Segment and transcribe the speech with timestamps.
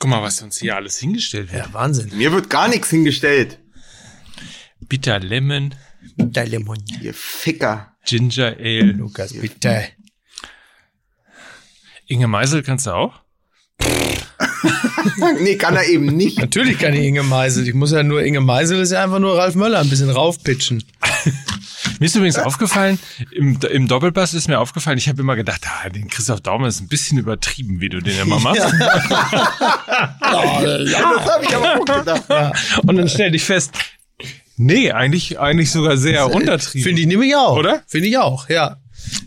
[0.00, 1.66] Guck mal, was uns hier alles hingestellt wird.
[1.66, 2.10] Ja, Wahnsinn.
[2.16, 3.58] Mir wird gar nichts hingestellt.
[4.80, 5.74] Bitter Lemon,
[6.16, 6.82] Der Lemon.
[7.02, 7.94] Ihr Ficker.
[8.06, 8.92] Ginger Ale.
[8.92, 9.88] Lukas, bitte.
[12.06, 13.20] Inge Meisel kannst du auch?
[15.40, 16.38] nee, kann er eben nicht.
[16.38, 17.68] Natürlich kann ich Inge Meisel.
[17.68, 20.82] Ich muss ja nur, Inge Meisel ist ja einfach nur Ralf Möller ein bisschen raufpitchen.
[22.00, 22.98] Mir ist übrigens aufgefallen,
[23.30, 26.80] im, im Doppelpass ist mir aufgefallen, ich habe immer gedacht, ah, den Christoph Daumer ist
[26.80, 28.62] ein bisschen übertrieben, wie du den immer machst.
[28.62, 28.70] Ja,
[30.20, 32.82] das habe ich aber auch gedacht.
[32.86, 33.72] Und dann stell dich fest,
[34.56, 36.84] nee, eigentlich, eigentlich sogar sehr untertrieben.
[36.84, 37.58] Finde ich nämlich auch.
[37.58, 37.82] Oder?
[37.86, 38.78] Finde ich auch, ja.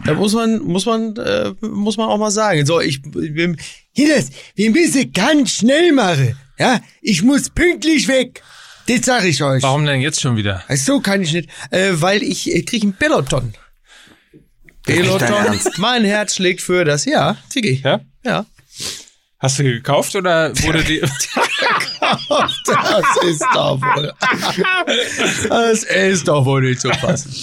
[0.06, 2.66] Da muss man, muss man, äh, muss man auch mal sagen.
[2.66, 3.56] So, ich, wir,
[3.92, 6.36] Hinas, wir müssen ganz schnell machen.
[6.58, 8.42] Ja, ich muss pünktlich weg.
[8.88, 9.64] Das sag ich euch.
[9.64, 10.64] Warum denn jetzt schon wieder?
[10.68, 13.54] Ach so kann ich nicht, äh, weil ich äh, kriege ein Peloton.
[14.86, 15.60] Peloton.
[15.78, 17.06] Mein Herz schlägt für das.
[17.06, 17.82] Ja, Tigi.
[17.84, 18.02] Ja?
[18.26, 18.46] Ja.
[19.40, 21.00] Hast du gekauft oder wurde die,
[22.66, 24.14] Das ist doch wohl.
[25.50, 27.34] Das ist doch wohl nicht zu fassen.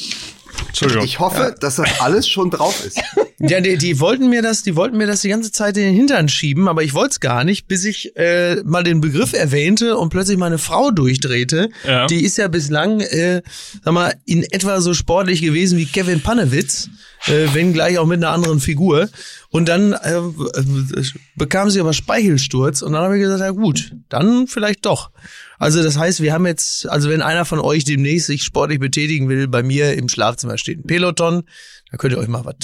[0.69, 1.05] Entschuldigung.
[1.05, 3.01] Ich hoffe, dass das alles schon drauf ist.
[3.43, 5.95] Ja, die, die wollten mir das, die wollten mir das die ganze Zeit in den
[5.95, 9.97] Hintern schieben, aber ich wollte es gar nicht, bis ich äh, mal den Begriff erwähnte
[9.97, 11.71] und plötzlich meine Frau durchdrehte.
[11.87, 12.07] Ja.
[12.07, 13.41] Die ist ja bislang, äh,
[13.83, 16.91] sag mal, in etwa so sportlich gewesen wie Kevin Panewitz,
[17.27, 19.09] äh, wenn gleich auch mit einer anderen Figur.
[19.51, 21.05] Und dann äh, äh,
[21.37, 25.11] bekam sie aber Speichelsturz und dann habe ich gesagt, ja gut, dann vielleicht doch.
[25.59, 29.29] Also das heißt, wir haben jetzt, also wenn einer von euch demnächst sich sportlich betätigen
[29.29, 31.43] will, bei mir im Schlafzimmer steht ein Peloton,
[31.91, 32.57] da könnt ihr euch mal was.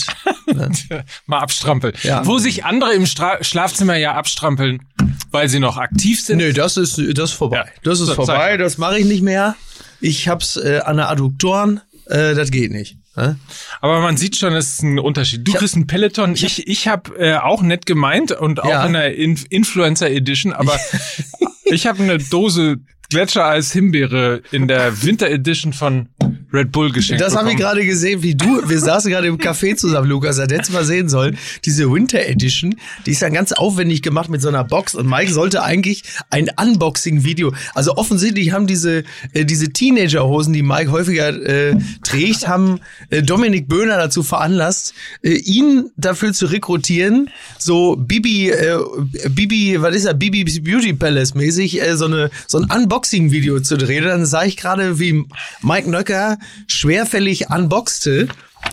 [0.47, 0.71] Ne?
[1.27, 1.95] Mal abstrampeln.
[2.05, 2.25] Ja.
[2.25, 4.87] Wo sich andere im Stra Schlafzimmer ja abstrampeln,
[5.33, 6.39] weil sie noch aktiv sind.
[6.39, 7.57] Nö, das ist das ist vorbei.
[7.57, 7.65] Ja.
[7.83, 9.57] Das ist vorbei, das mache ich nicht mehr.
[10.01, 12.97] Ich hab's äh, an der Adduktoren, äh, das geht nicht.
[13.81, 15.47] Aber man sieht schon, es ist ein Unterschied.
[15.47, 16.35] Du hab- kriegst einen Peloton.
[16.35, 18.85] Ich, ich habe äh, auch nett gemeint und auch Ja.
[18.87, 20.79] in der In Influencer Edition, aber
[21.65, 22.77] ich habe eine Dose
[23.09, 26.09] Gletschereis Himbeere in der Winter Edition von
[26.53, 29.77] Red Bull geschenkt Das habe ich gerade gesehen, wie du, wir saßen gerade im Café
[29.77, 31.37] zusammen, Lukas, das hättest du mal sehen sollen.
[31.65, 34.95] Diese Winter Edition, die ist dann ganz aufwendig gemacht mit so einer Box.
[34.95, 40.91] Und Mike sollte eigentlich ein Unboxing-Video, also offensichtlich haben diese, äh, diese Teenagerhosen, die Mike
[40.91, 42.81] häufiger äh, trägt, haben
[43.11, 48.79] äh, Dominik Böhner dazu veranlasst, äh, ihn dafür zu rekrutieren, so Bibi, äh,
[49.31, 53.77] Bibi, was ist er, Bibi Beauty Palace mäßig, äh, so eine, so ein Unboxing-Video zu
[53.77, 54.05] drehen.
[54.05, 55.25] Dann sah ich gerade, wie
[55.63, 56.36] Mike Nöcker
[56.67, 58.29] schwerfällig unboxte.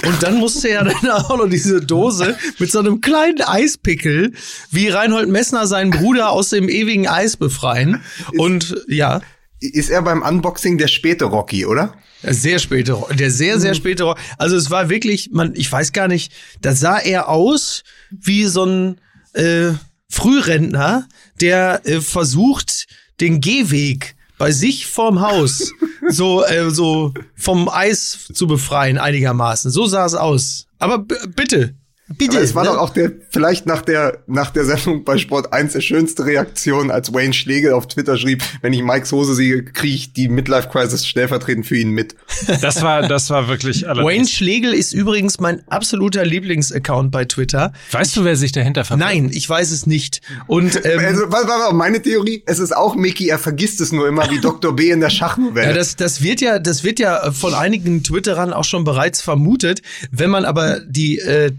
[0.06, 4.34] Und dann musste er dann auch noch diese Dose mit so einem kleinen Eispickel,
[4.72, 8.01] wie Reinhold Messner seinen Bruder aus dem ewigen Eis befreien.
[8.38, 9.22] Und ja,
[9.59, 11.94] Ist er beim Unboxing der späte Rocky, oder?
[12.25, 16.07] sehr späte, der sehr, sehr späte, Ro- also es war wirklich, man, ich weiß gar
[16.07, 16.31] nicht,
[16.62, 19.01] da sah er aus wie so ein
[19.34, 19.74] äh,
[20.09, 21.07] Frührentner,
[21.41, 22.88] der äh, versucht,
[23.19, 25.72] den Gehweg bei sich vorm Haus
[26.09, 29.72] so, äh, so vom Eis zu befreien einigermaßen.
[29.72, 30.68] So sah es aus.
[30.80, 31.76] Aber bitte,
[32.18, 32.38] bitte.
[32.38, 32.69] Aber es war ne?
[32.72, 36.91] doch auch der, vielleicht nach der, nach der Sendung bei Sport 1 der schönste Reaktion,
[36.91, 40.69] als Wayne Schlegel auf Twitter schrieb, wenn ich Mikes Hose sehe, kriege ich die Midlife
[40.69, 42.16] Crisis stellvertretend für ihn mit.
[42.62, 44.07] Das war, das war wirklich allerdings.
[44.07, 47.74] Wayne Schlegel ist übrigens mein absoluter Lieblingsaccount bei Twitter.
[47.91, 49.09] Weißt du, wer sich dahinter verbirgt?
[49.09, 50.22] Nein, ich weiß es nicht.
[50.47, 52.44] Und ähm, Also, was war auch meine Theorie?
[52.45, 54.75] Es ist auch Mickey, er vergisst es nur immer wie Dr.
[54.75, 55.69] B in der Schachnovelle.
[55.69, 59.81] Ja, das, das wird ja, das wird ja von einigen Twitterern auch schon bereits vermutet.
[60.12, 61.51] Wenn man aber die äh,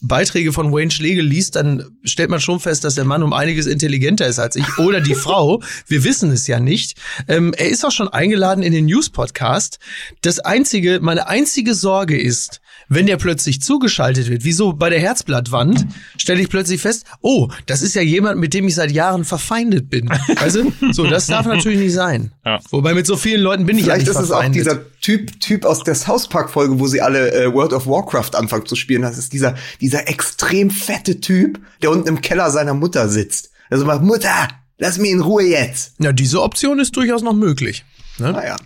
[0.00, 3.66] Beiträge von Wayne Schlegel liest, dann stellt man schon fest, dass der Mann um einiges
[3.66, 5.62] intelligenter ist als ich oder die Frau.
[5.86, 6.96] Wir wissen es ja nicht.
[7.26, 9.78] Ähm, er ist auch schon eingeladen in den News-Podcast.
[10.22, 15.00] Das einzige, meine einzige Sorge ist, wenn der plötzlich zugeschaltet wird, wie so bei der
[15.00, 19.24] Herzblattwand, stelle ich plötzlich fest, oh, das ist ja jemand, mit dem ich seit Jahren
[19.24, 20.08] verfeindet bin.
[20.36, 22.32] Also, so, das darf natürlich nicht sein.
[22.44, 22.58] Ja.
[22.70, 24.64] Wobei mit so vielen Leuten bin ich Vielleicht ja ist nicht es auch verfeindet.
[24.66, 28.30] dieser Typ, Typ aus der South Park Folge, wo sie alle äh, World of Warcraft
[28.34, 29.02] anfangen zu spielen.
[29.02, 33.50] Das ist dieser, dieser extrem fette Typ, der unten im Keller seiner Mutter sitzt.
[33.70, 35.92] Also macht, Mutter, lass mich in Ruhe jetzt.
[35.98, 37.84] ja, diese Option ist durchaus noch möglich.
[38.18, 38.32] Ne?
[38.32, 38.56] Naja.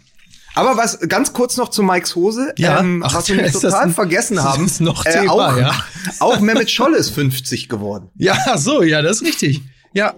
[0.54, 2.80] Aber was ganz kurz noch zu Mikes Hose, Ja.
[2.80, 5.72] ähm, Ach, was wir nicht total ein- vergessen haben, ist noch äh, Thema, auch, ja.
[6.20, 8.10] auch Mehmet Scholl ist 50 geworden.
[8.16, 9.62] Ja, so, ja, das ist richtig.
[9.94, 10.14] Ja,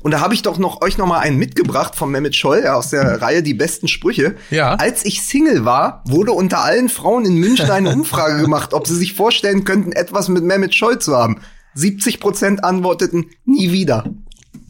[0.00, 2.74] Und da habe ich doch noch euch noch mal einen mitgebracht von Mehmet Scholl ja,
[2.74, 4.36] aus der Reihe Die besten Sprüche.
[4.50, 4.74] Ja.
[4.74, 8.94] Als ich Single war, wurde unter allen Frauen in München eine Umfrage gemacht, ob sie
[8.96, 11.40] sich vorstellen könnten, etwas mit Mehmet Scholl zu haben.
[11.74, 14.04] 70 Prozent antworteten nie wieder.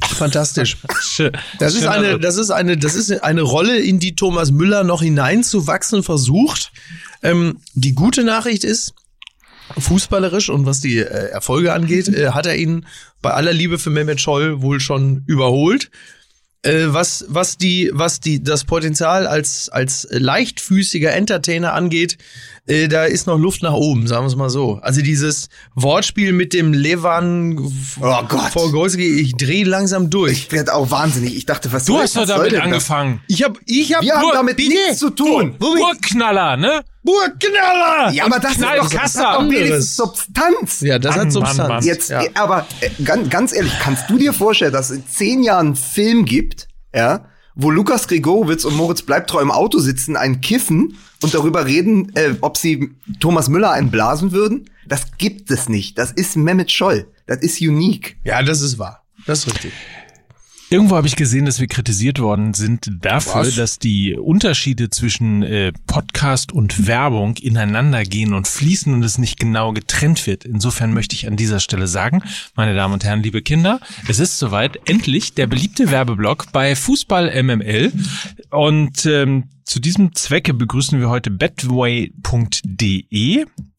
[0.08, 0.76] Fantastisch.
[1.58, 5.02] Das ist eine, das ist eine, das ist eine Rolle, in die Thomas Müller noch
[5.02, 6.72] hineinzuwachsen versucht.
[7.22, 8.94] Ähm, die gute Nachricht ist,
[9.78, 12.86] fußballerisch und was die äh, Erfolge angeht, äh, hat er ihn
[13.20, 15.90] bei aller Liebe für Mehmet Scholl wohl schon überholt.
[16.62, 22.18] Äh, was, was die, was die, das Potenzial als, als leichtfüßiger Entertainer angeht,
[22.66, 24.78] äh, da ist noch Luft nach oben, sagen wir es mal so.
[24.82, 27.58] Also dieses Wortspiel mit dem Levan
[28.00, 28.52] Oh Gott.
[28.52, 30.32] Vorgolski, ich drehe langsam durch.
[30.32, 31.36] Ich werde auch wahnsinnig.
[31.36, 32.64] Ich dachte, was Du hast doch damit denn das?
[32.66, 33.20] angefangen.
[33.28, 34.70] Ich hab, ich hab, Wir haben Nur- damit bitte?
[34.74, 35.56] nichts zu tun.
[35.58, 36.82] Wo bin Urknaller, ne?
[37.04, 38.12] Burgknaller!
[38.12, 39.96] Ja, aber das ist doch, das hat doch wenigstens.
[39.96, 40.80] Substanz.
[40.82, 41.68] Ja, das Mann, hat Mann, Substanz.
[41.68, 41.84] Mann.
[41.84, 42.22] Jetzt, ja.
[42.34, 45.76] aber äh, ganz, ganz ehrlich, kannst du dir vorstellen, dass es in zehn Jahren einen
[45.76, 51.34] Film gibt, ja, wo Lukas Gregorowitz und Moritz Bleibtreu im Auto sitzen, einen kiffen und
[51.34, 52.90] darüber reden, äh, ob sie
[53.20, 54.70] Thomas Müller einblasen würden?
[54.86, 55.98] Das gibt es nicht.
[55.98, 57.06] Das ist Mehmet Scholl.
[57.26, 58.16] Das ist unique.
[58.24, 59.04] ja, das ist wahr.
[59.26, 59.72] Das ist richtig.
[60.72, 63.56] Irgendwo habe ich gesehen, dass wir kritisiert worden sind dafür, Was?
[63.56, 69.38] dass die Unterschiede zwischen äh, Podcast und Werbung ineinander gehen und fließen und es nicht
[69.38, 70.46] genau getrennt wird.
[70.46, 72.22] Insofern möchte ich an dieser Stelle sagen,
[72.54, 77.42] meine Damen und Herren, liebe Kinder, es ist soweit endlich der beliebte Werbeblock bei Fußball
[77.42, 77.92] MML
[78.48, 82.14] und ähm, zu diesem Zwecke begrüßen wir heute betway.de.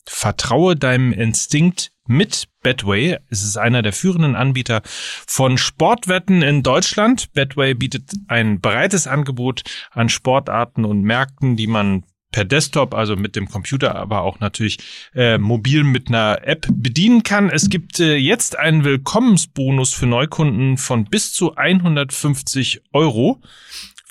[0.05, 3.17] Vertraue deinem Instinkt mit Betway.
[3.29, 7.31] Es ist einer der führenden Anbieter von Sportwetten in Deutschland.
[7.33, 13.37] Betway bietet ein breites Angebot an Sportarten und Märkten, die man per Desktop, also mit
[13.37, 14.79] dem Computer, aber auch natürlich
[15.13, 17.49] äh, mobil mit einer App bedienen kann.
[17.49, 23.39] Es gibt äh, jetzt einen Willkommensbonus für Neukunden von bis zu 150 Euro.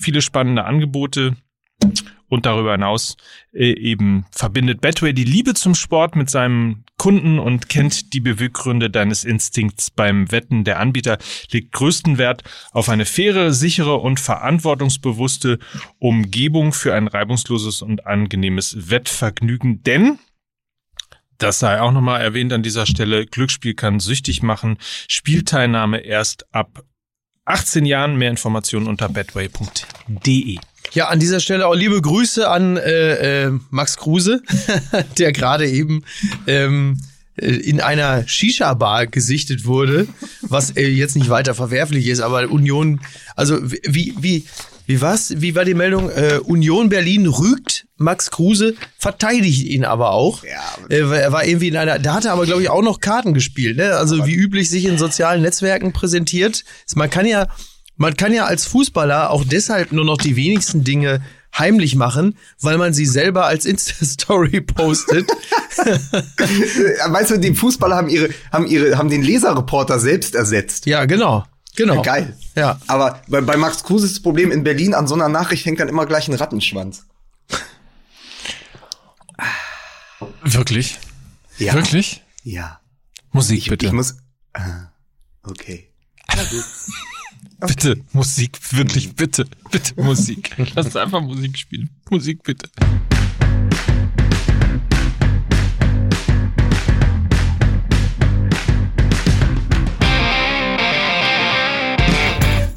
[0.01, 1.37] Viele spannende Angebote.
[2.29, 3.19] Und darüber hinaus
[3.53, 8.89] äh, eben verbindet Betway die Liebe zum Sport mit seinem Kunden und kennt die Beweggründe
[8.89, 10.63] deines Instinkts beim Wetten.
[10.63, 11.19] Der Anbieter
[11.51, 15.59] legt größten Wert auf eine faire, sichere und verantwortungsbewusste
[15.99, 19.83] Umgebung für ein reibungsloses und angenehmes Wettvergnügen.
[19.83, 20.21] Denn
[21.39, 23.27] das sei auch nochmal erwähnt an dieser Stelle.
[23.27, 24.79] Glücksspiel kann süchtig machen.
[25.09, 26.85] Spielteilnahme erst ab
[27.47, 28.15] 18 Jahren.
[28.15, 30.61] Mehr Informationen unter betway.de.
[30.94, 34.43] Ja, an dieser Stelle auch liebe Grüße an äh, äh, Max Kruse,
[35.19, 36.05] der gerade eben
[36.47, 36.99] ähm,
[37.37, 40.06] äh, in einer Shisha-Bar gesichtet wurde,
[40.43, 43.00] was äh, jetzt nicht weiter verwerflich ist, aber Union,
[43.37, 44.44] also wie, wie,
[44.87, 45.41] wie was?
[45.41, 46.11] Wie war die Meldung?
[46.11, 50.44] Äh, Union Berlin rügt Max Kruse, verteidigt ihn aber auch.
[50.44, 50.94] Ja.
[50.94, 53.00] Äh, weil er war irgendwie in einer, da hat er aber glaube ich auch noch
[53.00, 53.94] Karten gespielt, ne?
[53.94, 56.65] Also wie üblich sich in sozialen Netzwerken präsentiert.
[56.94, 57.47] Man kann ja,
[58.03, 61.23] man kann ja als Fußballer auch deshalb nur noch die wenigsten Dinge
[61.57, 65.31] heimlich machen, weil man sie selber als Insta-Story postet.
[65.79, 65.99] Äh,
[67.09, 70.87] Weißt du, die Fußballer haben ihre, haben ihre, haben den Leserreporter selbst ersetzt.
[70.87, 71.45] ja, genau.
[71.77, 72.03] Genau.
[72.03, 72.37] Geil.
[72.55, 72.79] Ja.
[72.87, 75.81] Aber bei, bei Max Kruse ist das Problem in Berlin, an so einer Nachricht hängt
[75.81, 77.07] dann immer gleich ein Rattenschwanz.
[80.43, 80.99] Wirklich?
[81.57, 81.73] Ja.
[81.75, 82.23] Wirklich?
[82.43, 82.81] Ja.
[83.31, 83.87] Musik Ich, bitte.
[83.87, 84.17] ich muss.
[84.53, 84.91] Ah,
[87.62, 87.75] okay.
[87.75, 90.55] Bitte, Musik, wirklich, bitte, bitte Musik.
[90.75, 91.91] Lass uns einfach Musik spielen.
[92.11, 92.69] Musik bitte.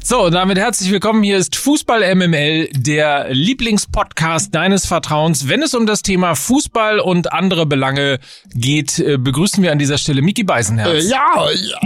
[0.08, 1.24] So, und damit herzlich willkommen.
[1.24, 5.48] Hier ist Fußball MML, der Lieblingspodcast deines Vertrauens.
[5.48, 8.20] Wenn es um das Thema Fußball und andere Belange
[8.54, 11.08] geht, äh, begrüßen wir an dieser Stelle Miki Beisenherz.
[11.08, 11.80] Ja, ja,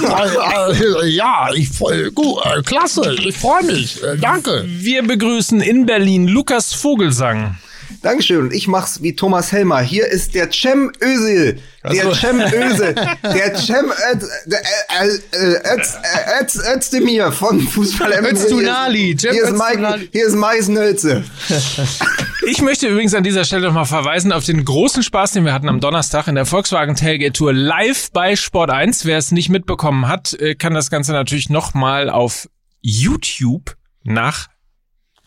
[0.00, 4.64] ja, ich, ja, ich, gut, äh, klasse, ich freue mich, äh, danke.
[4.66, 7.58] Wir begrüßen in Berlin Lukas Vogelsang.
[8.06, 8.38] Dankeschön.
[8.42, 9.80] Und ich mach's wie Thomas Helmer.
[9.80, 11.58] Hier ist der Cem Özil.
[11.90, 12.94] Der Cem Özil.
[12.94, 14.54] Der Cem äh,
[14.94, 18.24] äh, äh, Öz- Özdemir von Fußball Cem
[19.32, 21.24] Hier ist Mike, hier ist Mais Nölze.
[22.48, 25.68] Ich möchte übrigens an dieser Stelle nochmal verweisen auf den großen Spaß, den wir hatten
[25.68, 29.04] am Donnerstag in der Volkswagen Tailgate Tour live bei Sport 1.
[29.04, 32.48] Wer es nicht mitbekommen hat, kann das Ganze natürlich nochmal auf
[32.82, 33.74] YouTube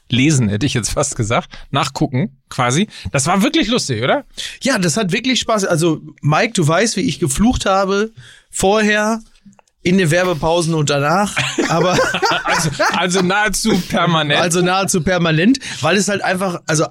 [0.10, 1.50] nachlesen, hätte ich jetzt fast gesagt.
[1.72, 2.88] Nachgucken, quasi.
[3.12, 4.26] Das war wirklich lustig, oder?
[4.62, 5.66] Ja, das hat wirklich Spaß.
[5.66, 8.12] Also, Mike, du weißt, wie ich geflucht habe
[8.50, 9.22] vorher,
[9.82, 11.38] in den Werbepausen und danach.
[11.70, 11.98] Aber
[12.44, 14.42] Also, also nahezu permanent.
[14.42, 16.86] also nahezu permanent, weil es halt einfach, also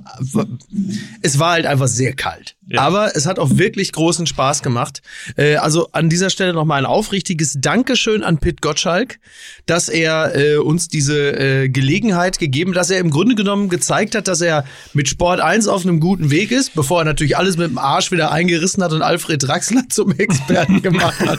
[1.21, 2.57] es war halt einfach sehr kalt.
[2.71, 2.83] Ja.
[2.83, 5.01] Aber es hat auch wirklich großen Spaß gemacht.
[5.37, 9.19] Äh, also an dieser Stelle nochmal ein aufrichtiges Dankeschön an Pit Gottschalk,
[9.67, 14.29] dass er äh, uns diese äh, Gelegenheit gegeben, dass er im Grunde genommen gezeigt hat,
[14.29, 17.71] dass er mit Sport 1 auf einem guten Weg ist, bevor er natürlich alles mit
[17.71, 21.39] dem Arsch wieder eingerissen hat und Alfred Draxler zum Experten gemacht hat.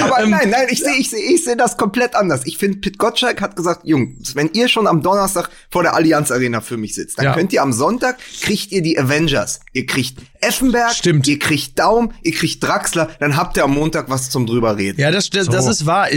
[0.00, 2.42] Aber Ähm, nein, nein, ich sehe ich seh, ich seh das komplett anders.
[2.46, 6.30] Ich finde, Pit Gottschalk hat gesagt, Jungs, wenn ihr schon am Donnerstag vor der Allianz
[6.30, 7.34] Arena für mich sitzt, dann Ja.
[7.34, 9.60] könnt ihr am Sonntag, kriegt ihr die Avengers.
[9.72, 11.28] Ihr kriegt Effenberg, Stimmt.
[11.28, 15.00] ihr kriegt Daum, ihr kriegt Draxler, dann habt ihr am Montag was zum drüber reden.
[15.00, 16.08] Ja, das, das, das ist wahr.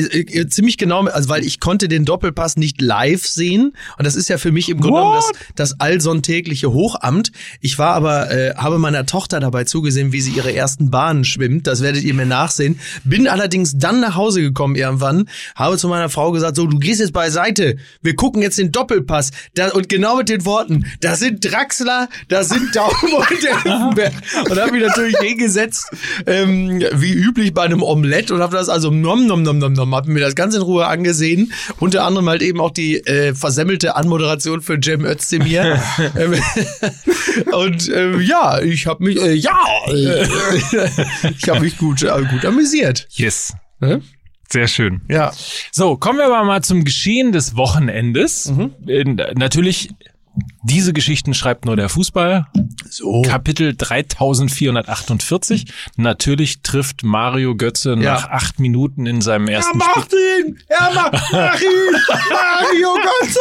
[0.49, 4.37] Ziemlich genau, also weil ich konnte den Doppelpass nicht live sehen und das ist ja
[4.37, 5.21] für mich im Grunde genommen
[5.55, 7.31] das, das allsonntägliche Hochamt.
[7.61, 11.67] Ich war aber, äh, habe meiner Tochter dabei zugesehen, wie sie ihre ersten Bahnen schwimmt.
[11.67, 12.79] Das werdet ihr mir nachsehen.
[13.03, 16.99] Bin allerdings dann nach Hause gekommen irgendwann, habe zu meiner Frau gesagt, so, du gehst
[16.99, 17.77] jetzt beiseite.
[18.01, 19.31] Wir gucken jetzt den Doppelpass.
[19.53, 24.14] Da, und genau mit den Worten, da sind Draxler, da sind Daum und Effenberg.
[24.49, 25.85] Und habe mich natürlich hingesetzt,
[26.25, 29.95] ähm, wie üblich bei einem Omelett und habe das also nom nom nom nom nom,
[29.95, 31.53] habe mir das ganz in Ruhe angesehen.
[31.79, 35.81] Unter anderem halt eben auch die äh, versemmelte Anmoderation für Cem Özdemir.
[36.17, 36.35] Ähm,
[37.51, 39.57] und ähm, ja, ich habe mich, äh, ja,
[39.87, 40.23] äh,
[41.37, 43.07] ich habe mich gut, äh, gut amüsiert.
[43.11, 43.53] Yes.
[43.79, 44.01] Ne?
[44.49, 45.01] Sehr schön.
[45.09, 45.31] Ja.
[45.71, 48.51] So, kommen wir aber mal zum Geschehen des Wochenendes.
[48.87, 49.03] Äh,
[49.35, 49.89] natürlich,
[50.67, 52.47] diese Geschichten schreibt nur der Fußball.
[52.89, 53.21] So.
[53.23, 55.65] Kapitel 3448.
[55.97, 57.95] Natürlich trifft Mario Götze Ja.
[57.95, 60.59] nach acht Minuten in seinem Er ersten macht ihn!
[60.67, 61.95] Er macht, mach ihn!
[62.31, 63.39] Mario Götze!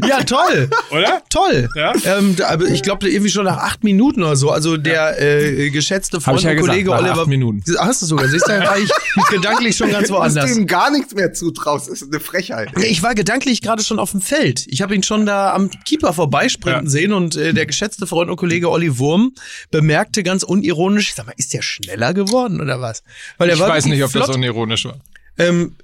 [0.08, 0.68] ja, toll!
[0.90, 1.22] Oder?
[1.28, 1.68] Toll.
[1.74, 1.92] Ja.
[2.04, 4.50] Ähm, aber ich glaube irgendwie schon nach acht Minuten oder so.
[4.50, 7.20] Also der äh, geschätzte Freund ja und gesagt, Kollege nach Oliver.
[7.22, 7.62] acht Minuten.
[7.78, 8.28] Hast du sogar?
[8.28, 8.90] Siehst du, war ich
[9.30, 10.56] gedanklich schon ganz Dass du woanders.
[10.56, 12.70] ihm gar nichts mehr zutraust, ist eine Frechheit.
[12.82, 14.55] Ich war gedanklich gerade schon auf dem Feld.
[14.66, 16.90] Ich habe ihn schon da am Keeper vorbeisprinten Ja.
[16.90, 19.32] sehen und äh, der geschätzte Freund und Kollege Olli Wurm
[19.70, 23.02] bemerkte ganz unironisch, sag mal, ist der schneller geworden oder was?
[23.38, 24.28] Weil er Ich war weiß nicht, ob flott.
[24.28, 24.98] das unironisch war.
[25.38, 25.76] Ähm,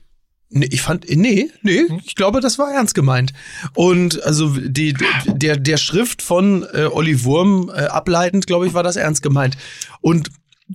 [0.49, 3.33] nee, ich fand, nee, nee, ich glaube, das war ernst gemeint.
[3.75, 4.95] Und also die,
[5.27, 9.57] der, der Schrift von äh, Olli Wurm äh, ableitend, glaube ich, war das ernst gemeint.
[10.01, 10.31] Und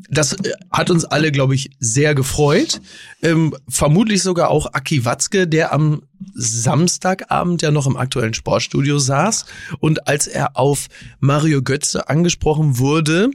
[0.10, 2.82] das äh, hat uns alle, glaube ich, sehr gefreut.
[3.22, 9.46] Ähm, vermutlich sogar auch Aki Watzke, der am Samstagabend ja noch im aktuellen Sportstudio saß.
[9.80, 10.88] Und als er auf
[11.20, 13.32] Mario Götze angesprochen wurde,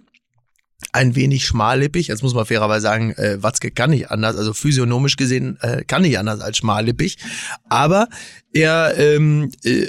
[0.93, 2.09] ein wenig schmallippig.
[2.09, 6.03] Jetzt muss man fairerweise sagen, äh, Watzke kann nicht anders, also physiognomisch gesehen äh, kann
[6.03, 7.19] nicht anders als schmallippig.
[7.69, 8.09] Aber
[8.53, 9.87] er ähm, äh,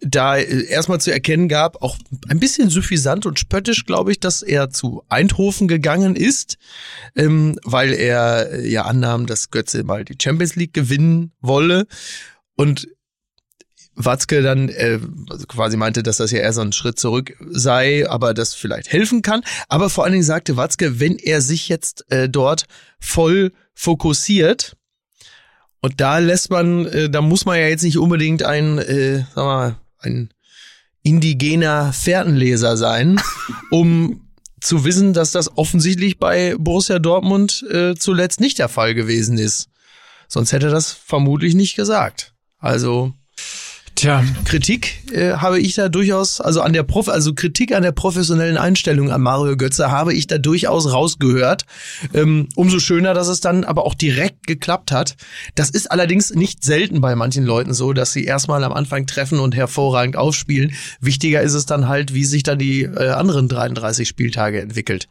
[0.00, 1.96] da äh, erstmal zu erkennen gab, auch
[2.28, 6.58] ein bisschen suffisant und spöttisch, glaube ich, dass er zu Eindhoven gegangen ist,
[7.16, 11.86] ähm, weil er äh, ja annahm, dass Götze mal die Champions League gewinnen wolle.
[12.56, 12.88] Und
[14.04, 18.08] Watzke dann äh, also quasi meinte, dass das ja eher so ein Schritt zurück sei,
[18.08, 19.42] aber das vielleicht helfen kann.
[19.68, 22.64] Aber vor allen Dingen sagte Watzke, wenn er sich jetzt äh, dort
[22.98, 24.76] voll fokussiert,
[25.80, 29.44] und da lässt man, äh, da muss man ja jetzt nicht unbedingt ein, äh, sag
[29.44, 30.30] mal, ein
[31.02, 33.20] indigener Fährtenleser sein,
[33.70, 34.28] um
[34.60, 39.70] zu wissen, dass das offensichtlich bei Borussia Dortmund äh, zuletzt nicht der Fall gewesen ist.
[40.28, 42.34] Sonst hätte er das vermutlich nicht gesagt.
[42.58, 43.14] Also
[44.00, 47.92] Tja, Kritik äh, habe ich da durchaus, also an der Prof, also Kritik an der
[47.92, 51.66] professionellen Einstellung an Mario Götze habe ich da durchaus rausgehört.
[52.14, 55.16] Ähm, umso schöner, dass es dann aber auch direkt geklappt hat.
[55.54, 59.38] Das ist allerdings nicht selten bei manchen Leuten so, dass sie erstmal am Anfang treffen
[59.38, 60.72] und hervorragend aufspielen.
[61.02, 65.08] Wichtiger ist es dann halt, wie sich dann die äh, anderen 33 Spieltage entwickelt.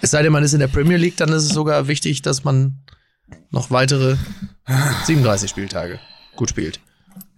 [0.00, 2.44] Es sei denn, man ist in der Premier League, dann ist es sogar wichtig, dass
[2.44, 2.78] man
[3.50, 4.14] noch weitere
[5.06, 5.98] 37 Spieltage
[6.36, 6.78] gut spielt.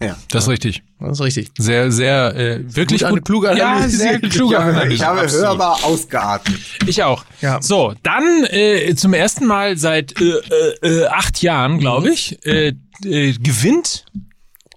[0.03, 0.17] Ja.
[0.31, 0.83] das ist richtig.
[0.99, 1.51] Das ist richtig.
[1.59, 3.25] Sehr, sehr, äh, wirklich Gut, gut.
[3.27, 4.93] klug ja, sehr klug Ich habe, analysiert.
[4.95, 6.59] ich habe hörbar ausgeatmet.
[6.87, 7.25] Ich auch.
[7.43, 7.61] Ja.
[7.61, 12.13] So, dann äh, zum ersten Mal seit äh, äh, äh, acht Jahren, glaube Mhm.
[12.15, 12.73] ich, äh,
[13.05, 14.07] äh, gewinnt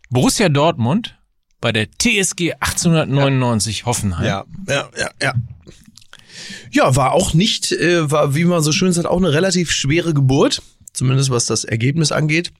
[0.09, 1.15] Borussia Dortmund
[1.61, 4.25] bei der TSG 1899 Hoffenheim.
[4.25, 5.33] Ja, ja, ja, ja.
[6.71, 10.13] Ja, war auch nicht, äh, war, wie man so schön sagt, auch eine relativ schwere
[10.13, 10.61] Geburt.
[10.91, 12.51] Zumindest was das Ergebnis angeht.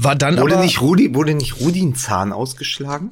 [0.00, 3.10] War dann Wurde aber, nicht Rudi, wurde nicht Rudi ein Zahn ausgeschlagen?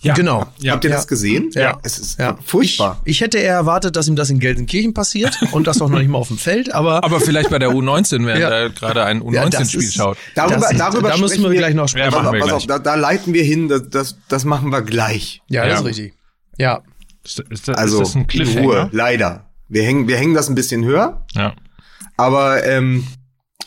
[0.00, 0.12] Ja.
[0.14, 0.46] genau.
[0.58, 0.72] Ja.
[0.72, 0.96] Habt ihr Ja.
[0.96, 1.50] das gesehen?
[1.54, 1.78] Ja.
[1.82, 2.36] Es ist Ja.
[2.44, 3.00] furchtbar.
[3.04, 5.98] Ich, ich hätte eher erwartet, dass ihm das in Gelsenkirchen passiert und das auch noch
[5.98, 8.48] nicht mal auf dem Feld, aber, Aber vielleicht bei der U19, während Ja.
[8.50, 10.18] er gerade ein Ja, das U19-Spiel ist- schaut.
[10.34, 12.12] Darüber, das, darüber da müssen sprechen wir gleich noch sprechen.
[12.12, 12.52] Ja, wir Pass gleich.
[12.52, 15.40] auf, da, da leiten wir hin, das, das, das machen wir gleich.
[15.48, 16.14] Ja, das ist richtig.
[16.58, 16.82] Ja.
[17.24, 19.46] Ist, ist, ist Also das ein in Ruhe, leider.
[19.68, 21.54] Wir hängen, wir hängen das ein bisschen höher, Ja.
[22.18, 23.06] aber ähm,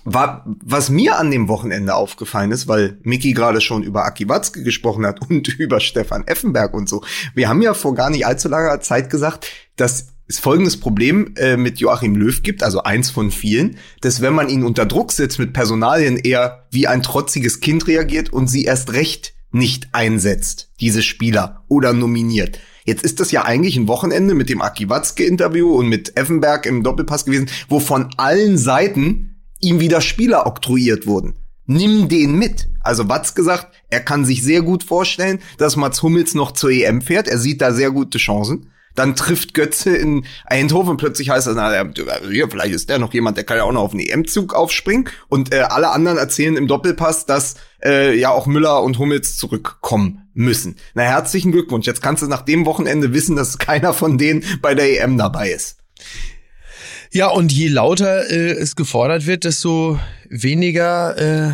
[0.09, 4.63] war, was mir an dem Wochenende aufgefallen ist, weil Mickey gerade schon über Aki Watzke
[4.63, 7.03] gesprochen hat und über Stefan Effenberg und so.
[7.35, 11.57] Wir haben ja vor gar nicht allzu langer Zeit gesagt, dass es folgendes Problem äh,
[11.57, 15.39] mit Joachim Löw gibt, also eins von vielen, dass wenn man ihn unter Druck setzt
[15.39, 21.01] mit Personalien, er wie ein trotziges Kind reagiert und sie erst recht nicht einsetzt, diese
[21.01, 22.59] Spieler, oder nominiert.
[22.85, 26.83] Jetzt ist das ja eigentlich ein Wochenende mit dem Aki Watzke-Interview und mit Effenberg im
[26.83, 29.26] Doppelpass gewesen, wo von allen Seiten
[29.59, 31.35] ihm wieder Spieler oktroyiert wurden.
[31.65, 32.69] Nimm den mit.
[32.81, 37.01] Also Watz gesagt, er kann sich sehr gut vorstellen, dass Mats Hummels noch zur EM
[37.01, 37.27] fährt.
[37.27, 38.71] Er sieht da sehr gute Chancen.
[38.97, 43.43] Dann trifft Götze in Eindhoven plötzlich heißt es, na, vielleicht ist der noch jemand, der
[43.43, 45.07] kann ja auch noch auf den EM-Zug aufspringen.
[45.27, 50.29] Und äh, alle anderen erzählen im Doppelpass, dass äh, ja auch Müller und Hummels zurückkommen
[50.33, 50.77] müssen.
[50.95, 51.85] Na, herzlichen Glückwunsch.
[51.85, 55.51] Jetzt kannst du nach dem Wochenende wissen, dass keiner von denen bei der EM dabei
[55.51, 55.77] ist.
[57.11, 59.99] Ja, und je lauter äh, es gefordert wird, desto
[60.29, 61.53] weniger äh,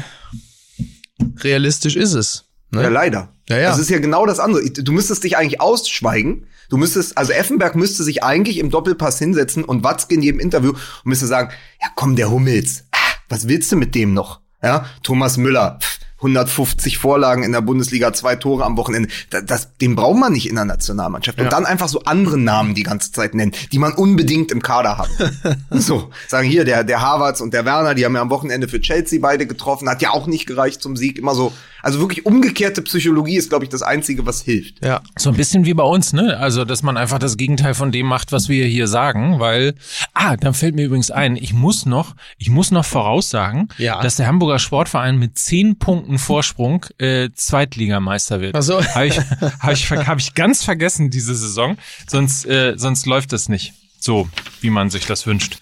[1.40, 2.46] realistisch ist es.
[2.72, 2.84] Ne?
[2.84, 3.30] Ja, leider.
[3.50, 3.70] Ja, ja.
[3.70, 4.64] Das ist ja genau das andere.
[4.70, 6.48] Du müsstest dich eigentlich ausschweigen.
[6.70, 10.72] Du müsstest, also Effenberg müsste sich eigentlich im Doppelpass hinsetzen und Watzke in jedem Interview
[10.72, 12.98] und müsste sagen, ja komm, der Hummels, ah,
[13.30, 14.40] was willst du mit dem noch?
[14.64, 19.10] Ja, Thomas Müller, pff, 150 Vorlagen in der Bundesliga, zwei Tore am Wochenende.
[19.30, 21.40] Das, das, den braucht man nicht in der Nationalmannschaft.
[21.40, 24.98] Und dann einfach so andere Namen die ganze Zeit nennen, die man unbedingt im Kader
[24.98, 25.10] hat.
[25.70, 28.80] so, sagen hier, der, der Harvards und der Werner, die haben ja am Wochenende für
[28.80, 31.18] Chelsea beide getroffen, hat ja auch nicht gereicht zum Sieg.
[31.18, 31.54] Immer so,
[31.84, 34.84] also wirklich umgekehrte Psychologie ist, glaube ich, das Einzige, was hilft.
[34.84, 35.02] Ja.
[35.18, 36.38] So ein bisschen wie bei uns, ne?
[36.40, 39.76] Also, dass man einfach das Gegenteil von dem macht, was wir hier sagen, weil,
[40.14, 44.02] ah, dann fällt mir übrigens ein, ich muss noch, ich muss noch voraussagen, Ja.
[44.02, 48.56] dass der Hamburger Sportverein mit zehn Punkten Vorsprung äh, Zweitligameister wird.
[48.56, 48.82] Ach so.
[48.84, 53.50] Habe ich, hab ich, hab ich ganz vergessen diese Saison, sonst, äh, sonst läuft das
[53.50, 53.74] nicht
[54.04, 54.28] so,
[54.60, 55.60] wie man sich das wünscht.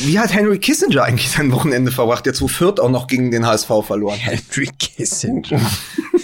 [0.00, 3.46] Wie hat Henry Kissinger eigentlich sein Wochenende verbracht, der zu Fürth auch noch gegen den
[3.46, 4.32] HSV verloren hat?
[4.32, 5.60] Henry Kissinger.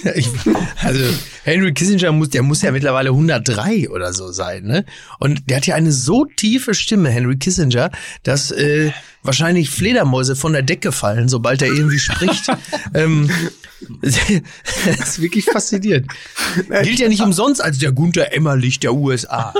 [0.15, 0.29] ich,
[0.83, 1.01] also
[1.45, 4.85] Henry Kissinger muss, der muss ja mittlerweile 103 oder so sein, ne?
[5.19, 7.91] Und der hat ja eine so tiefe Stimme, Henry Kissinger,
[8.23, 8.93] dass äh,
[9.23, 12.47] wahrscheinlich Fledermäuse von der Decke fallen, sobald er irgendwie spricht.
[12.95, 13.31] ähm,
[14.03, 14.19] das
[15.09, 16.07] ist wirklich faszinierend.
[16.83, 19.55] Gilt ja nicht umsonst als der Gunther Emmerlich der USA.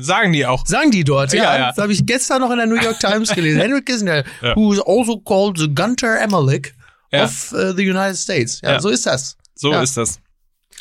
[0.00, 0.66] Sagen die auch.
[0.66, 1.44] Sagen die dort, ja.
[1.44, 1.68] Ja, ja.
[1.68, 3.60] Das habe ich gestern noch in der New York Times gelesen.
[3.60, 4.56] Henry Kissinger, Ja.
[4.56, 6.72] who is also called the Gunter Emmerlich
[7.12, 7.24] Ja.
[7.24, 8.60] of uh, the United States.
[8.62, 8.80] Ja, Ja.
[8.80, 9.36] so ist das.
[9.60, 9.82] So Ja.
[9.82, 10.20] ist das.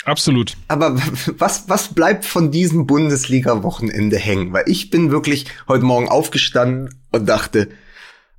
[0.05, 0.55] Absolut.
[0.69, 0.95] Aber
[1.37, 4.53] was, was bleibt von diesem Bundesliga-Wochenende hängen?
[4.53, 7.67] Weil ich bin wirklich heute Morgen aufgestanden und dachte,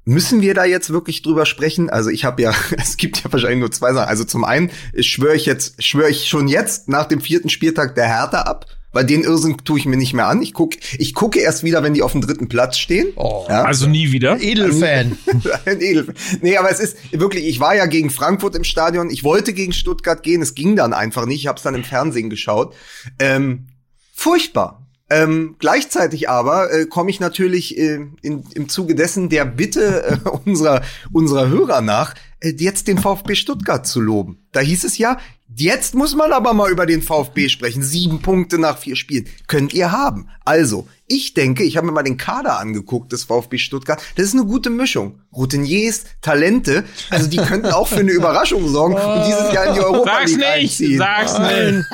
[0.07, 1.91] müssen wir da jetzt wirklich drüber sprechen?
[1.91, 4.09] Also ich habe ja, es gibt ja wahrscheinlich nur zwei Sachen.
[4.09, 8.07] Also zum einen schwöre ich jetzt, schwöre ich schon jetzt nach dem vierten Spieltag der
[8.07, 8.65] Hertha ab.
[8.93, 10.43] Weil den Irrsinn tue ich mir nicht mehr an.
[10.43, 13.09] Ich guck, ich gucke erst wieder, wenn die auf dem dritten Platz stehen.
[13.17, 13.47] Oh.
[13.49, 13.63] ja?
[13.63, 14.41] Also nie wieder.
[14.41, 15.17] Edelfan.
[15.65, 16.15] Ein Edelfan.
[16.43, 19.11] Nee, aber es ist wirklich, ich war ja gegen Frankfurt im Stadion.
[19.11, 20.43] Ich wollte gegen Stuttgart gehen.
[20.43, 21.41] Es ging dann einfach nicht.
[21.41, 22.75] Ich habe es dann im Fernsehen geschaut.
[23.19, 23.69] Ähm,
[24.13, 24.87] furchtbar.
[25.11, 30.29] Ähm, gleichzeitig aber äh, komme ich natürlich äh, in, im Zuge dessen der Bitte äh,
[30.45, 34.47] unserer, unserer Hörer nach, jetzt den VfB Stuttgart zu loben.
[34.53, 35.19] Da hieß es ja,
[35.55, 37.83] jetzt muss man aber mal über den VfB sprechen.
[37.83, 39.27] Sieben Punkte nach vier Spielen.
[39.47, 40.29] Könnt ihr haben.
[40.45, 44.03] Also, ich denke, ich habe mir mal den Kader angeguckt des VfB Stuttgart.
[44.17, 45.21] Das ist eine gute Mischung.
[45.33, 49.81] Routiniers, Talente, also die könnten auch für eine Überraschung sorgen und dieses Jahr in die
[49.81, 50.99] Europa Sag's League nicht, einziehen.
[50.99, 51.85] sag's nicht.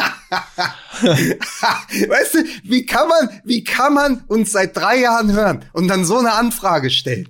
[2.11, 6.05] weißt du, wie kann man, wie kann man uns seit drei Jahren hören und dann
[6.05, 7.29] so eine Anfrage stellen?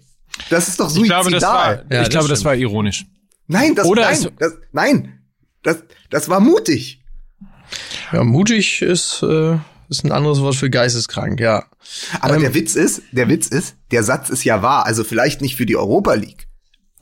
[0.50, 1.22] Das ist doch Ich suizidal.
[1.22, 3.06] glaube, das war, Ja, ich das glaube, das war ironisch.
[3.46, 5.18] nein, das, Oder nein, das, nein,
[5.62, 5.78] das,
[6.10, 7.02] das war mutig.
[8.12, 11.64] Ja, mutig ist, äh, ist ein anderes Wort für geisteskrank, ja.
[12.20, 14.86] Aber Ähm, der Witz ist, der Witz ist, der Satz ist ja wahr.
[14.86, 16.45] Also vielleicht nicht für die Europa League.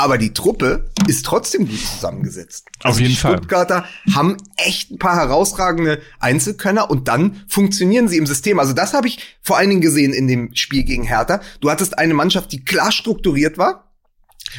[0.05, 2.69] Aber die Truppe ist trotzdem gut zusammengesetzt.
[2.81, 3.39] Auf also jeden die Fall.
[3.39, 8.59] Stuttgarter haben echt ein paar herausragende Einzelkönner und dann funktionieren sie im System.
[8.59, 11.41] Also das habe ich vor allen Dingen gesehen in dem Spiel gegen Hertha.
[11.63, 13.95] Du hattest eine Mannschaft, die klar strukturiert war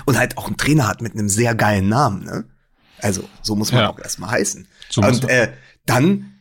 [0.05, 2.23] und halt auch einen Trainer hat mit einem sehr geilen Namen.
[2.25, 2.45] Ne?
[2.97, 3.89] Also so muss man Ja.
[3.91, 4.67] auch erstmal heißen.
[4.89, 5.53] So und äh,
[5.86, 6.39] dann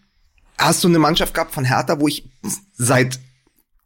[0.56, 2.30] hast du eine Mannschaft gehabt von Hertha, wo ich
[2.72, 3.20] seit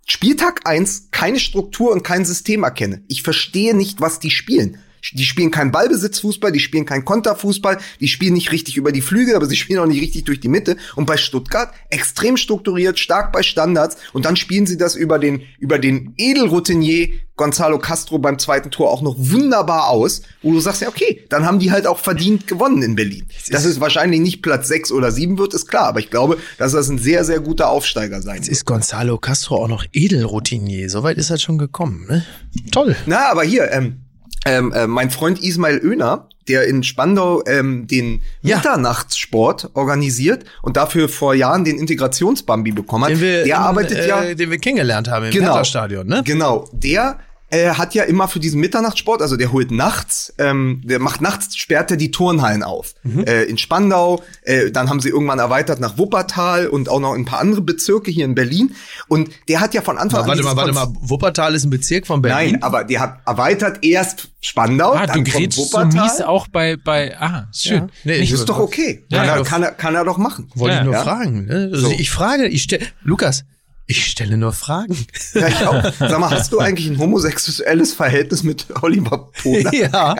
[0.06, 3.02] Spieltag eins keine Struktur und kein System erkenne.
[3.08, 4.78] Ich verstehe nicht, was die spielen.
[5.12, 9.34] Die spielen keinen Ballbesitzfußball, die spielen keinen Konterfußball, die spielen nicht richtig über die Flügel,
[9.34, 10.76] aber sie spielen auch nicht richtig durch die Mitte.
[10.96, 15.42] Und bei Stuttgart extrem strukturiert, stark bei Standards und dann spielen sie das über den,
[15.58, 17.08] über den Edelroutinier
[17.38, 21.46] Gonzalo Castro beim zweiten Tor auch noch wunderbar aus, wo du sagst, ja, okay, dann
[21.46, 23.26] haben die halt auch verdient gewonnen in Berlin.
[23.50, 26.72] Dass es wahrscheinlich nicht Platz sechs oder sieben wird, ist klar, aber ich glaube, dass
[26.72, 28.56] das ein sehr, sehr guter Aufsteiger sein Jetzt wird.
[28.58, 30.90] ist Gonzalo Castro auch noch Edelroutinier.
[30.90, 32.24] Soweit ist er schon gekommen, ne?
[32.72, 32.96] Toll.
[33.06, 34.00] Na, aber hier, ähm,
[34.46, 38.56] ähm, äh, mein Freund Ismail Oehner, der in Spandau ähm, den Ja.
[38.56, 43.98] Mitternachtssport organisiert und dafür vor Jahren den Integrationsbambi bekommen hat, Den wir, der in, arbeitet
[43.98, 46.22] äh, ja den wir kennengelernt haben im genau, Stadion, ne?
[46.24, 47.18] Genau, der
[47.50, 51.56] äh, hat ja immer für diesen Mitternachtssport, also der holt nachts, ähm, der macht nachts,
[51.56, 52.94] sperrt er die Turnhallen auf.
[53.02, 53.24] Mhm.
[53.24, 57.22] Äh, in Spandau, äh, dann haben sie irgendwann erweitert nach Wuppertal und auch noch in
[57.22, 58.74] ein paar andere Bezirke hier in Berlin.
[59.08, 60.44] Und der hat ja von Anfang Warte an.
[60.44, 61.08] mal, dieses warte mal.
[61.08, 62.52] Wuppertal ist ein Bezirk von Berlin.
[62.52, 66.02] Nein, aber der hat erweitert erst Spandau, Ah, du dann von gerätst so Wuppertal.
[66.02, 67.74] mies auch bei, bei, ah, ist schön.
[67.78, 67.88] Ja.
[68.04, 69.04] Nee, ich ist doch okay.
[69.08, 69.36] Ja, Kann, ja.
[69.36, 70.50] er, kann, er, kann er doch machen.
[70.54, 70.80] wollte Ja.
[70.82, 71.46] ich nur fragen.
[71.46, 71.70] Ne?
[71.72, 71.94] Also So.
[71.98, 73.44] Ich frage, ich stelle, Lukas,
[73.90, 74.96] ich stelle nur Fragen.
[75.34, 75.82] Ja, ich auch.
[75.98, 79.74] Sag mal, hast du eigentlich ein homosexuelles Verhältnis mit Oliver Pocher?
[79.74, 80.14] ja.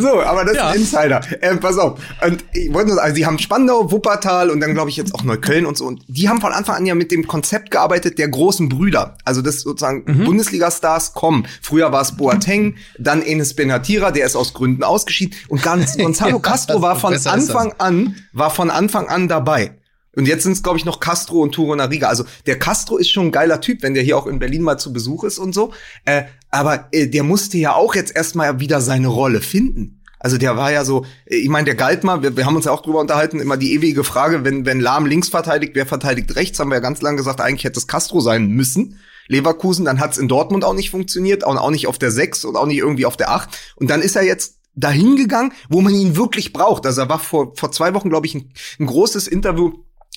[0.00, 0.70] So, aber das Ja.
[0.70, 1.20] ist ein Insider.
[1.42, 1.98] Ähm, pass auf.
[2.24, 5.14] Und ich wollte nur sagen, also die haben Spandau, Wuppertal und dann glaube ich jetzt
[5.14, 5.84] auch Neukölln und so.
[5.86, 9.16] Und die haben von Anfang an ja mit dem Konzept gearbeitet der großen Brüder.
[9.24, 10.24] Also das sozusagen Mhm.
[10.24, 11.46] Bundesliga-Stars kommen.
[11.60, 15.34] Früher war es Boateng, dann Enes Benatira, der ist aus Gründen ausgeschieden.
[15.48, 17.12] Und ganz Gonzalo Ja, Castro war von.
[17.26, 19.76] Anfang an, war von Anfang an dabei.
[20.14, 22.08] Und jetzt sind es, glaube ich, noch Castro und Turo Nariga.
[22.08, 24.78] Also der Castro ist schon ein geiler Typ, wenn der hier auch in Berlin mal
[24.78, 25.72] zu Besuch ist und so.
[26.04, 30.02] Äh, aber äh, der musste ja auch jetzt erstmal wieder seine Rolle finden.
[30.18, 32.66] Also der war ja so, äh, ich meine, der galt mal, wir, wir haben uns
[32.66, 36.36] ja auch drüber unterhalten, immer die ewige Frage, wenn, wenn Lahm links verteidigt, wer verteidigt
[36.36, 39.00] rechts, haben wir ja ganz lange gesagt, eigentlich hätte es Castro sein müssen.
[39.28, 42.44] Leverkusen, dann hat es in Dortmund auch nicht funktioniert, auch, auch nicht auf der 6
[42.44, 43.48] und auch nicht irgendwie auf der 8.
[43.76, 46.86] Und dann ist er jetzt dahin gegangen, wo man ihn wirklich braucht.
[46.86, 49.72] Also er war vor, vor zwei Wochen, glaube ich, ein, ein großes Interview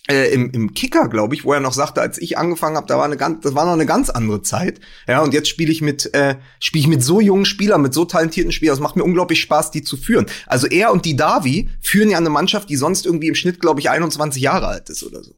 [0.09, 2.97] äh, im, im Kicker, glaube ich, wo er noch sagte, als ich angefangen habe, da
[2.97, 4.79] war eine ganz, das war noch eine ganz andere Zeit.
[5.07, 8.05] Ja, und jetzt spiele ich mit, äh, spiele ich mit so jungen Spielern, mit so
[8.05, 8.75] talentierten Spielern.
[8.75, 10.27] Es macht mir unglaublich Spaß, die zu führen.
[10.47, 13.79] Also er und die Davi führen ja eine Mannschaft, die sonst irgendwie im Schnitt, glaube
[13.79, 15.33] ich, 21 Jahre alt ist oder so.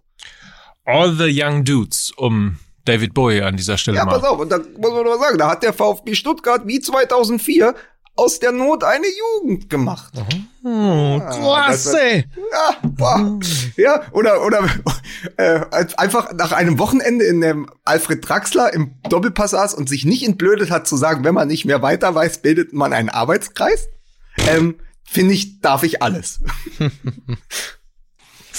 [0.84, 4.20] All the young dudes, um David Bowie an dieser Stelle Ja, mal.
[4.20, 6.80] pass auf, und da muss man doch mal sagen, da hat der VfB Stuttgart wie
[6.80, 7.76] 2004
[8.18, 10.14] aus der Not eine Jugend gemacht.
[10.64, 12.26] Oh, klasse.
[12.52, 13.40] Ja, boah.
[13.78, 14.68] ja oder oder
[15.38, 15.62] äh,
[15.96, 20.72] einfach nach einem Wochenende in dem Alfred Draxler im Doppelpass saß und sich nicht entblödet
[20.72, 23.88] hat zu sagen, wenn man nicht mehr weiter weiß, bildet man einen Arbeitskreis.
[24.50, 26.42] Ähm, Finde ich, darf ich alles.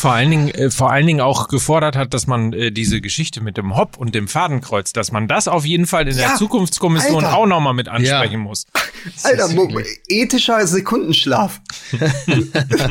[0.00, 3.40] Vor allen Dingen, äh, vor allen Dingen auch gefordert hat, dass man äh, diese Geschichte
[3.40, 6.34] mit dem Hop und dem Fadenkreuz, dass man das auf jeden Fall in der Ja,
[6.36, 7.36] Zukunftskommission Alter.
[7.36, 8.38] auch nochmal mit ansprechen Ja.
[8.38, 8.66] muss.
[9.24, 9.68] Alter, mo-
[10.06, 11.60] ethischer Sekundenschlaf.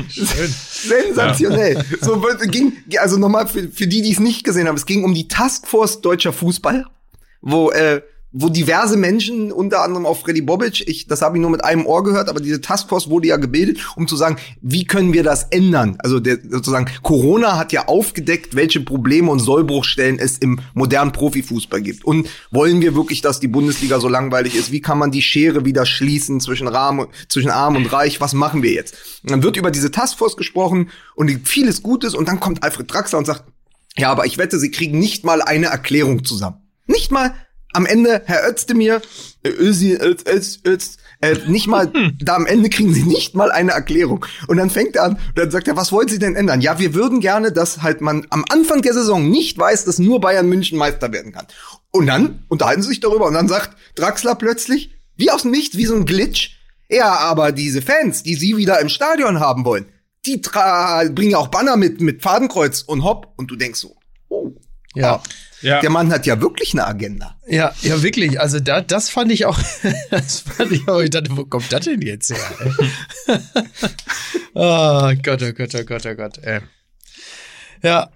[0.09, 1.83] Sensationell.
[2.01, 5.05] So es ging, also nochmal für, für die, die es nicht gesehen haben, es ging
[5.05, 6.85] um die Taskforce Deutscher Fußball,
[7.41, 11.49] wo äh, wo diverse Menschen, unter anderem auch Freddy Bobic, ich, das habe ich nur
[11.49, 15.13] mit einem Ohr gehört, aber diese Taskforce wurde ja gebildet, um zu sagen, wie können
[15.13, 15.97] wir das ändern?
[15.99, 21.81] Also der, sozusagen, Corona hat ja aufgedeckt, welche Probleme und Sollbruchstellen es im modernen Profifußball
[21.81, 22.03] gibt.
[22.03, 24.71] Und wollen wir wirklich, dass die Bundesliga so langweilig ist?
[24.71, 28.19] Wie kann man die Schere wieder schließen zwischen, Rahm, zwischen Arm und Reich?
[28.19, 28.95] Was machen wir jetzt?
[29.23, 33.19] Und dann wird über diese Taskforce gesprochen und vieles Gutes und dann kommt Alfred Draxler
[33.19, 33.45] und sagt,
[33.97, 36.57] ja, aber ich wette, sie kriegen nicht mal eine Erklärung zusammen.
[36.85, 37.33] Nicht mal
[37.73, 39.01] am Ende, Herr Özdemir,
[39.43, 43.51] äh, Özi, Öz, Öz, Öz, äh, nicht mal, da am Ende kriegen sie nicht mal
[43.51, 44.25] eine Erklärung.
[44.47, 46.61] Und dann fängt er an, und dann sagt er, was wollen Sie denn ändern?
[46.61, 50.19] Ja, wir würden gerne, dass halt man am Anfang der Saison nicht weiß, dass nur
[50.19, 51.47] Bayern München Meister werden kann.
[51.91, 55.77] Und dann unterhalten sie sich darüber und dann sagt Draxler plötzlich, wie aus dem Nichts,
[55.77, 56.57] wie so ein Glitch,
[56.89, 59.85] ja, aber diese Fans, die sie wieder im Stadion haben wollen,
[60.25, 63.33] die tra bringen auch Banner mit, mit Fadenkreuz und Hopp.
[63.37, 63.95] Und du denkst so,
[64.29, 64.51] oh,
[64.93, 65.21] Ja.
[65.61, 65.81] Ja.
[65.81, 67.35] der Mann hat ja wirklich eine Agenda.
[67.47, 68.39] Ja, ja, wirklich.
[68.39, 69.57] Also da, das fand ich auch,
[70.11, 72.71] das fand ich auch, ich dachte, wo kommt das denn jetzt her?
[74.53, 76.59] oh Gott, oh Gott, oh Gott, oh Gott, ey.
[77.83, 78.09] Ja,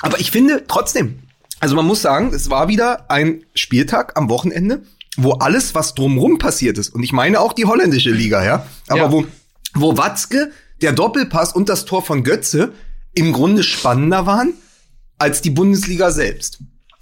[0.00, 1.20] Aber ich finde trotzdem,
[1.60, 4.82] also man muss sagen, es war wieder ein Spieltag am Wochenende,
[5.16, 8.98] wo alles, was drumrum passiert ist, und ich meine auch die holländische Liga, ja, aber
[9.00, 9.12] Ja.
[9.12, 9.24] wo,
[9.74, 12.72] wo Watzke, der Doppelpass und das Tor von Götze
[13.14, 14.52] im Grunde spannender waren
[15.18, 16.60] als die Bundesliga selbst.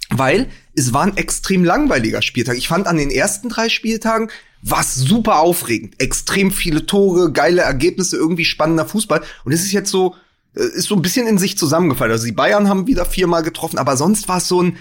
[0.09, 2.57] Weil es war ein extrem langweiliger Spieltag.
[2.57, 4.29] Ich fand an den ersten drei Spieltagen
[4.65, 6.01] was super aufregend.
[6.01, 9.21] Extrem viele Tore, geile Ergebnisse, irgendwie spannender Fußball.
[9.43, 10.15] Und es ist jetzt so,
[10.55, 12.11] äh, ist so ein bisschen in sich zusammengefallen.
[12.11, 14.77] Also die Bayern haben wieder viermal getroffen, aber sonst war es so ein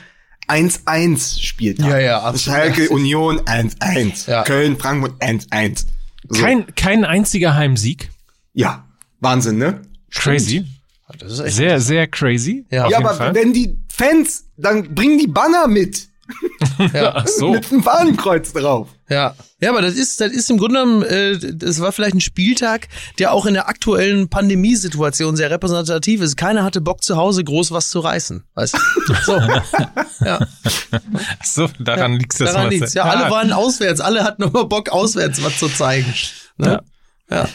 [0.49, 1.87] 1-1 Spieltag.
[1.87, 2.59] Ja, ja, absolut.
[2.59, 4.31] Schalke, Union 1-1.
[4.31, 4.43] Ja.
[4.43, 5.85] Köln, Frankfurt 1-1.
[6.29, 6.43] So.
[6.43, 8.11] Kein, kein einziger Heimsieg.
[8.55, 8.89] Ja,
[9.21, 9.83] Wahnsinn, ne?
[10.11, 10.65] Crazy.
[11.19, 11.57] Das ist echt.
[11.57, 12.67] Sehr, sehr crazy.
[12.71, 12.85] Ja.
[12.85, 13.35] Auf ja, jeden aber Fall.
[13.35, 16.09] wenn die Fans, dann bringen die Banner mit.
[16.93, 17.13] Ja.
[17.17, 17.53] Ach so.
[17.53, 18.89] Mit einem Fahnenkreuz drauf.
[19.09, 22.21] Ja, ja, aber das ist, das ist im Grunde genommen, äh, das war vielleicht ein
[22.21, 22.89] Spieltag,
[23.19, 26.37] der auch in der aktuellen Pandemiesituation sehr repräsentativ ist.
[26.37, 28.75] Keiner hatte Bock zu Hause groß was zu reißen, weißt
[29.07, 29.15] du?
[29.25, 29.37] So,
[30.25, 32.53] ja, Ach so, daran liegt das.
[32.53, 32.95] daran liegt's.
[32.95, 36.13] Ja, alle waren auswärts, alle hatten immer Bock auswärts was zu zeigen.
[36.57, 36.83] Ne?
[37.31, 37.49] Ja.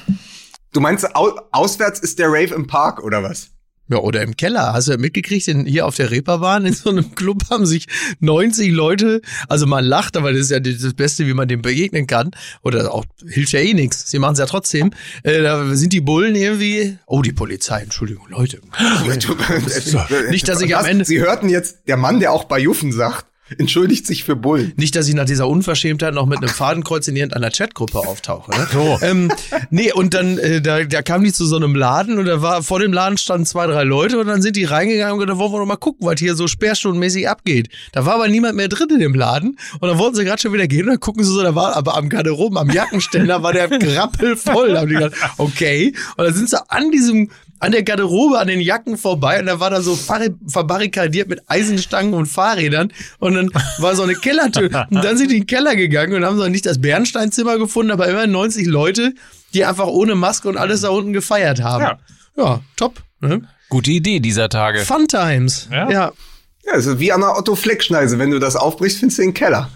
[0.73, 3.49] Du meinst, au auswärts ist der Rave im Park oder was?
[3.91, 4.73] Ja, oder im Keller.
[4.73, 7.87] Hast du ja mitgekriegt, in, hier auf der Reeperbahn in so einem Club haben sich
[8.19, 12.05] 90 Leute, also man lacht, aber das ist ja das Beste, wie man dem begegnen
[12.05, 12.29] kann.
[12.61, 14.11] Oder auch, hilft ja eh nichts.
[14.11, 14.91] Sie machen es ja trotzdem.
[15.23, 18.59] Äh, da sind die Bullen irgendwie, oh, die Polizei, Entschuldigung, Leute.
[20.29, 20.85] Nicht, dass ich am?
[20.85, 23.25] Ende- Sie hörten jetzt, der Mann, der auch bei Juffen sagt,
[23.57, 24.73] entschuldigt sich für Bullen.
[24.75, 28.51] Nicht, dass ich nach dieser Unverschämtheit noch mit einem Fadenkreuz in irgendeiner Chatgruppe auftauche.
[28.51, 28.67] Ne?
[28.71, 28.99] So.
[29.01, 29.31] Ähm,
[29.69, 32.63] nee, und dann, äh, da, da kamen die zu so einem Laden und da war,
[32.63, 35.51] vor dem Laden standen zwei, drei Leute und dann sind die reingegangen und gesagt, wollen
[35.51, 37.69] wir noch mal gucken, was hier so sperrstundenmäßig abgeht.
[37.91, 40.53] Da war aber niemand mehr drin in dem Laden und dann wollten sie gerade schon
[40.53, 43.53] wieder gehen und dann gucken sie so, da war aber am Garderoben, am Jackenständer war
[43.53, 44.73] der grappelvoll.
[44.73, 45.93] Da haben die gedacht, okay.
[46.17, 49.59] Und dann sind sie an diesem an der Garderobe, an den Jacken vorbei und da
[49.59, 54.69] war da so ver- verbarrikadiert mit Eisenstangen und Fahrrädern und dann war so eine Kellertür
[54.89, 57.91] und dann sind die in den Keller gegangen und haben so nicht das Bernsteinzimmer gefunden,
[57.91, 59.13] aber immer 90 Leute,
[59.53, 61.83] die einfach ohne Maske und alles da unten gefeiert haben.
[61.83, 61.99] Ja.
[62.37, 63.01] Ja, top.
[63.19, 63.41] Ne?
[63.69, 64.79] Gute Idee dieser Tage.
[64.79, 65.67] Fun Times.
[65.71, 65.89] Ja.
[65.91, 66.11] ja.
[66.65, 68.19] Ja, also wie an der Otto Fleck-Schneise.
[68.19, 69.69] Wenn du das aufbrichst, findest du den Keller.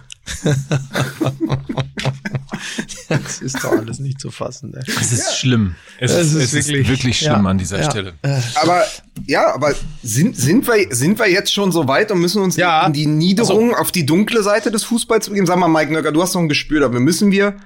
[3.09, 4.71] Das ist doch alles nicht zu fassen.
[4.71, 4.81] Ne?
[4.88, 5.75] Es ist schlimm.
[5.99, 7.89] Es, Es ist, es ist wirklich- wirklich, schlimm ja, an dieser ja.
[7.91, 8.13] Stelle.
[8.55, 8.86] Aber
[9.25, 12.86] ja, aber sind, sind, wir, sind wir jetzt schon so weit und müssen uns Ja.
[12.86, 15.45] in die Niederung auf die dunkle Seite des Fußballs begeben?
[15.47, 16.99] Sag mal, Mike Nöcker, du hast noch ein Gespür dafür.
[16.99, 17.57] Müssen wir,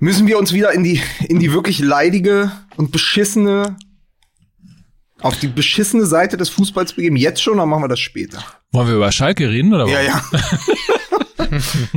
[0.00, 3.76] müssen wir uns wieder in die, in die wirklich leidige und beschissene,
[5.20, 7.16] auf die beschissene Seite des Fußballs begeben?
[7.16, 8.42] Jetzt schon, oder machen wir das später?
[8.72, 10.22] Wollen wir über Schalke reden oder Ja, warum?
[10.32, 10.38] ja.
[10.40, 10.58] ja.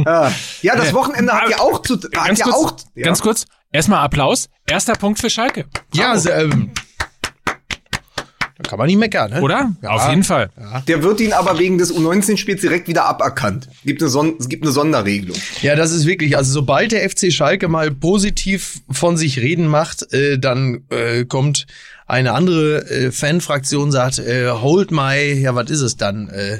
[0.62, 3.06] Ja, das Wochenende hat ja auch zu, hat Ganz ja kurz, auch, ja.
[3.06, 3.46] ganz kurz.
[3.72, 4.50] Erstmal Applaus.
[4.68, 5.66] Erster Punkt für Schalke.
[5.94, 6.72] Ja, also, ähm,
[8.58, 9.42] da kann man nicht meckern, ne?
[9.42, 9.76] Oder?
[9.82, 9.90] Ja.
[9.90, 10.50] Auf jeden Fall.
[10.88, 13.68] Der wird ihn aber wegen des U19-Spiels direkt wieder aberkannt.
[13.84, 15.36] Gibt eine Son es gibt eine Sonderregelung.
[15.62, 20.14] Ja, das ist wirklich, also sobald der FC Schalke mal positiv von sich reden macht,
[20.14, 21.68] äh, dann äh, kommt
[22.08, 26.30] eine andere äh, Fanfraktion, sagt, äh, hold my, ja, was ist es dann?
[26.30, 26.60] Äh,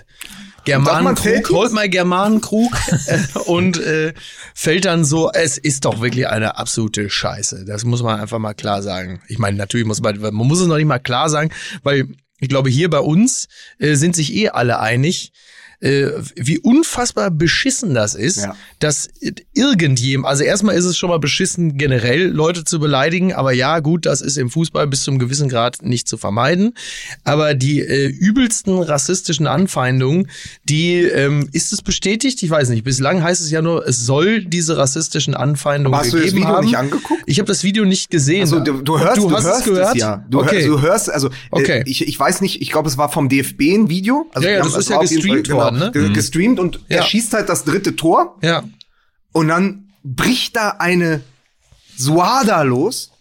[0.66, 2.72] Germanenkrug, hold my Germanenkrug
[3.46, 4.14] und äh,
[4.54, 7.66] fällt dann so, es ist doch wirklich eine absolute Scheiße.
[7.66, 9.22] Das muss man einfach mal klar sagen.
[9.28, 11.52] Ich meine, natürlich muss man, man muss es noch nicht mal klar sagen,
[11.84, 12.08] weil
[12.40, 13.48] ich glaube, hier bei uns
[13.80, 15.32] äh, sind sich eh alle einig,
[15.82, 18.56] äh, wie unfassbar beschissen das ist, Ja.
[18.80, 19.10] dass
[19.54, 24.06] irgendjemand, also erstmal ist es schon mal beschissen, generell Leute zu beleidigen, aber ja, gut,
[24.06, 26.74] das ist im Fußball bis zum gewissen Grad nicht zu vermeiden.
[27.24, 30.28] Aber die äh, übelsten rassistischen Anfeindungen,
[30.68, 32.42] die, ähm, ist es bestätigt?
[32.44, 32.84] Ich weiß nicht.
[32.84, 36.44] Bislang heißt es ja nur, es soll diese rassistischen Anfeindungen Aber hast du das gegeben
[36.44, 36.66] Video haben.
[36.66, 37.22] nicht angeguckt?
[37.26, 38.42] Ich habe das Video nicht gesehen.
[38.42, 39.96] Also du, du hörst, du du, hast hörst es gehört?
[39.96, 40.26] es ja.
[40.30, 40.56] Du, okay.
[40.56, 41.80] hörst, du hörst, also Okay.
[41.80, 44.30] äh, ich, ich weiß nicht, ich glaube, es war vom DFB ein Video.
[44.34, 45.92] Also Ja, ja, das haben- ist ja gestreamt Fall, worden, ne?
[45.92, 46.98] ge- Gestreamt und Ja.
[46.98, 48.64] er schießt halt das dritte Tor ja.
[49.32, 51.22] und dann bricht da eine
[51.98, 53.12] Suada los.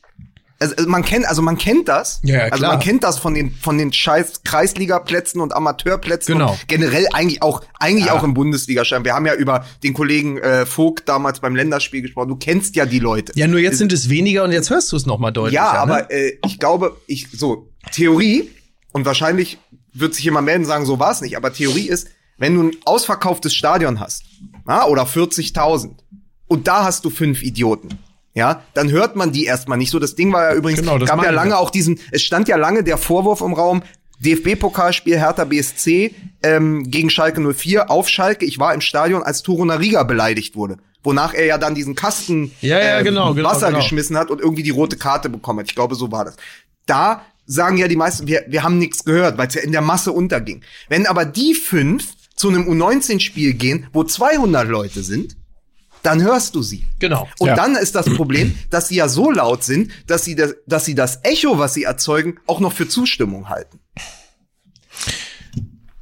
[0.61, 2.21] Also, also man kennt, also man kennt das.
[2.23, 6.53] Ja, ja, also man kennt das von den von den scheiß Kreisligaplätzen und Amateurplätzen Genau.
[6.53, 8.13] und generell eigentlich auch eigentlich Ja.
[8.15, 9.05] auch im Bundesligaschein.
[9.05, 12.29] Wir haben ja über den Kollegen äh, Vogt damals beim Länderspiel gesprochen.
[12.29, 13.33] Du kennst ja die Leute.
[13.35, 15.63] Ja, nur jetzt sind es weniger und jetzt hörst du es nochmal deutlicher.
[15.65, 15.79] Ja, ne?
[15.81, 18.49] aber äh, ich glaube, ich so Theorie
[18.93, 19.59] und wahrscheinlich
[19.93, 21.37] wird sich jemand melden und sagen, so war es nicht.
[21.37, 24.25] Aber Theorie ist, wenn du ein ausverkauftes Stadion hast,
[24.69, 25.91] ja, oder 40.000
[26.47, 27.99] und da hast du fünf Idioten.
[28.35, 30.01] Ja, dann hört man die erstmal nicht so.
[30.01, 31.59] Das Ding war ja übrigens, Genau, gab ja lange ja.
[31.59, 33.83] auch diesen, es stand ja lange der Vorwurf im Raum,
[34.25, 38.45] DFB-Pokalspiel Hertha BSC ähm, gegen Schalke 04 auf Schalke.
[38.45, 40.79] Ich war im Stadion, als Turo Nariga beleidigt wurde.
[41.03, 43.79] Wonach er ja dann diesen Kasten Ja, ja, äh, genau, genau, Wasser genau.
[43.81, 45.67] geschmissen hat und irgendwie die rote Karte bekommen hat.
[45.69, 46.37] Ich glaube, so war das.
[46.87, 49.83] Da sagen ja die meisten, wir, wir haben nichts gehört, weil es ja in der
[49.83, 50.63] Masse unterging.
[50.89, 55.37] Wenn aber die fünf zu einem U19-Spiel gehen, wo 200 Leute sind,
[56.03, 56.85] dann hörst du sie.
[56.99, 57.29] Genau.
[57.39, 57.55] Und Ja.
[57.55, 60.95] dann ist das Problem, dass sie ja so laut sind, dass sie das, dass sie
[60.95, 63.79] das Echo, was sie erzeugen, auch noch für Zustimmung halten.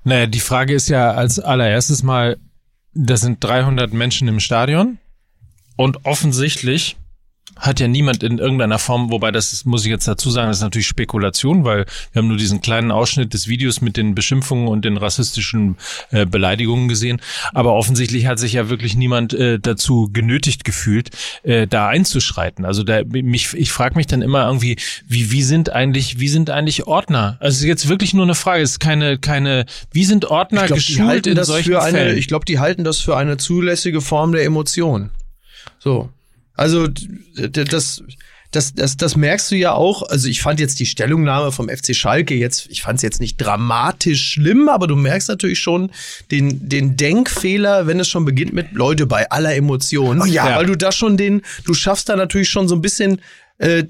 [0.04, 2.36] Naja, die Frage ist ja als allererstes mal,
[2.94, 4.98] das sind 300 Menschen im Stadion
[5.76, 6.96] und offensichtlich
[7.56, 10.58] hat ja niemand in irgendeiner Form, wobei das ist, muss ich jetzt dazu sagen, das
[10.58, 14.68] ist natürlich Spekulation, weil wir haben nur diesen kleinen Ausschnitt des Videos mit den Beschimpfungen
[14.68, 15.76] und den rassistischen
[16.10, 17.20] äh, Beleidigungen gesehen.
[17.52, 21.10] Aber offensichtlich hat sich ja wirklich niemand äh, dazu genötigt gefühlt,
[21.42, 22.64] äh, da einzuschreiten.
[22.64, 26.50] Also da mich, ich frage mich dann immer irgendwie, wie wie sind eigentlich wie sind
[26.50, 27.36] eigentlich Ordner?
[27.40, 30.66] Also es ist jetzt wirklich nur eine Frage, es ist keine keine, wie sind Ordner
[30.66, 32.18] die geschult in solchen eine, Fällen?
[32.18, 35.10] ich glaube, die halten das für eine zulässige Form der Emotion.
[35.78, 36.10] So.
[36.54, 38.02] Also das,
[38.52, 40.02] das, das, das merkst du ja auch.
[40.02, 43.38] Also ich fand jetzt die Stellungnahme vom FC Schalke jetzt, ich fand es jetzt nicht
[43.38, 45.90] dramatisch schlimm, aber du merkst natürlich schon
[46.30, 50.20] den, den Denkfehler, wenn es schon beginnt mit Leute bei aller Emotion.
[50.20, 50.56] Oh ja.
[50.56, 53.22] Weil du da schon den, du schaffst da natürlich schon so ein bisschen
[53.62, 53.84] äh,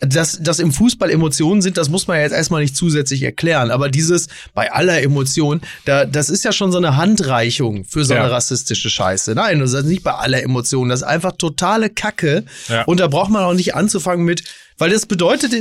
[0.00, 3.70] dass, dass im Fußball Emotionen sind, das muss man ja jetzt erstmal nicht zusätzlich erklären.
[3.70, 8.14] Aber dieses bei aller Emotion, da, das ist ja schon so eine Handreichung für so
[8.14, 8.28] eine Ja.
[8.30, 9.34] rassistische Scheiße.
[9.34, 10.88] Nein, das ist nicht bei aller Emotionen.
[10.88, 12.44] Das ist einfach totale Kacke.
[12.68, 12.84] Ja.
[12.84, 14.44] Und da braucht man auch nicht anzufangen mit,
[14.78, 15.52] weil das bedeutet,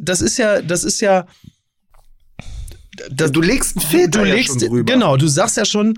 [0.00, 1.26] das ist ja, das ist ja,
[3.10, 4.92] das, du legst einen Filter du ja legst, schon drüber.
[4.92, 5.94] genau, du sagst ja schon,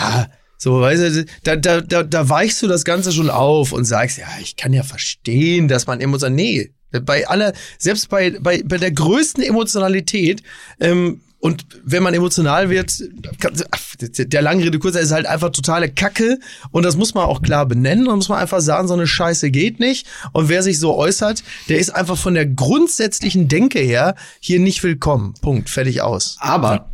[0.00, 3.84] ja, so, weißt du, da, da, da, da weichst du das Ganze schon auf und
[3.84, 6.72] sagst, ja, ich kann ja verstehen, dass man emotional, nee,
[7.04, 10.42] bei aller, selbst bei, bei, bei der größten Emotionalität,
[10.80, 12.92] ähm, und wenn man emotional wird,
[13.38, 13.52] kann,
[14.00, 16.38] der lange Rede kurzer ist halt einfach totale Kacke
[16.70, 19.50] und das muss man auch klar benennen und muss man einfach sagen, so eine Scheiße
[19.50, 24.14] geht nicht und wer sich so äußert, der ist einfach von der grundsätzlichen Denke her
[24.40, 25.34] hier nicht willkommen.
[25.40, 26.36] Punkt, fertig aus.
[26.40, 26.90] Aber,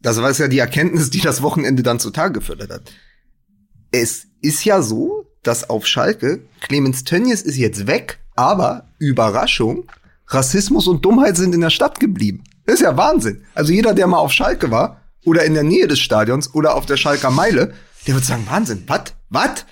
[0.00, 2.92] das war ja die Erkenntnis, die das Wochenende dann zutage gefördert hat.
[3.90, 9.90] Es ist ja so, dass auf Schalke, Clemens Tönnies ist jetzt weg, aber Überraschung,
[10.26, 12.44] Rassismus und Dummheit sind in der Stadt geblieben.
[12.66, 13.44] Das ist ja Wahnsinn.
[13.54, 16.86] Also jeder, der mal auf Schalke war oder in der Nähe des Stadions oder auf
[16.86, 17.72] der Schalker Meile,
[18.06, 19.14] der wird sagen, Wahnsinn, was?
[19.30, 19.64] Was?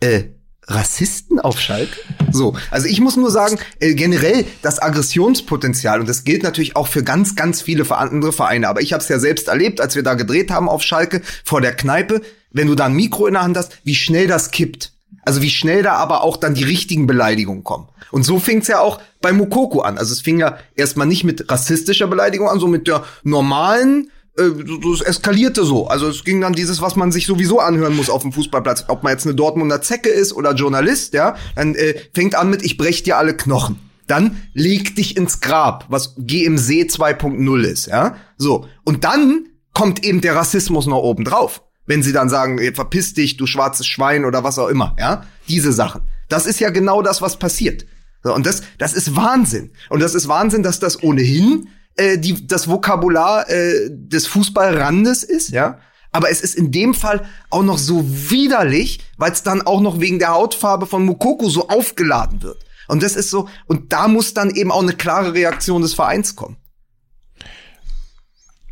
[0.00, 0.28] Äh,
[0.70, 1.96] Rassisten auf Schalke?
[2.30, 6.86] So, also ich muss nur sagen, äh, generell das Aggressionspotenzial, und das gilt natürlich auch
[6.86, 10.02] für ganz, ganz viele andere Vereine, aber ich habe es ja selbst erlebt, als wir
[10.02, 13.42] da gedreht haben auf Schalke vor der Kneipe, wenn du da ein Mikro in der
[13.42, 14.92] Hand hast, wie schnell das kippt.
[15.22, 17.88] Also wie schnell da aber auch dann die richtigen Beleidigungen kommen.
[18.10, 19.98] Und so fing's ja auch bei Mukoko an.
[19.98, 25.00] Also es fing ja erstmal nicht mit rassistischer Beleidigung an, so mit der normalen, es
[25.00, 25.86] eskalierte so.
[25.88, 28.84] Also es ging dann dieses, was man sich sowieso anhören muss auf dem Fußballplatz.
[28.88, 32.62] Ob man jetzt eine Dortmunder Zecke ist oder Journalist, ja, dann äh, fängt an mit,
[32.62, 33.78] ich brech dir alle Knochen.
[34.06, 38.16] Dann leg dich ins Grab, was GMC 2.0 ist, ja.
[38.36, 38.66] So.
[38.84, 41.62] Und dann kommt eben der Rassismus noch oben drauf.
[41.86, 45.24] Wenn sie dann sagen, verpiss dich, du schwarzes Schwein oder was auch immer, ja.
[45.48, 46.02] Diese Sachen.
[46.28, 47.86] Das ist ja genau das, was passiert.
[48.22, 49.70] So, und das, das ist Wahnsinn.
[49.88, 51.68] Und das ist Wahnsinn, dass das ohnehin
[52.00, 55.78] äh, die, das Vokabular äh, des Fußballrandes ist, ja.
[56.12, 60.00] Aber es ist in dem Fall auch noch so widerlich, weil es dann auch noch
[60.00, 62.64] wegen der Hautfarbe von Mukoko so aufgeladen wird.
[62.88, 66.34] Und das ist so, und da muss dann eben auch eine klare Reaktion des Vereins
[66.34, 66.56] kommen.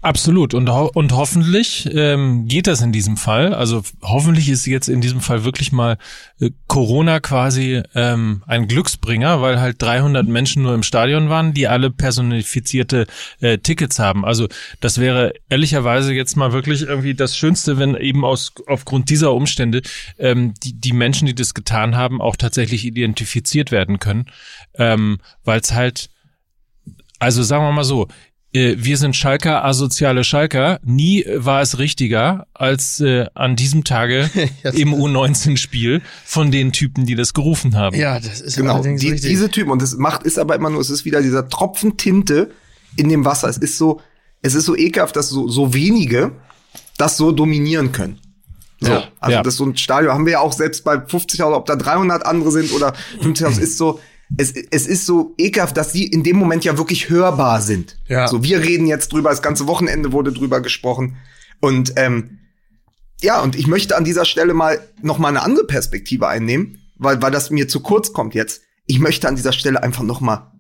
[0.01, 0.55] Absolut.
[0.55, 3.53] Und, ho und hoffentlich ähm, geht das in diesem Fall.
[3.53, 5.99] Also hoffentlich ist jetzt in diesem Fall wirklich mal
[6.41, 11.67] äh, Corona quasi ähm, ein Glücksbringer, weil halt 300 Menschen nur im Stadion waren, die
[11.67, 13.07] alle personifizierte
[13.41, 14.25] äh, Tickets haben.
[14.25, 14.47] Also
[14.79, 19.83] das wäre ehrlicherweise jetzt mal wirklich irgendwie das Schönste, wenn eben aus aufgrund dieser Umstände
[20.19, 24.27] ähm, die, die Menschen, die das getan haben, auch tatsächlich identifiziert werden können,
[24.77, 26.09] ähm, weil es halt
[27.19, 28.07] also sagen wir mal so,
[28.53, 30.81] äh, wir sind Schalker, asoziale Schalker.
[30.83, 34.31] Nie war es richtiger als äh, an diesem Tage
[34.73, 37.97] im U19-Spiel von den Typen, die das gerufen haben.
[37.97, 39.31] Ja, das ist Genau, allerdings die, richtig.
[39.31, 39.71] diese Typen.
[39.71, 42.51] Und das macht, ist aber immer nur, es ist wieder dieser Tropfen Tinte
[42.97, 43.49] in dem Wasser.
[43.49, 44.01] Es ist so,
[44.41, 46.33] es ist so ekelhaft, dass so, so wenige
[46.97, 48.19] das so dominieren können.
[48.81, 49.43] So, Ja, also ja.
[49.43, 52.51] das so ein Stadion haben wir ja auch selbst bei 50.000, ob da 300 andere
[52.51, 54.01] sind oder 50.000, ist so,
[54.37, 57.99] es, es ist so ekelhaft, dass die in dem Moment ja wirklich hörbar sind.
[58.07, 58.29] Ja.
[58.29, 61.17] So, wir reden jetzt drüber, das ganze Wochenende wurde drüber gesprochen.
[61.61, 62.39] Und ähm,
[63.21, 67.21] ja, und ich möchte an dieser Stelle mal noch mal eine andere Perspektive einnehmen, weil,
[67.23, 68.63] weil das mir zu kurz kommt jetzt.
[68.87, 70.53] Ich möchte an dieser Stelle einfach noch mal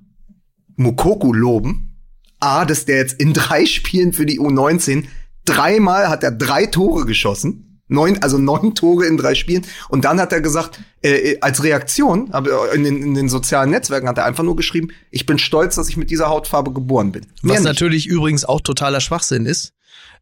[0.76, 1.96] Mukoku loben.
[2.40, 5.04] A, dass der jetzt in drei Spielen für die U19
[5.44, 7.67] dreimal hat er drei Tore geschossen.
[7.88, 9.66] Neun, also neun Tore in drei Spielen.
[9.88, 14.08] Und dann hat er gesagt, äh, als Reaktion, aber in den, in den sozialen Netzwerken
[14.08, 17.22] hat er einfach nur geschrieben, ich bin stolz, dass ich mit dieser Hautfarbe geboren bin.
[17.42, 17.68] Mehr Was nicht.
[17.68, 19.72] natürlich übrigens auch totaler Schwachsinn ist.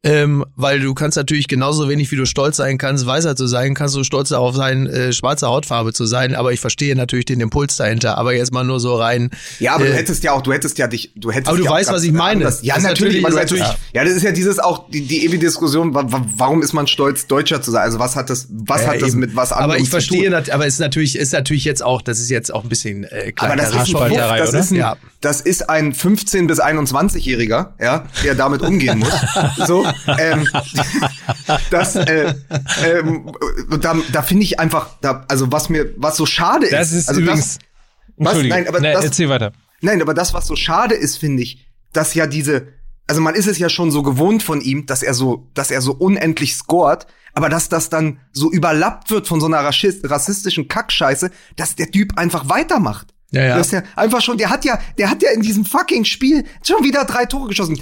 [0.02, 3.74] Ähm, weil du kannst natürlich genauso wenig, wie du stolz sein kannst, weißer zu sein,
[3.74, 6.34] kannst du stolz darauf sein, äh, schwarze Hautfarbe zu sein.
[6.34, 8.16] Aber ich verstehe natürlich den Impuls dahinter.
[8.18, 9.30] Aber jetzt mal nur so rein.
[9.58, 11.64] Ja, aber äh, du hättest ja auch, du hättest ja dich, du hättest Aber du
[11.64, 12.44] ja weißt, was ich meine.
[12.44, 14.88] anders- Ja, Das ist natürlich, aber du natürlich- hättest, ja, das ist ja dieses auch
[14.90, 17.82] die, die ewige Diskussion, wa- wa- warum ist man stolz, Deutscher zu sein?
[17.82, 19.20] Also was hat das, was Ja, hat das eben.
[19.20, 22.02] mit was Aber anderem ich verstehe, nat- aber es ist natürlich, ist natürlich jetzt auch,
[22.02, 24.76] das ist jetzt auch ein bisschen äh, Aber das ist, ein Wuff, das, ist ein,
[24.76, 24.96] Ja.
[25.20, 29.10] das ist ein 15 bis 21-Jähriger, ja, der damit umgehen muss.
[29.66, 29.85] so,
[30.18, 30.48] ähm,
[31.70, 32.34] das, äh,
[32.84, 33.32] ähm,
[33.80, 37.08] da, da finde ich einfach, da, also was mir, was so schade Das ist, ist
[37.08, 37.58] also übrigens.
[38.16, 38.28] was?
[38.34, 38.58] Entschuldigung.
[38.58, 39.52] Nein, aber nee, das- erzähl weiter.
[39.82, 42.68] Nein, aber das, was so schade ist, finde ich, dass ja diese,
[43.06, 45.80] also man ist es ja schon so gewohnt von ihm, dass er so, dass er
[45.82, 50.68] so unendlich scored, aber dass das dann so überlappt wird von so einer rassist- rassistischen
[50.68, 53.08] Kackscheiße, dass der Typ einfach weitermacht.
[53.32, 53.56] Ja, ja.
[53.58, 56.44] Das ist ja einfach schon, der hat ja, der hat ja in diesem fucking Spiel
[56.62, 57.78] schon wieder drei Tore geschossen.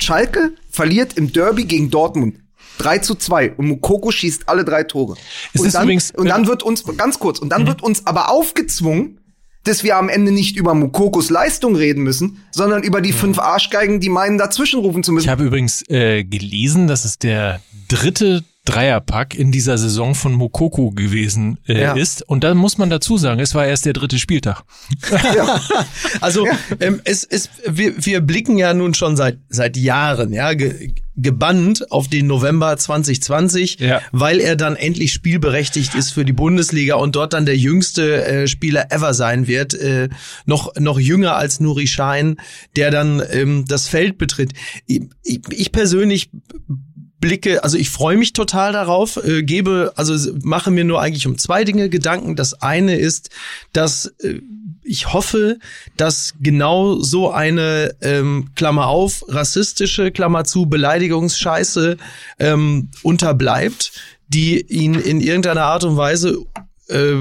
[0.00, 2.36] Schalke verliert im Derby gegen Dortmund.
[2.78, 5.16] 3 zu 2 und Mukoko schießt alle drei Tore.
[5.54, 7.68] Es und, ist dann, übrigens- und dann wird uns, ganz kurz, und dann Mhm.
[7.68, 9.20] wird uns aber aufgezwungen,
[9.64, 13.98] dass wir am Ende nicht über Mukokos Leistung reden müssen, sondern über die fünf Arschgeigen,
[13.98, 15.30] die meinen, dazwischen rufen zu Ich müssen.
[15.30, 21.58] habe übrigens äh, gelesen, dass es der dritte Dreierpack in dieser Saison von Mokoko gewesen
[21.66, 21.92] äh, Ja.
[21.94, 22.22] ist.
[22.28, 24.62] Und da muss man dazu sagen, es war erst der dritte Spieltag.
[26.20, 26.46] Also
[26.80, 31.90] ähm, es, es, wir, wir blicken ja nun schon seit seit Jahren, ja, ge, gebannt
[31.90, 34.00] auf den November 2020, Ja.
[34.12, 38.46] weil er dann endlich spielberechtigt ist für die Bundesliga und dort dann der jüngste äh,
[38.48, 40.08] Spieler ever sein wird, äh,
[40.44, 42.36] noch noch jünger als Nuri Schein,
[42.76, 44.52] der dann ähm, das Feld betritt.
[44.86, 46.30] Ich, ich, ich persönlich
[47.20, 51.38] blicke, also ich freue mich total darauf, äh, gebe, also mache mir nur eigentlich um
[51.38, 52.36] zwei Dinge Gedanken.
[52.36, 53.30] Das eine ist,
[53.72, 54.40] dass äh,
[54.82, 55.58] ich hoffe,
[55.96, 61.96] dass genau so eine ähm, Klammer auf, rassistische Klammer zu, Beleidigungsscheiße
[62.38, 63.92] ähm, unterbleibt,
[64.28, 66.38] die ihn in irgendeiner Art und Weise
[66.88, 67.16] äh,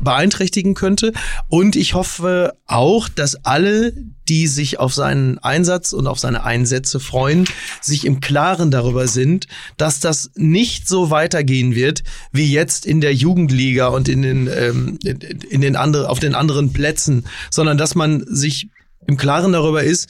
[0.00, 1.12] beeinträchtigen könnte.
[1.48, 3.92] Und ich hoffe auch, dass alle,
[4.28, 7.46] die sich auf seinen Einsatz und auf seine Einsätze freuen,
[7.80, 9.46] sich im Klaren darüber sind,
[9.76, 12.02] dass das nicht so weitergehen wird
[12.32, 16.72] wie jetzt in der Jugendliga und in den, ähm, in, den anderen, auf den anderen
[16.72, 18.68] Plätzen, sondern dass man sich
[19.06, 20.08] im Klaren darüber ist,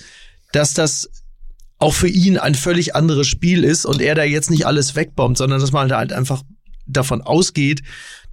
[0.52, 1.08] dass das
[1.78, 5.38] auch für ihn ein völlig anderes Spiel ist und er da jetzt nicht alles wegbombt,
[5.38, 6.42] sondern dass man halt einfach
[6.86, 7.82] davon ausgeht,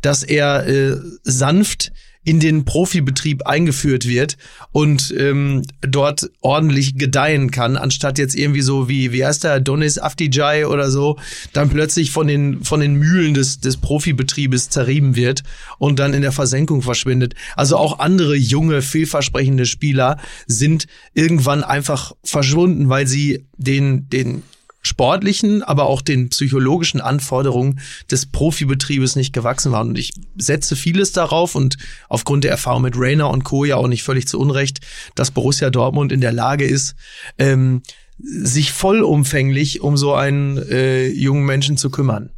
[0.01, 1.91] dass er äh, sanft
[2.27, 4.35] in den Profibetrieb eingeführt wird
[4.73, 9.97] und ähm, dort ordentlich gedeihen kann, anstatt jetzt irgendwie so wie, wie heißt der, Donis
[9.97, 11.17] Afdijay oder so,
[11.53, 15.43] dann plötzlich von den, von den Mühlen des, des Profibetriebes zerrieben wird
[15.77, 17.33] und dann in der Versenkung verschwindet.
[17.55, 20.17] Also auch andere junge, vielversprechende Spieler
[20.47, 24.43] sind irgendwann einfach verschwunden, weil sie den, den
[24.87, 27.79] sportlichen, aber auch den psychologischen Anforderungen
[28.09, 29.89] des Profibetriebes nicht gewachsen waren.
[29.89, 31.77] Und ich setze vieles darauf und
[32.09, 33.65] aufgrund der Erfahrung mit Rainer und Co.
[33.65, 34.79] ja auch nicht völlig zu Unrecht,
[35.15, 36.95] dass Borussia Dortmund in der Lage ist,
[37.37, 37.83] ähm,
[38.19, 42.31] sich vollumfänglich um so einen äh, jungen Menschen zu kümmern.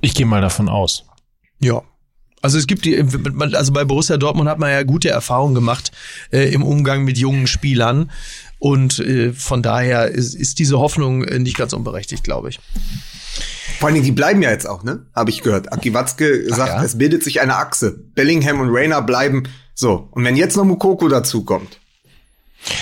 [0.00, 1.06] Ich gehe mal davon aus.
[1.60, 1.82] Ja.
[2.44, 3.02] Also es gibt die,
[3.54, 5.92] also bei Borussia Dortmund hat man ja gute Erfahrungen gemacht
[6.30, 8.10] äh, im Umgang mit jungen Spielern.
[8.58, 12.60] Und äh, von daher ist, ist diese Hoffnung äh, nicht ganz unberechtigt, glaube ich.
[13.78, 15.06] Vor allen Dingen, die bleiben ja jetzt auch, ne?
[15.14, 15.72] Habe ich gehört.
[15.72, 16.84] Aki Watzke sagt, ja?
[16.84, 17.98] es bildet sich eine Achse.
[18.14, 20.08] Bellingham und Rayner bleiben so.
[20.10, 21.80] Und wenn jetzt noch Mukoko dazukommt,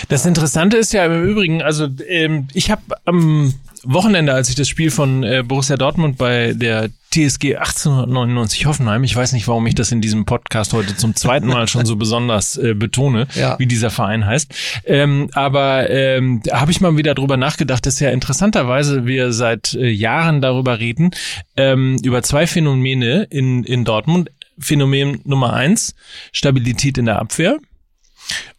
[0.09, 3.55] Das Interessante ist ja im Übrigen, also ähm, ich habe am
[3.85, 9.15] Wochenende, als ich das Spiel von äh, Borussia Dortmund bei der TSG 1899 Hoffenheim, ich
[9.15, 12.57] weiß nicht, warum ich das in diesem Podcast heute zum zweiten Mal schon so besonders
[12.57, 13.59] äh, betone, Ja.
[13.59, 14.53] wie dieser Verein heißt,
[14.87, 19.75] ähm, aber ähm, da habe ich mal wieder drüber nachgedacht, dass ja interessanterweise wir seit
[19.75, 21.11] äh, Jahren darüber reden,
[21.57, 24.31] ähm, über zwei Phänomene in, in Dortmund.
[24.59, 25.95] Phänomen Nummer eins,
[26.31, 27.59] Stabilität in der Abwehr.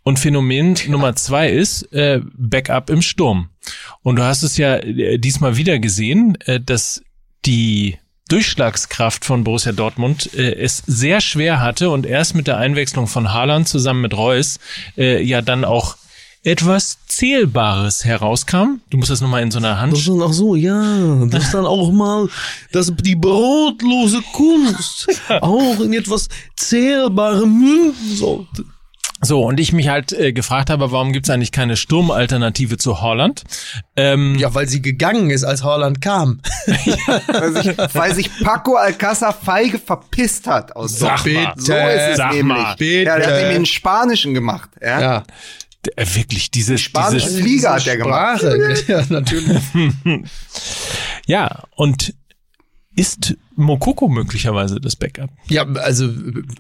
[0.04, 3.50] Und Phänomen Nummer zwei ist äh, Backup im Sturm.
[4.02, 7.02] Und du hast es ja äh, diesmal wieder gesehen, äh, dass
[7.46, 7.98] die
[8.34, 13.32] Durchschlagskraft von Borussia Dortmund äh, es sehr schwer hatte und erst mit der Einwechslung von
[13.32, 14.60] Haaland zusammen mit Reus
[14.98, 15.98] äh, ja dann auch
[16.44, 18.82] etwas Zählbares herauskam.
[18.90, 21.44] Du musst das nochmal in so einer Hand Das ist dann auch so, ja, das
[21.44, 22.28] ist dann auch mal
[22.72, 25.08] das, die brotlose Kunst,
[25.42, 28.66] auch in etwas zählbarem münden sollte.
[29.24, 33.44] So, und ich mich halt äh, gefragt habe, warum gibt's eigentlich keine Sturmalternative zu Holland?
[33.96, 36.42] Ähm, Ja, weil sie gegangen ist, als Holland kam.
[37.28, 41.46] weil sich, weil sich Paco Alcázar feige verpisst hat aus Sag Dortmund.
[41.46, 42.58] mal, So ist es sag nämlich.
[42.58, 43.04] mal, bitte.
[43.04, 44.70] Ja, der hat nämlich einen Spanischen gemacht.
[44.82, 45.02] Ja.
[45.02, 45.24] Ja,
[45.96, 48.40] äh, wirklich, dieses, Spanische dieses Flieger hat er gemacht.
[48.42, 48.76] Sprache.
[48.88, 49.62] Ja, natürlich.
[51.26, 52.14] Ja, und
[52.96, 55.30] ist Mokoko möglicherweise das Backup?
[55.48, 56.10] Ja, also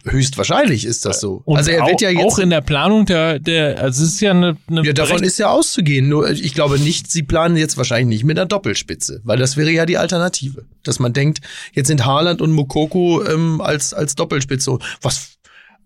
[0.05, 1.41] höchstwahrscheinlich ist das so.
[1.45, 4.13] Und also er wird auch, ja jetzt auch in der Planung der, der also es
[4.13, 6.07] ist ja eine, eine Ja, davon ist ja auszugehen.
[6.07, 9.71] Nur ich glaube nicht, sie planen jetzt wahrscheinlich nicht mit einer Doppelspitze, weil das wäre
[9.71, 10.65] ja die Alternative.
[10.83, 11.41] Dass man denkt,
[11.73, 15.37] jetzt sind Haaland und Mokoko ähm, als, als Doppelspitze, was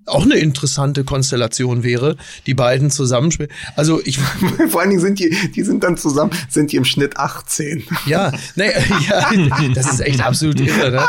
[0.08, 3.52] auch eine interessante Konstellation wäre, die beiden zusammenspielen.
[3.76, 4.20] Also ich,
[4.70, 7.84] Vor allen Dingen sind die, die sind dann zusammen, sind die im Schnitt 18.
[8.06, 8.72] ja, nee,
[9.10, 9.30] ja,
[9.74, 10.92] das ist echt absolut irre.
[10.92, 11.02] Ne?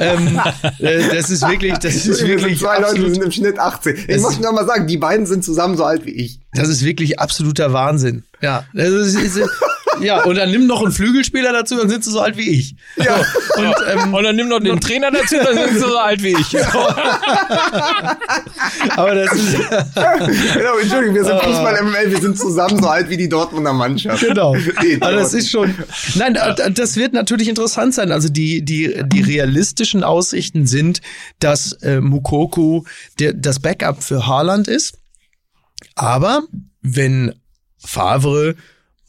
[0.00, 0.40] Ähm,
[0.78, 4.04] äh, das ist wirklich, das ist wirklich zwei Leute, die absolut sind im Schnitt 18.
[4.08, 6.40] Ich muss noch mal sagen, die beiden sind zusammen so alt wie ich.
[6.52, 8.24] Das ist wirklich absoluter Wahnsinn.
[8.40, 9.40] Ja, das ist, ist,
[10.00, 12.74] Ja, und dann nimm noch einen Flügelspieler dazu, dann sind sie so alt wie ich.
[12.96, 13.16] Ja.
[13.56, 16.36] Und, ähm, Und dann nimm noch den Trainer dazu, dann sind sie so alt wie
[16.38, 16.58] ich.
[18.96, 23.28] aber das ist, genau, Entschuldigung, wir sind Fußball-MML, wir sind zusammen so alt wie die
[23.28, 24.20] Dortmunder Mannschaft.
[24.20, 24.56] Genau.
[24.80, 25.74] Nee, Aber das ist schon.
[26.14, 26.38] Nein,
[26.74, 28.12] das wird natürlich interessant sein.
[28.12, 31.00] Also die die die realistischen Aussichten sind,
[31.40, 32.84] dass äh, Mukoku
[33.18, 34.98] der, das Backup für Haaland ist.
[35.94, 36.42] Aber
[36.80, 37.34] wenn
[37.78, 38.54] Favre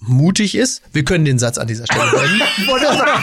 [0.01, 2.39] mutig ist, wir können den Satz an dieser Stelle beenden.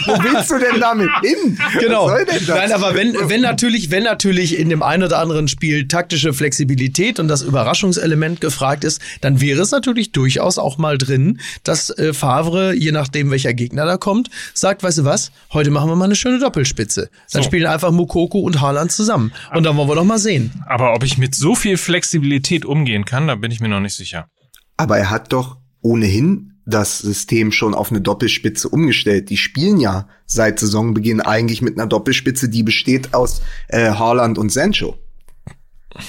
[0.06, 1.58] Wo willst du denn damit hin?
[1.80, 2.06] Genau.
[2.06, 2.56] Was soll denn das?
[2.56, 7.18] Nein, aber wenn, wenn natürlich, wenn natürlich in dem einen oder anderen Spiel taktische Flexibilität
[7.18, 12.12] und das Überraschungselement gefragt ist, dann wäre es natürlich durchaus auch mal drin, dass äh,
[12.12, 16.04] Favre, je nachdem welcher Gegner da kommt, sagt, weißt du was, heute machen wir mal
[16.04, 17.08] eine schöne Doppelspitze.
[17.32, 17.46] Dann So.
[17.46, 19.32] spielen einfach Mukoko und Haaland zusammen.
[19.54, 20.52] Und dann wollen wir doch mal sehen.
[20.66, 23.94] Aber ob ich mit so viel Flexibilität umgehen kann, da bin ich mir noch nicht
[23.96, 24.28] sicher.
[24.76, 29.30] Aber er hat doch ohnehin das System schon auf eine Doppelspitze umgestellt.
[29.30, 34.50] Die spielen ja seit Saisonbeginn eigentlich mit einer Doppelspitze, die besteht aus äh, Haaland und
[34.52, 34.98] Sancho.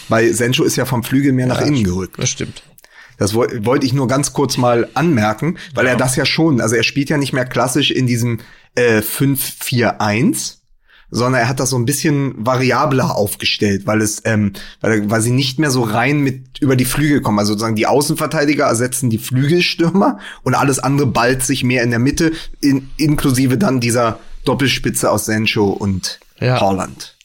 [0.10, 2.16] Weil Sancho ist ja vom Flügel mehr nach innen gerückt.
[2.18, 2.64] Das stimmt.
[3.18, 6.76] Das woll- wollte ich nur ganz kurz mal anmerken, weil er das ja schon, also
[6.76, 8.40] er spielt ja nicht mehr klassisch in diesem
[8.76, 10.57] äh, 5-4-1,
[11.10, 15.32] sondern er hat das so ein bisschen variabler aufgestellt, weil es, ähm, weil, weil sie
[15.32, 17.40] nicht mehr so rein mit über die Flügel kommen.
[17.40, 22.00] Also sozusagen die Außenverteidiger ersetzen die Flügelstürmer und alles andere ballt sich mehr in der
[22.00, 22.32] Mitte,
[22.62, 26.60] in, inklusive dann dieser Doppelspitze aus Sancho und Ja.
[26.60, 27.17] Haaland.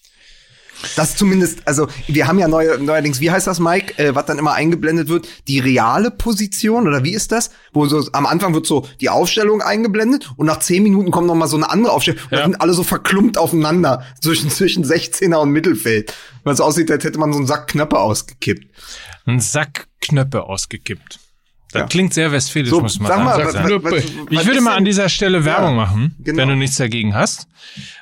[0.97, 4.39] Das zumindest, also wir haben ja neue, neuerdings, wie heißt das, Mike, äh, was dann
[4.39, 7.51] immer eingeblendet wird, die reale Position oder wie ist das?
[7.72, 11.35] Wo so am Anfang wird so die Aufstellung eingeblendet und nach zehn Minuten kommt noch
[11.35, 12.39] mal so eine andere Aufstellung und Ja.
[12.43, 16.14] dann sind alle so verklumpt aufeinander zwischen zwischen 16er und Mittelfeld,
[16.45, 18.66] weil es aussieht, als hätte man so einen Sack Knöpfe ausgekippt.
[19.26, 21.18] Ein Sack Knöpfe ausgekippt.
[21.72, 21.87] Das Ja.
[21.87, 23.83] klingt sehr westfälisch, So, muss man sag mal, was, sagen.
[23.83, 26.39] was, was, Ich würde mal an dieser Stelle Werbung machen, genau.
[26.43, 27.47] wenn du nichts dagegen hast,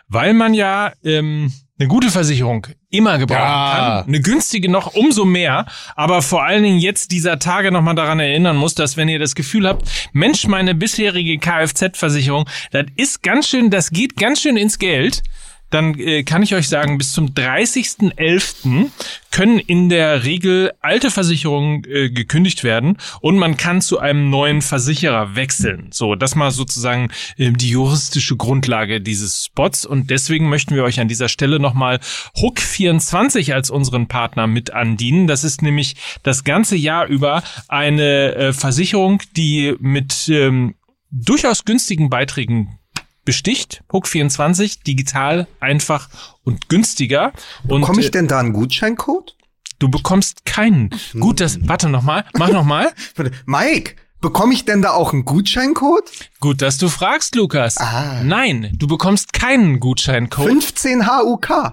[0.08, 4.02] weil man ja ähm, eine gute Versicherung immer gebrauchen Ja.
[4.02, 5.64] kann, eine günstige noch umso mehr,
[5.96, 9.18] aber vor allen Dingen jetzt dieser Tage noch mal daran erinnern muss, dass wenn ihr
[9.18, 14.58] das Gefühl habt, Mensch, meine bisherige Kfz-Versicherung, das ist ganz schön, das geht ganz schön
[14.58, 15.22] ins Geld,
[15.70, 18.90] dann äh, kann ich euch sagen, bis zum 30.11.
[19.30, 24.62] können in der Regel alte Versicherungen äh, gekündigt werden und man kann zu einem neuen
[24.62, 25.90] Versicherer wechseln.
[25.92, 31.00] So, das mal sozusagen äh, die juristische Grundlage dieses Spots und deswegen möchten wir euch
[31.00, 32.00] an dieser Stelle nochmal
[32.36, 35.26] Hook24 als unseren Partner mit andienen.
[35.26, 40.74] Das ist nämlich das ganze Jahr über eine äh, Versicherung, die mit ähm,
[41.10, 42.79] durchaus günstigen Beiträgen
[43.30, 43.84] besticht.
[43.90, 46.08] Hook24, digital, einfach
[46.42, 47.32] und günstiger.
[47.68, 49.36] Und Bekomme äh, ich denn da einen Gutscheincode?
[49.78, 50.90] du bekommst keinen.
[51.18, 52.92] Gut, das, warte nochmal, mach nochmal.
[53.46, 56.10] Mike, bekomme ich denn da auch einen Gutscheincode?
[56.40, 57.76] Gut, dass du fragst, Lukas.
[57.78, 58.22] Ah.
[58.22, 60.48] Nein, du bekommst keinen Gutscheincode.
[60.48, 61.72] 15 HUK.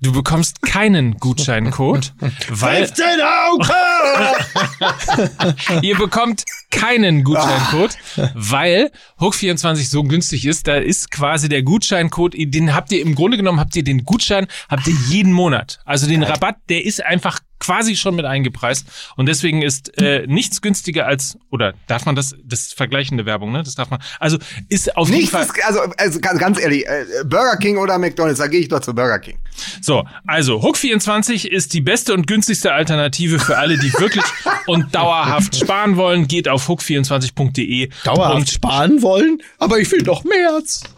[0.00, 2.12] Du bekommst keinen Gutscheincode,
[2.50, 2.88] weil
[5.82, 7.96] ihr bekommt keinen Gutscheincode,
[8.34, 10.68] weil Hook24 so günstig ist.
[10.68, 14.46] Da ist quasi der Gutscheincode, den habt ihr im Grunde genommen, habt ihr den Gutschein,
[14.68, 15.80] habt ihr jeden Monat.
[15.84, 18.86] Also den Rabatt, der ist einfach quasi schon mit eingepreist
[19.16, 23.52] und deswegen ist äh, nichts günstiger als oder darf man das das ist vergleichende Werbung
[23.52, 24.38] ne das darf man also
[24.68, 27.98] ist auf jeden Nichts Fall ist, also, also ganz, ganz ehrlich, äh, Burger King oder
[27.98, 29.38] McDonalds, da gehe ich doch zu Burger King.
[29.80, 34.24] So, also Hook24 ist die beste und günstigste Alternative für alle, die wirklich
[34.66, 36.28] und dauerhaft sparen wollen.
[36.28, 37.90] Geht auf hook24.de.
[38.04, 40.84] Dauerhaft Und sparen wollen, aber ich will doch März.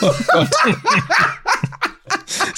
[0.00, 0.48] Oh Gott.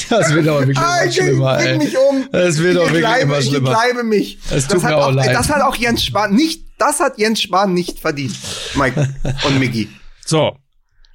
[0.08, 1.78] Das wird aber wirklich Ah, immer ich schlimmer, bring ey.
[1.78, 2.28] mich um.
[2.32, 3.70] Das wird doch ich wirklich bleibe, immer schlimmer.
[3.70, 4.38] Ich bleibe mich.
[4.50, 5.34] Es tut das, hat mir auch auch, leid.
[5.34, 8.34] das hat auch Jens Spahn nicht, das hat Jens Spahn nicht verdient.
[8.74, 9.08] Mike
[9.46, 9.88] und Mickey.
[10.26, 10.56] so,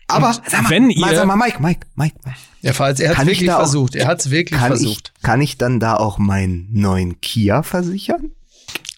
[0.08, 2.38] Aber Und sag mal, wenn mal, ihr- sag mal, Mike, Mike, Mike, Mike.
[2.62, 3.96] Ja, falls er hat ich wirklich da auch- versucht.
[3.96, 5.14] Er hat es wirklich Kann ich, versucht.
[5.24, 8.32] kann ich dann da auch meinen neuen Kia versichern?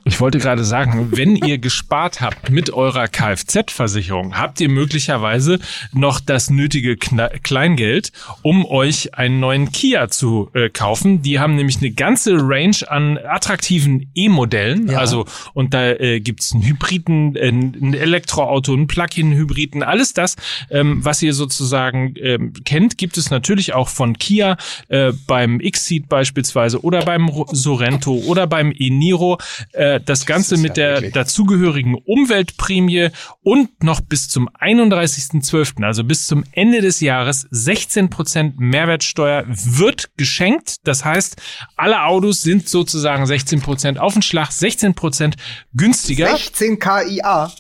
[0.08, 5.60] Ich wollte gerade sagen, wenn ihr gespart habt mit eurer Kfz-Versicherung, habt ihr möglicherweise
[5.92, 11.22] noch das nötige Kna Kleingeld, um euch einen neuen Kia zu äh, kaufen.
[11.22, 14.90] Die haben nämlich eine ganze Range an attraktiven E-Modellen.
[14.90, 15.00] Ja.
[15.00, 20.36] Also, und da äh, gibt's einen Hybriden, äh, ein Elektroauto, einen Plug-in-Hybriden, alles das,
[20.70, 26.08] ähm, was ihr sozusagen ähm, kennt, gibt es natürlich auch von Kia äh, beim X-Seed
[26.08, 29.38] beispielsweise oder beim Sorento oder beim e-Niro.
[29.74, 33.10] Äh, das Ganze ist mit ja der wirklich- dazugehörigen Umweltprämie
[33.44, 40.76] und noch bis zum 31.12., also bis zum Ende des Jahres, 16% Mehrwertsteuer wird geschenkt.
[40.84, 41.36] Das heißt,
[41.76, 45.34] alle Autos sind sozusagen 16% auf den Schlag, 16%
[45.74, 46.28] günstiger.
[46.32, 47.52] 16 KIA.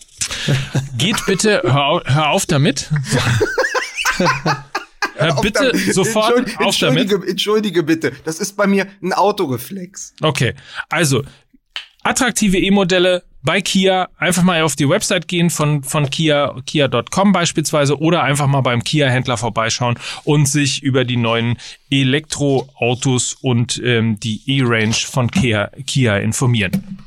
[0.97, 2.89] Geht bitte, hör, hör auf damit.
[5.15, 5.93] hör Auf bitte damit.
[5.93, 6.99] sofort Entschuldige, auf damit.
[7.01, 8.11] entschuldige, entschuldige bitte.
[8.25, 10.13] Das ist bei mir ein Autoreflex.
[10.21, 10.53] Okay,
[10.89, 11.23] also
[12.07, 14.07] attraktive E-Modelle bei Kia.
[14.17, 18.83] Einfach mal auf die Website gehen von, von Kia, kia.com beispielsweise oder einfach mal beim
[18.83, 21.57] Kia-Händler vorbeischauen und sich über die neuen
[21.91, 26.99] Elektroautos und ähm, die E-Range von Kia, Kia informieren.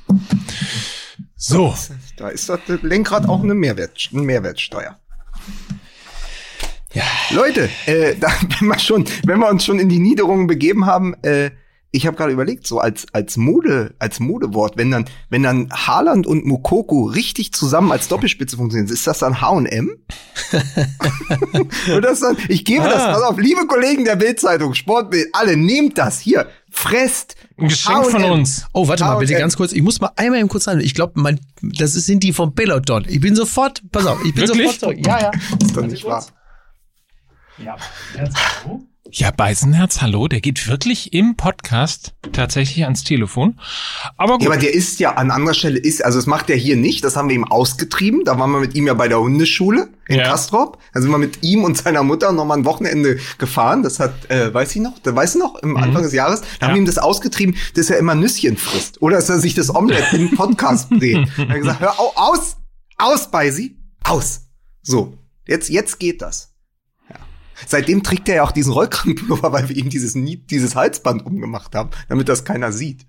[1.37, 1.75] So,
[2.17, 4.99] Da ist das Lenkrad auch eine, Mehrwert, eine Mehrwertsteuer.
[6.93, 7.05] Ja.
[7.31, 8.29] Leute, äh, da,
[8.59, 11.51] wenn wir schon, wenn wir uns schon in die Niederungen begeben haben, äh,
[11.93, 16.27] ich habe gerade überlegt, so als als Mode, als Modewort, wenn dann wenn dann Haaland
[16.27, 19.91] und Mukoko richtig zusammen als Doppelspitze funktionieren, ist das dann H&M?
[21.97, 23.13] Oder ist dann, ich gebe das, Ah.
[23.13, 28.25] pass auf, liebe Kollegen der Bildzeitung, Sportbild, alle nehmt das hier, fresst ein Geschenk von
[28.25, 28.67] uns.
[28.73, 29.73] Oh, warte mal, bitte ganz kurz.
[29.73, 30.81] Ich muss mal einmal eben kurz rein.
[30.81, 33.05] Ich glaube, mein, das sind die vom Peloton.
[33.09, 34.67] Ich bin sofort, pass auf, ich bin Wirklich?
[34.67, 35.07] sofort zurück.
[35.07, 35.31] Ja, ja.
[35.63, 36.25] Ist doch nicht wahr.
[37.59, 37.77] Ja,
[39.37, 43.59] Beisenherz, hallo, der geht wirklich im Podcast tatsächlich ans Telefon.
[44.17, 44.43] Aber gut.
[44.43, 47.03] Ja, aber der ist ja an anderer Stelle ist, also das macht er hier nicht,
[47.03, 48.23] das haben wir ihm ausgetrieben.
[48.25, 50.25] Da waren wir mit ihm ja bei der Hundeschule in Ja.
[50.29, 50.79] Kastrop.
[50.95, 53.83] Da sind wir mit ihm und seiner Mutter noch mal ein Wochenende gefahren.
[53.83, 56.47] Das hat, äh, weiß ich noch, da weiß ich noch, im Anfang des Jahres, da
[56.47, 56.61] haben Mhm.
[56.61, 56.75] Ja.
[56.75, 59.03] wir ihm das ausgetrieben, dass er immer Nüsschen frisst.
[59.03, 61.27] Oder dass er sich das Omelett im Podcast dreht.
[61.37, 62.57] Er hat gesagt, hör au, aus,
[62.97, 64.43] aus, Beisi, aus.
[64.83, 65.15] So,
[65.49, 66.50] jetzt, jetzt geht das.
[67.67, 71.91] Seitdem trägt er ja auch diesen Rollkragenpullover, weil wir ihm dieses, dieses Halsband umgemacht haben,
[72.09, 73.07] damit das keiner sieht.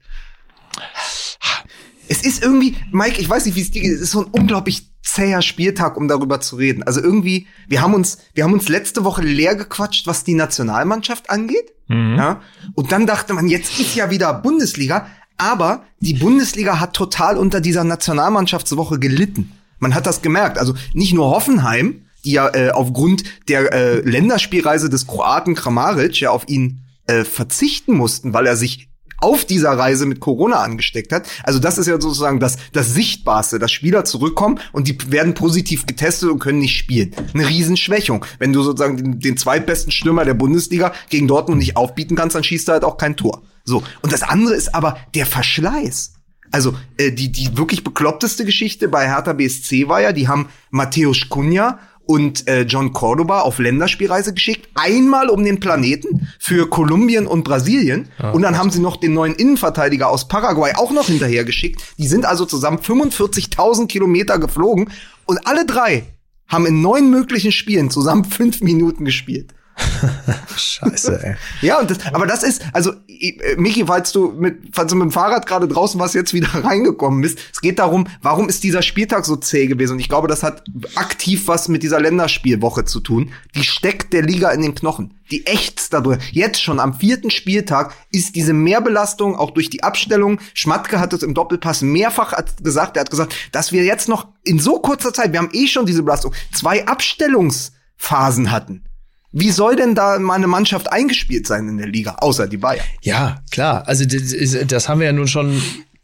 [2.08, 4.32] Es ist irgendwie, Mike, ich weiß nicht, wie es dir geht, es ist so ein
[4.32, 6.84] unglaublich zäher Spieltag, um darüber zu reden.
[6.84, 11.30] Also irgendwie, wir haben uns, wir haben uns letzte Woche leer gequatscht, was die Nationalmannschaft
[11.30, 11.74] angeht.
[11.88, 12.16] Mhm.
[12.18, 12.42] Ja?
[12.74, 17.62] Und dann dachte man, jetzt ist ja wieder Bundesliga, aber die Bundesliga hat total unter
[17.62, 19.52] dieser Nationalmannschaftswoche gelitten.
[19.80, 20.58] Man hat das gemerkt.
[20.60, 26.32] Also nicht nur Hoffenheim, die ja äh, aufgrund der äh, Länderspielreise des Kroaten Kramaric ja
[26.32, 28.90] auf ihn äh, verzichten mussten, weil er sich
[29.22, 31.28] auf dieser Reise mit Corona angesteckt hat.
[31.44, 35.86] Also das ist ja sozusagen das, das Sichtbarste, dass Spieler zurückkommen und die werden positiv
[35.86, 37.16] getestet und können nicht spielen.
[37.34, 38.26] Eine Riesenschwächung.
[38.40, 42.44] Wenn du sozusagen den, den zweitbesten Stürmer der Bundesliga gegen Dortmund nicht aufbieten kannst, dann
[42.44, 43.44] schießt er halt auch kein Tor.
[43.64, 43.84] So.
[44.02, 46.14] Und das andere ist aber der Verschleiß.
[46.52, 51.30] Also äh, die, die wirklich bekloppteste Geschichte bei Hertha BSC war ja, die haben Matthäus
[51.30, 57.44] Cunha und äh, John Cordoba auf Länderspielreise geschickt, einmal um den Planeten für Kolumbien und
[57.44, 58.10] Brasilien.
[58.34, 61.82] und dann haben sie noch den neuen Innenverteidiger aus Paraguay auch noch hinterher geschickt.
[61.98, 64.90] Die sind also zusammen 45.000 Kilometer geflogen
[65.26, 66.04] und alle drei
[66.48, 69.54] haben in neun möglichen Spielen zusammen fünf Minuten gespielt.
[70.56, 71.36] Scheiße, ey.
[71.62, 75.06] Ja, und das, aber das ist, also, äh, Michi, falls du mit, falls du mit
[75.06, 78.82] dem Fahrrad gerade draußen warst, jetzt wieder reingekommen bist, es geht darum, warum ist dieser
[78.82, 79.94] Spieltag so zäh gewesen?
[79.94, 80.64] Und ich glaube, das hat
[80.96, 83.32] aktiv was mit dieser Länderspielwoche zu tun.
[83.56, 85.14] Die steckt der Liga in den Knochen.
[85.32, 86.20] Die ächzt dadurch.
[86.32, 90.40] Jetzt schon am vierten Spieltag ist diese Mehrbelastung auch durch die Abstellung.
[90.54, 92.98] Schmatke hat es im Doppelpass mehrfach gesagt.
[92.98, 95.86] Er hat gesagt, dass wir jetzt noch in so kurzer Zeit, wir haben eh schon
[95.86, 98.84] diese Belastung, zwei Abstellungsphasen hatten.
[99.32, 102.86] Wie soll denn da mal eine Mannschaft eingespielt sein in der Liga, außer die Bayern?
[103.02, 103.88] Ja, klar.
[103.88, 104.36] Also das,
[104.68, 105.62] das haben wir ja nun schon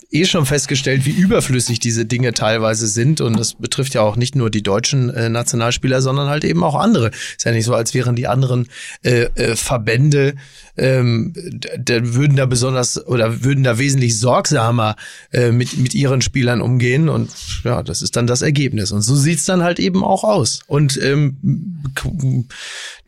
[0.09, 3.19] eh schon festgestellt, wie überflüssig diese Dinge teilweise sind.
[3.19, 6.75] Und das betrifft ja auch nicht nur die deutschen äh, Nationalspieler, sondern halt eben auch
[6.75, 7.11] andere.
[7.35, 8.67] Ist ja nicht so, als wären die anderen
[9.03, 10.35] äh, äh, Verbände,
[10.77, 14.95] ähm, d- d- würden da besonders oder würden da wesentlich sorgsamer
[15.33, 17.09] äh, mit, mit ihren Spielern umgehen.
[17.09, 17.29] Und
[17.63, 18.91] ja, das ist dann das Ergebnis.
[18.91, 20.61] Und so sieht's dann halt eben auch aus.
[20.67, 21.37] Und ähm,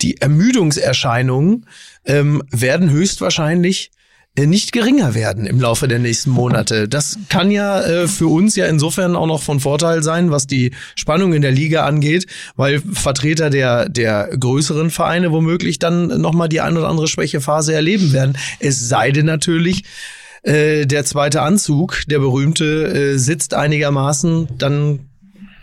[0.02, 1.66] die Ermüdungserscheinungen
[2.06, 3.92] ähm, werden höchstwahrscheinlich
[4.38, 6.88] nicht geringer werden im Laufe der nächsten Monate.
[6.88, 10.72] Das kann ja äh, für uns ja insofern auch noch von Vorteil sein, was die
[10.96, 12.26] Spannung in der Liga angeht,
[12.56, 18.14] weil Vertreter der, der größeren Vereine womöglich dann nochmal die ein oder andere Schwächephase erleben
[18.14, 18.38] werden.
[18.60, 19.84] Es sei denn natürlich,
[20.44, 25.09] äh, der zweite Anzug, der berühmte, äh, sitzt einigermaßen, dann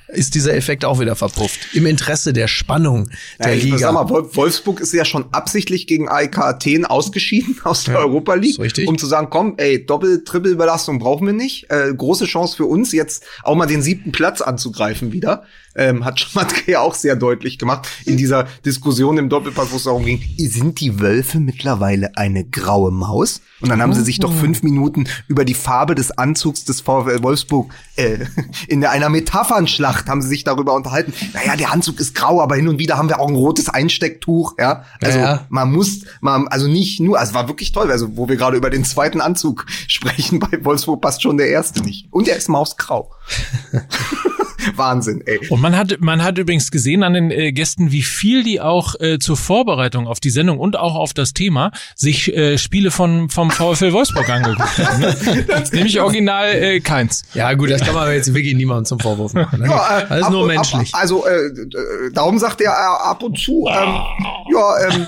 [0.08, 1.74] ist dieser Effekt auch wieder verpufft.
[1.74, 3.08] Im Interesse der Spannung
[3.40, 3.78] der Ja, ich Liga.
[3.78, 8.00] Sag mal, Wolf- Wolfsburg ist ja schon absichtlich gegen AEK Athen ausgeschieden aus der Ja,
[8.00, 8.88] Europa League, richtig.
[8.88, 11.70] um zu sagen, komm, ey, Doppel-, Triple-Belastung brauchen wir nicht.
[11.70, 15.44] Äh, große Chance für uns, jetzt auch mal den siebten Platz anzugreifen wieder.
[15.76, 19.84] Ähm, hat Schmatke ja auch sehr deutlich gemacht in dieser Diskussion im Doppelpass, wo es
[19.84, 23.40] darum ging, sind die Wölfe mittlerweile eine graue Maus?
[23.60, 27.22] Und dann haben sie sich doch fünf Minuten über die Farbe des Anzugs des VfL
[27.22, 28.18] Wolfsburg äh,
[28.68, 31.12] in der, einer Metaphernschlacht haben sie sich darüber unterhalten.
[31.32, 34.54] Naja, der Anzug ist grau, aber hin und wieder haben wir auch ein rotes Einstecktuch.
[34.58, 38.16] Ja, also Ja, man muss, man, also nicht nur, also es war wirklich toll, also
[38.16, 42.08] wo wir gerade über den zweiten Anzug sprechen bei Wolfsburg passt schon der erste nicht.
[42.10, 43.10] Und er ist mausgrau.
[44.76, 45.38] Wahnsinn, ey.
[45.48, 48.94] Und man hat, man hat übrigens gesehen an den äh, Gästen, wie viel die auch
[49.00, 53.28] äh, zur Vorbereitung auf die Sendung und auch auf das Thema sich äh, Spiele von,
[53.30, 55.00] vom VfL Wolfsburg angeguckt haben.
[55.00, 55.64] Ne?
[55.72, 57.24] Nämlich original äh, keins.
[57.34, 59.60] Ja, gut, das kann man jetzt wirklich niemandem zum Vorwurf machen.
[59.60, 59.68] Ne?
[59.68, 60.94] Ja, äh, das ist ab nur und- menschlich.
[60.94, 64.00] Ab, also, äh, äh, darum sagt er äh, ab und zu, ähm,
[64.52, 65.06] ja, ähm,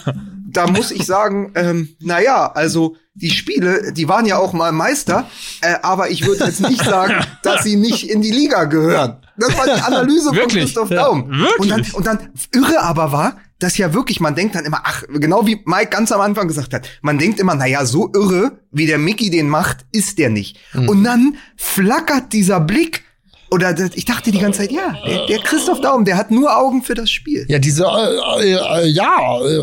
[0.50, 5.26] da muss ich sagen, ähm, naja, also die Spiele, die waren ja auch mal Meister,
[5.61, 9.16] äh, aber ich würde jetzt nicht sagen, dass sie nicht in die Liga gehören.
[9.39, 10.49] Das war die Analyse von?
[10.49, 11.30] Christoph Ja, Daum.
[11.30, 11.59] wirklich?
[11.59, 12.18] Und dann, und dann
[12.53, 16.12] irre aber war, dass ja wirklich, man denkt dann immer, ach, genau wie Mike ganz
[16.12, 19.84] am Anfang gesagt hat, man denkt immer, naja, so irre, wie der Mickey den macht,
[19.91, 20.59] ist der nicht.
[20.74, 23.03] Und dann flackert dieser Blick,
[23.51, 26.57] oder das, ich dachte die ganze Zeit, ja, der, der Christoph Daum, der hat nur
[26.57, 27.44] Augen für das Spiel.
[27.49, 29.59] Ja, diese, äh, äh, äh, ja, äh,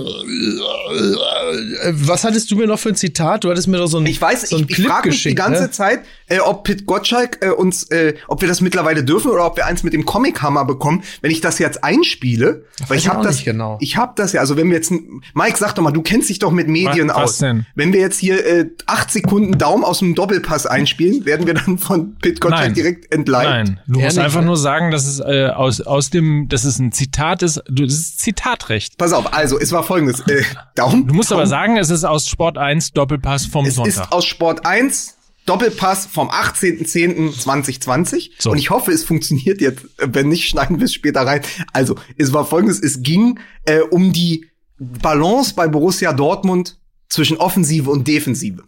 [0.95, 3.43] Äh, Was hattest du mir noch für ein Zitat?
[3.43, 5.35] Du hattest mir doch so ein Ich weiß, so ein ich, ich frage mich die
[5.35, 5.71] ganze ne?
[5.71, 9.57] Zeit, äh, ob Pit Gottschalk äh, uns, äh, ob wir das mittlerweile dürfen oder ob
[9.57, 12.65] wir eins mit dem Comic-Hammer bekommen, wenn ich das jetzt einspiele.
[12.79, 13.77] weil weiß ich habe das, nicht genau.
[13.81, 14.41] ich habe das ja.
[14.41, 17.15] Also wenn wir jetzt, Mike, sag doch mal, du kennst dich doch mit Medien Was-
[17.15, 17.37] was aus.
[17.39, 17.65] denn?
[17.75, 21.77] Wenn wir jetzt hier äh, acht Sekunden Daumen aus dem Doppelpass einspielen, werden wir dann
[21.77, 22.73] von Pit Gottschalk Nein.
[22.73, 23.47] direkt entleiht.
[23.47, 24.47] Nein, du musst nicht, einfach ne?
[24.47, 27.61] nur sagen, dass es äh, aus, aus dem, dass es ein Zitat ist.
[27.67, 28.97] Du, das ist Zitatrecht.
[28.97, 30.21] Pass auf, also es war folgendes.
[30.27, 30.43] Äh,
[30.75, 31.07] Daumen.
[31.07, 31.49] Du musst aber Daumen.
[31.49, 34.05] sagen, es ist aus Sport 1 Doppelpass vom Es Sonntag.
[34.05, 35.15] ist aus Sport 1
[35.45, 38.31] Doppelpass vom 18.10.2020.
[38.39, 38.51] So.
[38.51, 39.85] Und ich hoffe, es funktioniert jetzt.
[39.97, 41.41] Wenn nicht, schneiden wir es später rein.
[41.73, 42.79] Also, es war folgendes.
[42.79, 48.63] Es ging äh, um die Balance bei Borussia Dortmund zwischen Offensive und Defensive.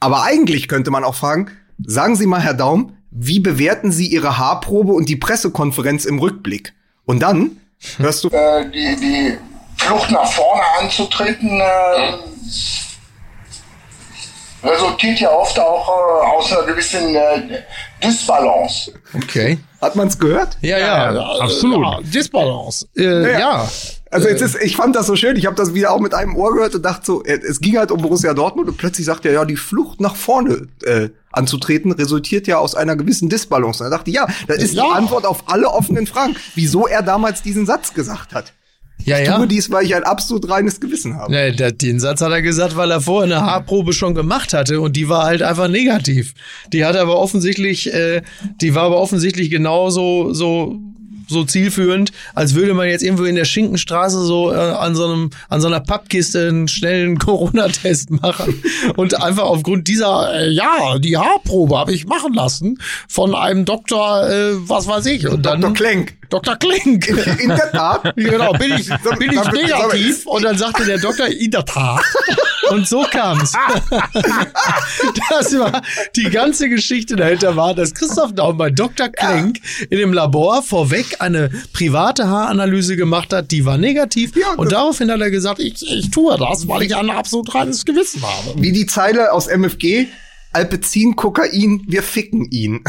[0.00, 4.38] Aber eigentlich könnte man auch fragen, sagen Sie mal, Herr Daum, wie bewerten Sie Ihre
[4.38, 6.74] Haarprobe und die Pressekonferenz im Rückblick?
[7.06, 7.60] Und dann
[7.98, 9.38] hörst du, äh, die, die
[9.76, 12.14] Flucht nach vorne anzutreten, äh,
[14.64, 17.62] resultiert ja oft auch äh, aus einer gewissen äh,
[18.02, 18.92] Disbalance.
[19.14, 19.58] Okay.
[19.80, 20.58] hat man es gehört?
[20.60, 21.14] Ja, ja.
[21.14, 21.84] ja, absolut.
[21.84, 22.88] Ja, Disbalance.
[22.96, 23.68] Äh, ja.
[24.10, 25.36] Also jetzt ist, ich fand das so schön.
[25.36, 27.78] Ich habe das wieder auch mit einem Ohr gehört und dachte so, äh, es ging
[27.78, 31.92] halt um Borussia Dortmund und plötzlich sagt er, ja, die Flucht nach vorne äh, anzutreten
[31.92, 33.82] resultiert ja aus einer gewissen Disbalance.
[33.84, 34.84] Und da dachte ja, das ist Ja.
[34.84, 38.52] die Antwort auf alle offenen Fragen, wieso er damals diesen Satz gesagt hat.
[39.04, 39.36] Ja, Ich ja.
[39.36, 41.30] tue dies, weil ich ein absolut reines Gewissen habe.
[41.30, 44.80] Nee, da- den Satz hat er gesagt, weil er vorher eine Haarprobe schon gemacht hatte
[44.80, 46.32] und die war halt einfach negativ.
[46.72, 48.22] Die hat aber offensichtlich, äh,
[48.62, 50.78] die war aber offensichtlich genauso so
[51.34, 55.30] so zielführend, als würde man jetzt irgendwo in der Schinkenstraße so äh, an so einem
[55.48, 58.62] an so einer Pappkiste einen schnellen Corona-Test machen
[58.96, 62.78] und einfach aufgrund dieser Äh, ja, die Haarprobe habe ich machen lassen
[63.08, 65.28] von einem Doktor, äh, was weiß ich.
[65.28, 65.74] Und dann Dr.
[65.74, 66.14] Klenk.
[66.34, 66.56] Dr.
[66.56, 67.08] Klink.
[67.38, 68.12] In der Tat.
[68.16, 70.26] genau, bin ich, bin ich negativ.
[70.26, 72.02] Und dann sagte der Doktor, in der Tat.
[72.70, 73.52] Und so kam's.
[75.30, 75.82] Das war
[76.16, 79.08] die ganze Geschichte dahinter war, dass Christoph Daum bei Dr.
[79.08, 79.60] Klenk
[79.90, 84.32] in dem Labor vorweg eine private Haaranalyse gemacht hat, die war negativ.
[84.36, 87.54] Ja, und daraufhin hat er gesagt, ich, Ich, ich tue das, weil ich ein absolut
[87.54, 88.54] reines Gewissen habe.
[88.60, 90.08] Wie die Zeile aus MFG,
[90.52, 92.82] Alpezin, Kokain, wir ficken ihn.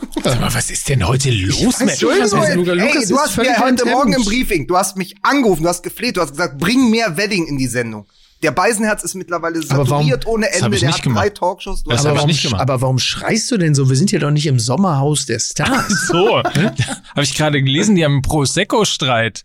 [0.24, 2.00] Sag mal, was ist denn heute los, Mensch?
[2.00, 3.84] Lukas du ist hast mir heute.
[3.86, 7.16] Morgen im Briefing, du hast mich angerufen, du hast gefleht, du hast gesagt, bring mehr
[7.16, 8.06] Wedding in die Sendung.
[8.42, 11.24] Der Beisenherz ist mittlerweile Aber warum- saturiert ohne Ende, der nicht hat gemacht.
[11.24, 11.84] drei Talkshows.
[11.84, 12.60] Du Das aber warum, nicht gemacht.
[12.60, 13.88] aber warum schreist du denn so?
[13.88, 16.08] Wir sind hier doch nicht im Sommerhaus der Stars.
[16.08, 19.44] So, habe ich gerade gelesen, die haben einen Prosecco-Streit.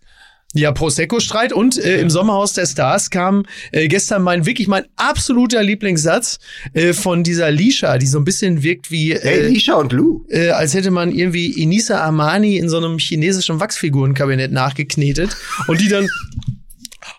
[0.58, 5.62] Ja, Prosecco-Streit und äh, im Sommerhaus der Stars kam äh, gestern mein wirklich mein absoluter
[5.62, 6.40] Lieblingssatz
[6.74, 10.24] äh, von dieser Lisha, die so ein bisschen wirkt wie Hey, äh, Lisha und Lou.
[10.28, 15.36] äh, als hätte man irgendwie Inisa Armani in so einem chinesischen Wachsfigurenkabinett nachgeknetet
[15.68, 16.08] und die dann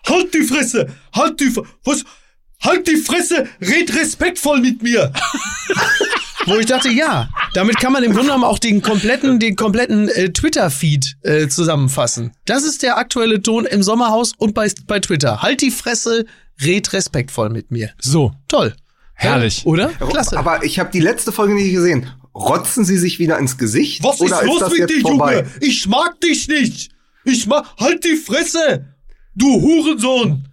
[0.06, 0.88] Halt die Fresse!
[1.14, 2.04] Halt die was?
[2.62, 3.48] Halt die Fresse!
[3.60, 5.12] Red respektvoll mit mir!
[6.46, 10.08] Wo ich dachte, ja, damit kann man im Grunde genommen auch den kompletten, den kompletten
[10.08, 12.32] äh, Twitter-Feed äh, zusammenfassen.
[12.46, 15.42] Das ist der aktuelle Ton im Sommerhaus und bei, bei Twitter.
[15.42, 16.24] Halt die Fresse,
[16.62, 17.90] red respektvoll mit mir.
[18.00, 18.74] So, Toll.
[19.20, 19.64] Herrlich.
[19.64, 19.88] Ja, oder?
[19.88, 20.38] Klasse.
[20.38, 22.10] Aber ich habe die letzte Folge nicht gesehen.
[22.34, 24.02] Rotzen sie sich wieder ins Gesicht?
[24.02, 25.36] Was oder ist los das mit jetzt dir, vorbei?
[25.36, 25.50] Junge?
[25.60, 26.90] Ich mag dich nicht.
[27.24, 27.66] Ich mag.
[27.78, 28.86] Halt die Fresse!
[29.34, 30.48] Du Hurensohn!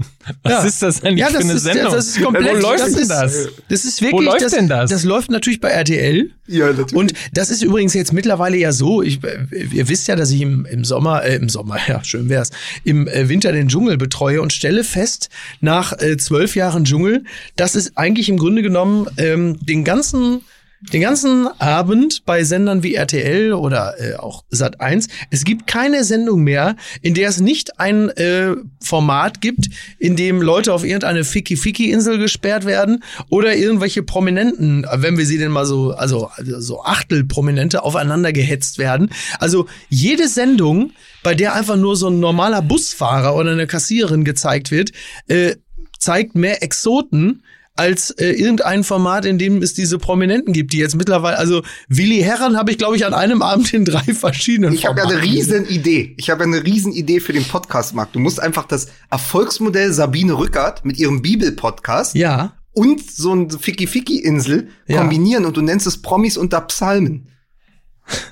[0.42, 0.64] was Ja.
[0.64, 1.92] ist das eigentlich Ja, für das eine ist, Sendung?
[1.92, 2.56] das ist komplett.
[2.56, 3.48] Wo läuft das denn ist, das?
[3.68, 4.12] Das ist wirklich.
[4.12, 4.90] Wo läuft das, denn das?
[4.90, 6.30] Das läuft natürlich bei RTL.
[6.46, 6.94] Ja, natürlich.
[6.94, 9.20] Und das ist übrigens jetzt mittlerweile ja so, ich,
[9.72, 12.50] ihr wisst ja, dass ich im, im Sommer, äh, im Sommer, ja, schön wär's,
[12.84, 15.30] im äh, Winter den Dschungel betreue und stelle fest,
[15.60, 17.24] nach äh, zwölf Jahren Dschungel,
[17.56, 20.42] dass es eigentlich im Grunde genommen ähm, den ganzen
[20.92, 25.08] den ganzen Abend bei Sendern wie RTL oder äh, auch Sat 1.
[25.30, 29.68] Es gibt keine Sendung mehr, in der es nicht ein äh, Format gibt,
[29.98, 35.50] in dem Leute auf irgendeine Ficky-Ficky-Insel gesperrt werden oder irgendwelche Prominenten, wenn wir sie denn
[35.50, 39.10] mal so, also, also so Achtel-Prominente aufeinander gehetzt werden.
[39.38, 44.70] Also jede Sendung, bei der einfach nur so ein normaler Busfahrer oder eine Kassiererin gezeigt
[44.70, 44.90] wird,
[45.28, 45.56] äh,
[45.98, 47.42] zeigt mehr Exoten
[47.76, 52.20] als äh, irgendein Format, in dem es diese Prominenten gibt, die jetzt mittlerweile, also Willi
[52.20, 55.20] Herren habe ich, glaube ich, an einem Abend in drei verschiedenen Ich habe ja eine
[55.22, 56.14] riesen Idee.
[56.16, 58.12] Ich habe ja eine riesen Idee für den Podcast, Marc.
[58.12, 64.68] Du musst einfach das Erfolgsmodell Sabine Rückert mit ihrem Bibel-Podcast Ja, und so ein Ficky-Ficky-Insel
[64.86, 64.98] Ja.
[64.98, 67.28] kombinieren und du nennst es Promis unter Psalmen.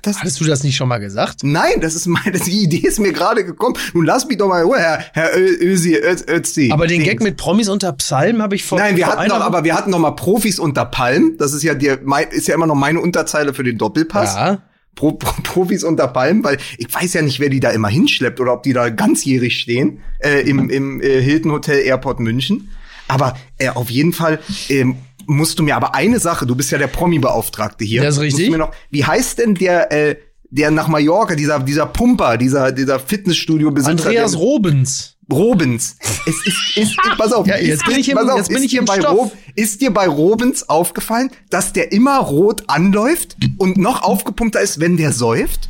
[0.03, 1.45] Das, hattest du das nicht schon mal gesagt?
[1.45, 3.77] nein, das ist meine, die Idee ist mir gerade gekommen.
[3.95, 6.71] Nun lass mich doch mal in Ruhe, Herr, Herr Ö- Ösi, Öz, Özi.
[6.73, 7.03] Aber den.
[7.03, 9.75] Gag mit Promis unter Psalm habe ich vor Nein, wir vor hatten noch, aber wir
[9.75, 11.37] hatten noch mal Profis unter Palmen.
[11.39, 14.35] Das ist ja mein- ist ja immer noch meine Unterzeile für den Doppelpass.
[14.35, 14.63] Ja.
[14.95, 18.41] Pro, Pro, Profis unter Palmen, weil ich weiß ja nicht, wer die da immer hinschleppt
[18.41, 22.71] oder ob die da ganzjährig stehen äh, im, im äh, Hilton Hotel Airport München.
[23.09, 24.97] Aber äh, auf jeden Fall ähm,
[25.33, 28.03] musst du mir aber eine Sache, du bist ja der Promi-Beauftragte hier.
[28.03, 28.39] Das ist richtig.
[28.41, 30.17] Musst du mir noch, wie heißt denn der, äh,
[30.51, 33.91] der nach Mallorca, dieser, dieser Pumper, dieser, dieser Fitnessstudio-Besitzer?
[33.91, 35.09] Andreas der- Robens.
[35.31, 35.97] Robens.
[36.27, 37.47] Es ist, ist, pass auf.
[37.47, 39.17] Ja, jetzt ist, bin ich im- pass auf, jetzt bin ich dir im bei Stoff.
[39.17, 44.79] Rob, Ist dir bei Robens aufgefallen, dass der immer rot anläuft und noch aufgepumpter ist,
[44.81, 45.69] wenn der säuft?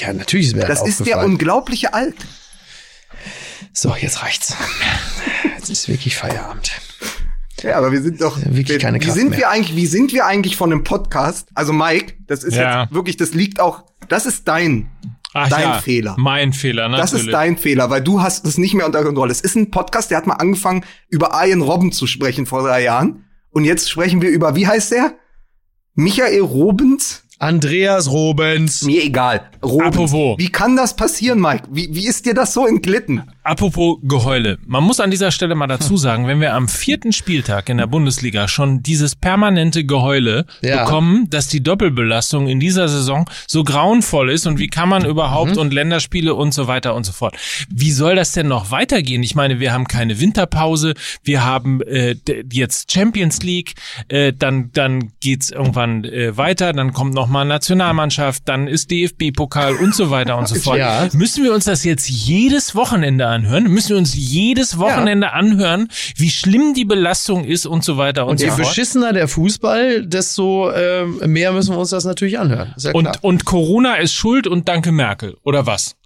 [0.00, 2.16] Ja, natürlich ist mir Das ist der unglaubliche Alt.
[3.72, 4.54] So, jetzt reicht's.
[5.56, 6.72] Jetzt ist wirklich Feierabend.
[7.64, 9.38] Ja, aber wir sind doch Wirklich wir, keine wie Kraft sind mehr.
[9.40, 11.48] wir eigentlich, wie sind wir eigentlich von einem Podcast?
[11.54, 12.82] Also Mike, das ist Ja.
[12.84, 14.88] jetzt wirklich, das liegt auch, das ist dein
[15.36, 16.14] Ach dein ja, Fehler.
[16.16, 17.10] Mein Fehler, natürlich.
[17.10, 19.32] Das ist dein Fehler, weil du hast es nicht mehr unter Kontrolle.
[19.32, 22.82] Es ist ein Podcast, der hat mal angefangen, über Ian Robben zu sprechen vor drei
[22.84, 23.24] Jahren.
[23.50, 25.14] Und jetzt sprechen wir über, wie heißt der?
[25.94, 27.23] Michael Robens?
[27.38, 28.82] Andreas Robens.
[28.82, 29.42] Mir egal.
[29.62, 29.86] Robens.
[29.96, 30.38] Apropos.
[30.38, 31.64] Wie kann das passieren, Mike?
[31.70, 33.22] Wie, wie ist dir das so entglitten?
[33.42, 34.58] Apropos Geheule.
[34.66, 37.86] Man muss an dieser Stelle mal dazu sagen, wenn wir am vierten Spieltag in der
[37.86, 40.84] Bundesliga schon dieses permanente Geheule Ja.
[40.84, 45.56] bekommen, dass die Doppelbelastung in dieser Saison so grauenvoll ist und wie kann man überhaupt
[45.56, 47.36] und Länderspiele und so weiter und so fort.
[47.68, 49.22] Wie soll das denn noch weitergehen?
[49.22, 52.16] Ich meine, wir haben keine Winterpause, wir haben äh,
[52.50, 53.74] jetzt Champions League,
[54.08, 59.76] äh, dann dann geht's irgendwann äh, weiter, dann kommt noch mal Nationalmannschaft, dann ist DFB-Pokal
[59.76, 60.78] und so weiter und so fort.
[60.78, 61.08] Ja.
[61.12, 63.64] Müssen wir uns das jetzt jedes Wochenende anhören?
[63.64, 68.32] Müssen wir uns jedes Wochenende anhören, wie schlimm die Belastung ist und so weiter und,
[68.32, 68.68] Und je so fort?
[68.68, 72.74] beschissener der Fußball, desto ähm, mehr müssen wir uns das natürlich anhören.
[72.78, 72.92] Ja.
[72.92, 75.96] Und, und Corona ist schuld und danke Merkel, oder was?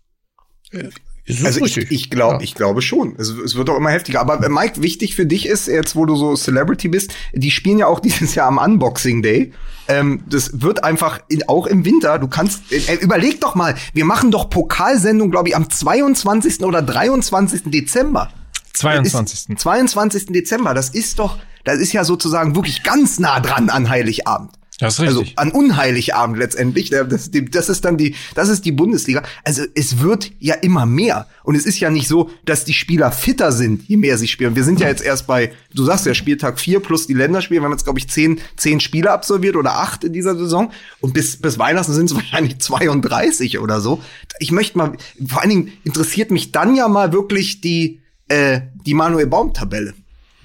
[1.28, 1.90] Ist Also ich, richtig.
[1.90, 2.40] ich glaube, Ja.
[2.42, 3.14] ich glaube schon.
[3.18, 4.20] Es, es wird doch immer heftiger.
[4.20, 7.78] Aber äh, Mike, wichtig für dich ist, jetzt wo du so Celebrity bist, die spielen
[7.78, 9.52] ja auch dieses Jahr am Unboxing Day.
[9.88, 12.18] Ähm, das wird einfach in, auch im Winter.
[12.18, 16.60] Du kannst, äh, überleg doch mal, wir machen doch Pokalsendung, glaube ich, am 22.
[16.62, 17.62] oder 23.
[17.66, 18.30] Dezember.
[18.74, 19.48] 22.
[19.48, 20.26] Ist 22.
[20.26, 20.74] Dezember.
[20.74, 24.50] Das ist doch, das ist ja sozusagen wirklich ganz nah dran an Heiligabend.
[24.78, 25.38] Das ist Also richtig.
[25.38, 26.90] an Unheiligabend letztendlich.
[26.90, 29.22] Das, das ist dann die, das ist die Bundesliga.
[29.44, 31.26] Also es wird ja immer mehr.
[31.42, 34.54] Und es ist ja nicht so, dass die Spieler fitter sind, je mehr sie spielen.
[34.54, 37.60] Wir sind ja jetzt erst bei, du sagst ja, Spieltag 4 plus die Länderspiele.
[37.60, 40.70] Wir haben jetzt, glaube ich, zehn, zehn Spiele absolviert oder acht in dieser Saison.
[41.00, 44.00] Und bis, bis Weihnachten sind es wahrscheinlich 32 oder so.
[44.38, 44.92] Ich möchte mal,
[45.26, 49.94] vor allen Dingen interessiert mich dann ja mal wirklich die, äh, die Manuel Baum-Tabelle.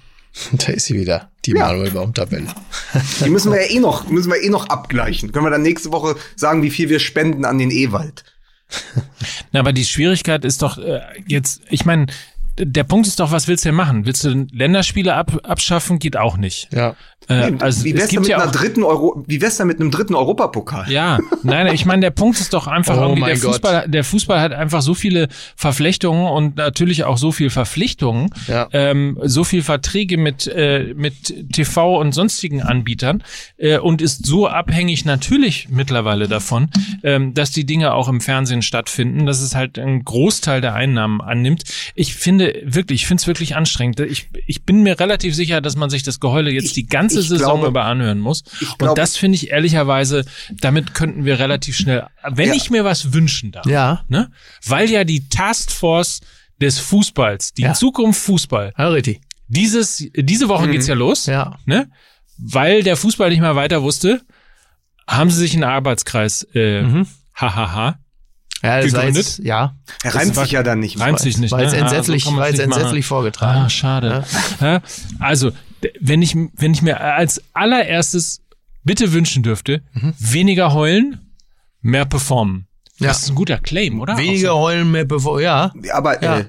[0.54, 1.68] da ist sie wieder, die Ja.
[1.68, 2.48] Manuel Baum-Tabelle.
[3.24, 5.32] Die müssen wir ja eh noch, müssen wir eh noch abgleichen.
[5.32, 8.24] Können wir dann nächste Woche sagen, wie viel wir spenden an den Ewald?
[9.52, 12.08] Na, aber die Schwierigkeit ist doch äh, jetzt, ich meine,
[12.58, 14.06] der Punkt ist doch, was willst du denn machen?
[14.06, 16.00] Willst du Länderspiele ab, abschaffen?
[16.00, 16.70] Geht auch nicht.
[16.72, 16.96] Ja.
[17.30, 19.80] Äh, also wie es wär's mit ja einer auch dritten Euro, wie wär's denn mit
[19.80, 20.90] einem dritten Europapokal?
[20.92, 23.52] Ja, nein, ich meine, der Punkt ist doch einfach Oh irgendwie, der Gott.
[23.54, 28.68] Fußball, der Fußball hat einfach so viele Verflechtungen und natürlich auch so viel Verpflichtungen, Ja.
[28.74, 33.24] ähm, so viel Verträge mit, äh, mit TV und sonstigen Anbietern
[33.58, 36.70] äh, und ist so abhängig natürlich mittlerweile davon,
[37.04, 41.22] ähm, dass die Dinge auch im Fernsehen stattfinden, dass es halt einen Großteil der Einnahmen
[41.22, 41.64] annimmt.
[41.96, 44.00] Ich finde wirklich, ich finde es wirklich anstrengend.
[44.02, 47.13] Ich, ich bin mir relativ sicher, dass man sich das Geheule jetzt Ich- die ganze
[47.22, 48.44] ich Saison glaube- über anhören muss.
[48.62, 52.54] Ich und glaube- das finde ich ehrlicherweise, damit könnten wir relativ schnell, wenn Ja.
[52.56, 54.04] ich mir was wünschen darf, Ja.
[54.08, 54.30] ne,
[54.66, 56.22] weil ja die Taskforce
[56.62, 57.74] des Fußballs, die Ja.
[57.74, 59.22] Zukunft Fußball, Ja, richtig.
[59.48, 61.58] dieses, diese Woche geht's ja los, Ja.
[61.66, 61.90] ne,
[62.38, 64.22] weil der Fußball nicht mehr weiter wusste,
[65.08, 67.08] haben sie sich einen Arbeitskreis, äh, Mhm.
[67.36, 68.00] hahaha,
[68.64, 69.16] Ja, das Gegründet?
[69.18, 70.98] jetzt, ja, Er reimt sich ja dann nicht.
[70.98, 71.80] reimt sich nicht, war jetzt ne?
[71.84, 72.80] Ah, so entsetzlich, war jetzt nicht machen.
[72.80, 73.62] entsetzlich vorgetragen.
[73.66, 74.24] Ah, schade.
[74.62, 74.82] Ja.
[75.20, 75.52] Also,
[76.00, 78.42] wenn ich, wenn ich mir als allererstes
[78.84, 80.14] bitte wünschen dürfte, Mhm.
[80.20, 81.20] weniger heulen,
[81.82, 82.68] mehr performen.
[83.00, 83.08] Ja.
[83.08, 84.18] Das ist ein guter Claim, oder?
[84.18, 85.74] Weniger heulen, mehr bevor, ja.
[85.94, 86.40] Aber Ja.
[86.40, 86.46] äh,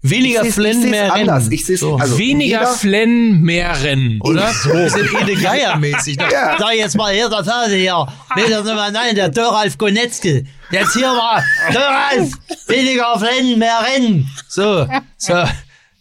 [0.00, 1.42] Weniger ich ich flennen, seh's mehr anders.
[1.44, 1.52] rennen.
[1.52, 1.96] Ich seh's- so.
[1.96, 4.20] also- Weniger flennen, mehr rennen.
[4.22, 4.48] oder?
[4.62, 4.70] So.
[4.72, 6.16] Bisschen Ede Geier-mäßig.
[6.30, 6.56] Ja.
[6.56, 7.46] Sag jetzt mal, hier, das.
[7.46, 10.44] Nee, das ist mal, nein, der Dörralf Gonetzke.
[10.70, 12.32] Jetzt hier mal, Dörralf,
[12.68, 14.30] weniger flennen, mehr rennen.
[14.46, 14.86] So,
[15.16, 15.34] so.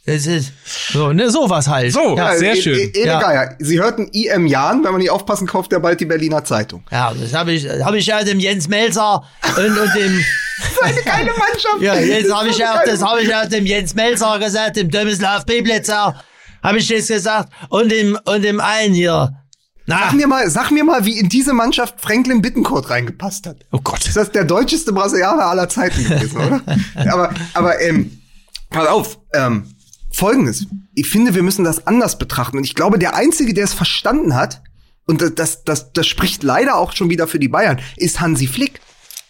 [0.07, 0.53] Das ist,
[0.93, 1.91] so, ne, sowas halt.
[1.91, 2.15] So.
[2.15, 2.79] Ja, Sehr E- schön.
[2.79, 3.19] E- Ede Ja.
[3.19, 3.55] Geier.
[3.59, 6.83] Sie hörten IM Jan, wenn man nicht aufpassen, kauft er bald die Berliner Zeitung.
[6.91, 9.21] ja das habe ich, hab ich ja dem Jens Melzer
[9.57, 10.23] und, und dem,
[10.81, 11.81] Eine geile Mannschaft.
[11.81, 14.89] ja, jetzt habe Das ich ja, das habe ich ja dem Jens Melzer gesagt, dem
[14.89, 16.15] Domislav Peblitzer,
[16.63, 19.33] habe ich das gesagt, und dem, und dem einen hier.
[19.87, 23.57] Na, Sag mir mal, sag mir mal, wie in diese Mannschaft Franklin Bittencourt reingepasst hat.
[23.73, 24.05] oh Gott.
[24.07, 26.61] Ist das der deutscheste Brasilianer aller Zeiten gewesen, oder?
[27.11, 28.21] aber, aber, ähm,
[28.69, 29.73] pass auf, ähm,
[30.17, 30.67] folgendes.
[30.95, 32.57] Ich finde, wir müssen das anders betrachten.
[32.57, 34.61] Und ich glaube, der Einzige, der es verstanden hat,
[35.05, 38.47] und das, das, das, das spricht leider auch schon wieder für die Bayern, ist Hansi
[38.47, 38.81] Flick.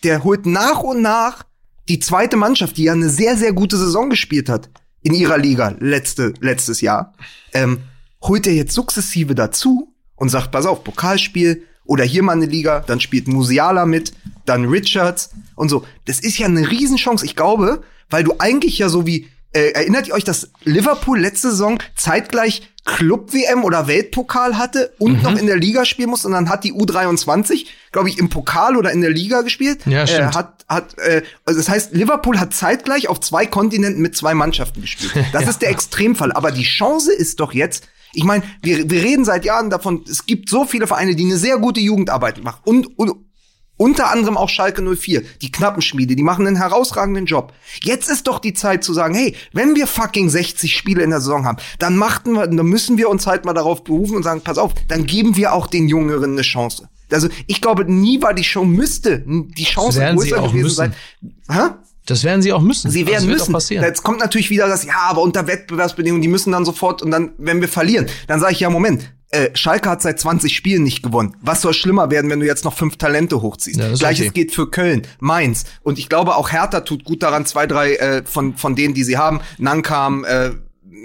[0.03, 1.43] Der holt nach und nach
[1.87, 4.69] die zweite Mannschaft, die ja eine sehr, sehr gute Saison gespielt hat
[5.03, 7.13] in ihrer Liga letzte, letztes Jahr,
[7.53, 7.79] ähm,
[8.21, 12.81] holt er jetzt sukzessive dazu und sagt, pass auf, Pokalspiel oder hier mal eine Liga,
[12.81, 14.13] dann spielt Musiala mit,
[14.45, 15.85] dann Richards und so.
[16.05, 17.25] Das ist ja eine Riesenchance.
[17.25, 21.49] Ich glaube, weil du eigentlich ja so wie, äh, erinnert ihr euch, dass Liverpool letzte
[21.51, 26.49] Saison zeitgleich Club-WM oder Weltpokal hatte und noch in der Liga spielen musste und dann
[26.49, 29.85] hat die U23, glaube ich, im Pokal oder in der Liga gespielt.
[29.85, 34.15] Ja, äh, hat, hat, äh, also das heißt, Liverpool hat zeitgleich auf zwei Kontinenten mit
[34.15, 35.11] zwei Mannschaften gespielt.
[35.33, 36.31] Das ist der Extremfall.
[36.31, 40.25] Aber die Chance ist doch jetzt, ich meine, wir, wir reden seit Jahren davon, es
[40.25, 42.61] gibt so viele Vereine, die eine sehr gute Jugendarbeit machen.
[42.63, 43.26] Und, und
[43.77, 47.53] unter anderem auch Schalke 04, die Knappenschmiede, die machen einen herausragenden Job.
[47.83, 51.21] Jetzt ist doch die Zeit zu sagen, hey, wenn wir fucking 60 Spiele in der
[51.21, 54.41] Saison haben, dann machten wir, dann müssen wir uns halt mal darauf berufen und sagen,
[54.41, 56.89] pass auf, dann geben wir auch den Jüngeren eine Chance.
[57.11, 60.75] Also ich glaube, nie war die Show müsste die Chance größer auch gewesen müssen.
[60.75, 60.93] sein.
[61.49, 61.61] Hä?
[62.05, 62.89] Das werden sie auch müssen.
[62.89, 63.51] Sie Das werden müssen.
[63.53, 63.83] passieren.
[63.83, 67.31] Jetzt kommt natürlich wieder das, ja, aber unter Wettbewerbsbedingungen, die müssen dann sofort und dann,
[67.37, 71.03] wenn wir verlieren, dann sage ich ja, Moment, äh, Schalke hat seit 20 Spielen nicht
[71.03, 71.35] gewonnen.
[71.41, 73.77] Was soll schlimmer werden, wenn du jetzt noch fünf Talente hochziehst?
[73.77, 74.43] Ja, Gleiches okay.
[74.43, 75.65] geht für Köln, Mainz.
[75.83, 79.03] Und ich glaube, auch Hertha tut gut daran, zwei, drei äh, von, von denen, die
[79.03, 80.51] sie haben, Nankam, äh,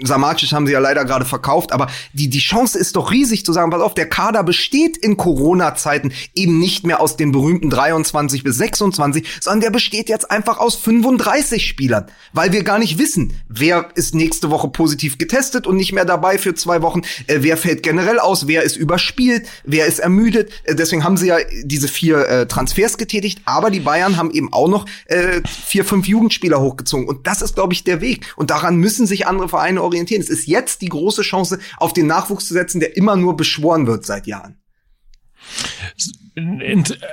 [0.01, 3.53] Samacic haben sie ja leider gerade verkauft, aber die, die Chance ist doch riesig zu
[3.53, 8.43] sagen, pass auf, der Kader besteht in Corona-Zeiten eben nicht mehr aus den berühmten 23
[8.43, 13.33] bis 26, sondern der besteht jetzt einfach aus 35 Spielern, weil wir gar nicht wissen,
[13.47, 17.57] wer ist nächste Woche positiv getestet und nicht mehr dabei für zwei Wochen, äh, wer
[17.57, 20.51] fällt generell aus, wer ist überspielt, wer ist ermüdet.
[20.63, 24.51] Äh, deswegen haben sie ja diese vier äh, Transfers getätigt, aber die Bayern haben eben
[24.51, 28.49] auch noch äh, vier, fünf Jugendspieler hochgezogen und das ist, glaube ich, der Weg und
[28.49, 30.21] daran müssen sich andere Vereine orientieren.
[30.21, 33.87] Es ist jetzt die große Chance, auf den Nachwuchs zu setzen, der immer nur beschworen
[33.87, 34.62] wird seit Jahren.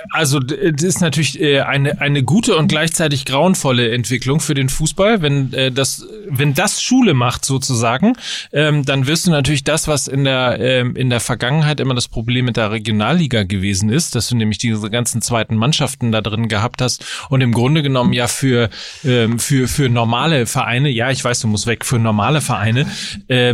[0.09, 5.21] Also das ist natürlich äh, eine eine gute und gleichzeitig grauenvolle Entwicklung für den Fußball,
[5.21, 8.13] wenn äh, das wenn das Schule macht sozusagen,
[8.51, 12.07] ähm, dann wirst du natürlich das, was in der ähm, in der Vergangenheit immer das
[12.07, 16.47] Problem mit der Regionalliga gewesen ist, dass du nämlich diese ganzen zweiten Mannschaften da drin
[16.47, 18.71] gehabt hast und im Grunde genommen ja für
[19.05, 22.87] ähm, für für normale Vereine, ja ich weiß, du musst weg für normale Vereine,
[23.27, 23.53] äh,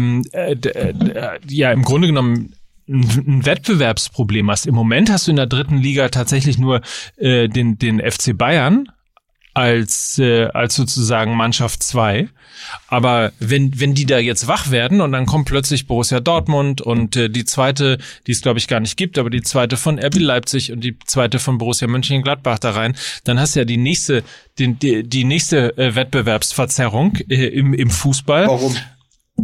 [1.50, 2.54] ja im Grunde genommen
[2.88, 4.66] ein Wettbewerbsproblem hast.
[4.66, 6.82] Im Moment hast du in der dritten Liga tatsächlich nur
[7.18, 8.90] äh, den, den FC Bayern
[9.58, 12.30] als, äh, als sozusagen Mannschaft zwei.
[12.90, 17.16] Aber wenn, wenn die da jetzt wach werden und dann kommt plötzlich Borussia Dortmund und
[17.16, 20.20] äh, die zweite, die es glaube ich gar nicht gibt, aber die zweite von RB
[20.20, 24.24] Leipzig und die zweite von Borussia Mönchengladbach da rein, dann hast du ja die nächste,
[24.60, 28.48] den, die, die nächste äh, Wettbewerbsverzerrung äh, im, im Fußball.
[28.48, 28.76] Warum?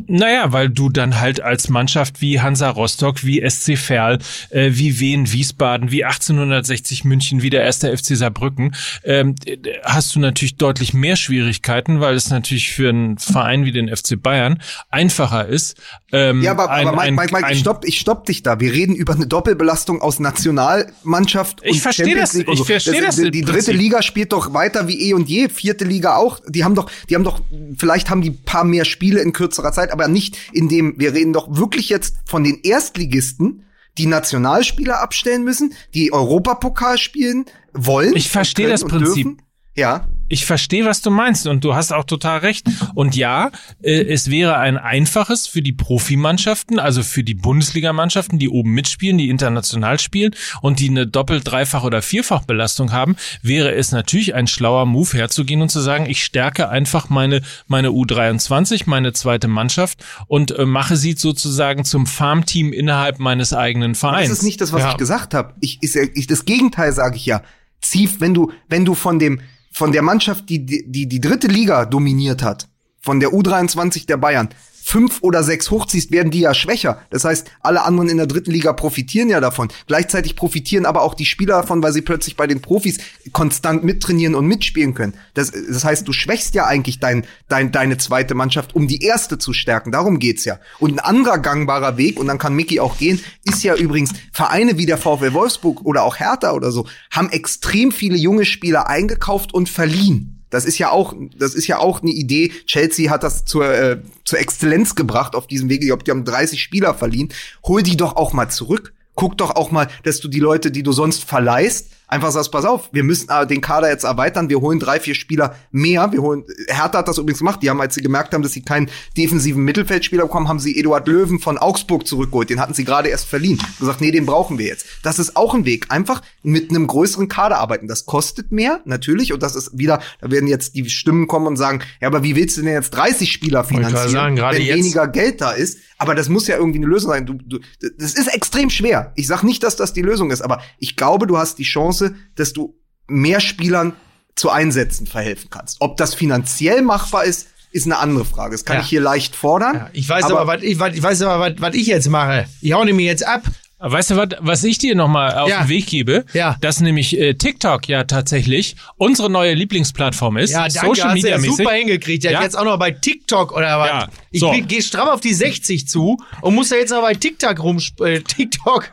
[0.08, 4.18] Naja, weil du dann halt als Mannschaft wie Hansa Rostock, wie SC Verl,
[4.50, 10.16] äh, wie Wien Wiesbaden, wie 1860 München, wie der erste FC Saarbrücken, ähm, äh, hast
[10.16, 14.62] du natürlich deutlich mehr Schwierigkeiten, weil es natürlich für einen Verein wie den FC Bayern
[14.89, 15.78] einfacher ist.
[16.12, 18.44] Ähm, Ja, aber, ein, aber Mike, ein, Mike, Mike ein, ich, stopp, ich stopp dich
[18.44, 18.60] da.
[18.60, 22.64] Wir reden über eine Doppelbelastung aus Nationalmannschaft Ich und verstehe Champions das, ich so.
[22.64, 23.76] verstehe das Die, die dritte Prinzip.
[23.76, 26.39] Liga spielt doch weiter wie eh und je, vierte Liga auch.
[26.48, 27.41] Die haben doch, die haben doch,
[27.78, 31.34] vielleicht haben die paar mehr Spiele in kürzerer Zeit, aber nicht in dem, wir reden
[31.34, 33.65] doch wirklich jetzt von den Erstligisten,
[33.97, 38.15] die Nationalspieler abstellen müssen, die Europapokal spielen wollen.
[38.15, 39.25] Ich verstehe das Prinzip.
[39.25, 39.41] dürfen.
[39.76, 40.07] Ja.
[40.30, 42.67] Ich verstehe, was du meinst und du hast auch total recht.
[42.95, 43.51] Und ja,
[43.84, 49.17] äh, es wäre ein einfaches für die Profimannschaften, also für die Bundesligamannschaften, die oben mitspielen,
[49.17, 54.34] die international spielen und die eine doppelt, dreifach oder vierfach Belastung haben, wäre es natürlich
[54.36, 59.47] ein schlauer Move herzugehen und zu sagen, ich stärke einfach meine meine U23, meine zweite
[59.47, 64.30] Mannschaft und äh, mache sie sozusagen zum Farmteam innerhalb meines eigenen Vereins.
[64.30, 64.91] Das ist nicht das, was Ja.
[64.91, 65.53] ich gesagt habe.
[65.61, 67.41] Ich, ist, ja- ich, das Gegenteil sage ich ja.
[67.82, 69.41] Zieh, wenn du, wenn du von dem,
[69.74, 72.67] von der Mannschaft, die, die die dritte Liga dominiert hat,
[73.01, 74.49] von der U23 der Bayern,
[74.84, 77.01] fünf oder sechs hochziehst, werden die ja schwächer.
[77.09, 79.69] Das heißt, alle anderen in der dritten Liga profitieren ja davon.
[79.88, 82.99] Gleichzeitig profitieren aber auch die Spieler davon, weil sie plötzlich bei den Profis
[83.31, 85.13] konstant mittrainieren und mitspielen können.
[85.36, 89.38] Das, das heißt, du schwächst ja eigentlich dein, dein, deine zweite Mannschaft, um die erste
[89.38, 89.93] zu stärken.
[89.93, 90.59] Darum geht's ja.
[90.79, 94.77] Und ein anderer gangbarer Weg, und dann kann Mickey auch gehen, ist ja übrigens Vereine
[94.77, 99.53] wie der VfL Wolfsburg oder auch Hertha oder so, haben extrem viele junge Spieler eingekauft
[99.53, 100.32] und verliehen.
[100.54, 102.51] Das ist ja auch, das ist ja auch eine Idee.
[102.68, 105.82] Chelsea hat das zur, äh, zur Exzellenz gebracht auf diesem Weg.
[105.82, 107.34] Ich glaube, die haben 30 Spieler verliehen.
[107.66, 108.93] Hol die doch auch mal zurück.
[109.16, 112.66] Guck doch auch mal, dass du die Leute, die du sonst verleihst, einfach sagst, pass
[112.66, 116.12] auf, wir müssen äh, den Kader jetzt erweitern, wir holen drei, vier Spieler mehr.
[116.12, 117.60] Wir holen, Hertha hat das übrigens gemacht.
[117.64, 121.08] Die haben, als sie gemerkt haben, dass sie keinen defensiven Mittelfeldspieler bekommen, haben sie Eduard
[121.08, 122.49] Löwen von Augsburg zurückgeholt.
[122.49, 123.60] Den hatten sie gerade erst verliehen.
[123.80, 124.86] Gesagt, nee, den brauchen wir jetzt.
[125.04, 125.88] Das ist auch ein Weg.
[125.89, 127.88] Einfach mit einem größeren Kader arbeiten.
[127.88, 129.34] Das kostet mehr, natürlich.
[129.34, 132.36] Und das ist wieder, da werden jetzt die Stimmen kommen und sagen, ja, aber wie
[132.36, 135.80] willst du denn jetzt 30 Spieler finanzieren, sagen, wenn jetzt- weniger Geld da ist?
[135.99, 137.26] Aber das muss ja irgendwie eine Lösung sein.
[137.26, 137.60] Du, du,
[137.97, 139.14] das ist extrem schwer.
[139.16, 141.93] Ich sag nicht, dass das die Lösung ist, aber ich glaube, du hast die Chance,
[142.36, 142.76] dass du
[143.08, 143.94] mehr Spielern
[144.36, 145.78] zu Einsätzen verhelfen kannst.
[145.80, 148.52] Ob das finanziell machbar ist, ist eine andere Frage.
[148.54, 148.82] Das kann Ja.
[148.84, 149.76] ich hier leicht fordern.
[149.76, 152.46] Ja, ich weiß aber, was ich, was, ich weiß aber, was, was ich jetzt mache.
[152.62, 153.44] Ich hau nämlich jetzt ab.
[153.86, 155.64] Weißt du, was, was ich dir nochmal auf Ja.
[155.64, 156.24] den Weg gebe?
[156.34, 156.56] Ja.
[156.62, 160.52] Dass nämlich äh, TikTok ja tatsächlich unsere neue Lieblingsplattform ist.
[160.52, 161.58] Ja, danke, Social hast du Media ja mäßig.
[161.58, 162.24] super hingekriegt.
[162.24, 162.44] Ja, Ja.
[162.44, 163.88] jetzt auch noch bei TikTok oder was?
[163.89, 164.52] Ja, Ich so.
[164.52, 168.22] gehe stramm auf die 60 zu und muss ja jetzt noch bei TikTok rum, äh,
[168.22, 168.89] TikTok.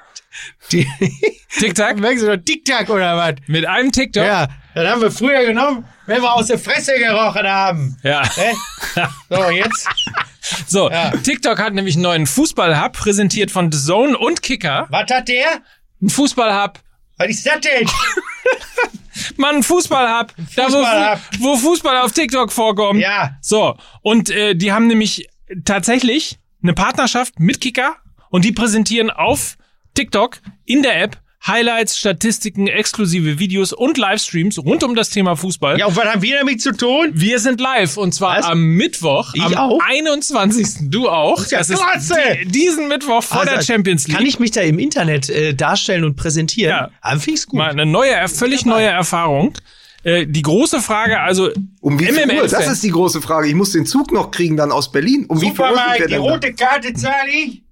[1.59, 3.35] TikTok merkst du doch TikTok oder was?
[3.47, 4.24] mit einem TikTok.
[4.24, 7.97] Ja, das haben wir früher genommen, wenn wir aus der Fresse gerochen haben.
[8.03, 8.22] ja.
[8.37, 8.53] Hä?
[9.28, 9.89] So, jetzt.
[10.66, 11.11] So, Ja.
[11.11, 14.87] TikTok hat nämlich einen neuen Fußball-Hub, präsentiert von The Zone und Kicker.
[14.91, 15.61] Was hat der?
[16.03, 16.81] Ein Fußball-Hub.
[17.18, 17.89] Was ist das denn?
[19.37, 20.33] Mann, ein Fußball-Hub.
[20.57, 23.01] Da, wo, wo Fußball auf TikTok vorkommt.
[23.01, 23.37] Ja.
[23.43, 25.28] So, und äh, die haben nämlich
[25.64, 27.97] tatsächlich eine Partnerschaft mit Kicker
[28.31, 29.57] und die präsentieren auf
[30.01, 35.79] TikTok in der App Highlights, Statistiken, exklusive Videos und Livestreams rund um das Thema Fußball.
[35.79, 37.13] Ja, und was haben wir damit zu tun?
[37.15, 38.47] Wir sind live und zwar Was?
[38.47, 39.79] am Mittwoch, Ich am auch?
[39.87, 40.91] 21.
[40.91, 41.47] Du auch.
[41.47, 42.15] ja klasse.
[42.45, 44.17] die, diesen Mittwoch vor der Also, Champions League.
[44.19, 46.71] Kann ich mich da im Internet äh, darstellen und präsentieren?
[46.71, 46.91] Ja.
[47.01, 47.59] Ah, finde ich's gut.
[47.59, 49.55] Mal eine neue, völlig neue Erfahrung.
[50.03, 52.49] Äh, die große Frage, also Um wie viel MML Uhr?
[52.49, 53.49] Das ist die große Frage.
[53.49, 55.25] Ich muss den Zug noch kriegen dann aus Berlin.
[55.27, 57.63] Um wie viel Super, Uhr Mike, die rote Karte zahle ich.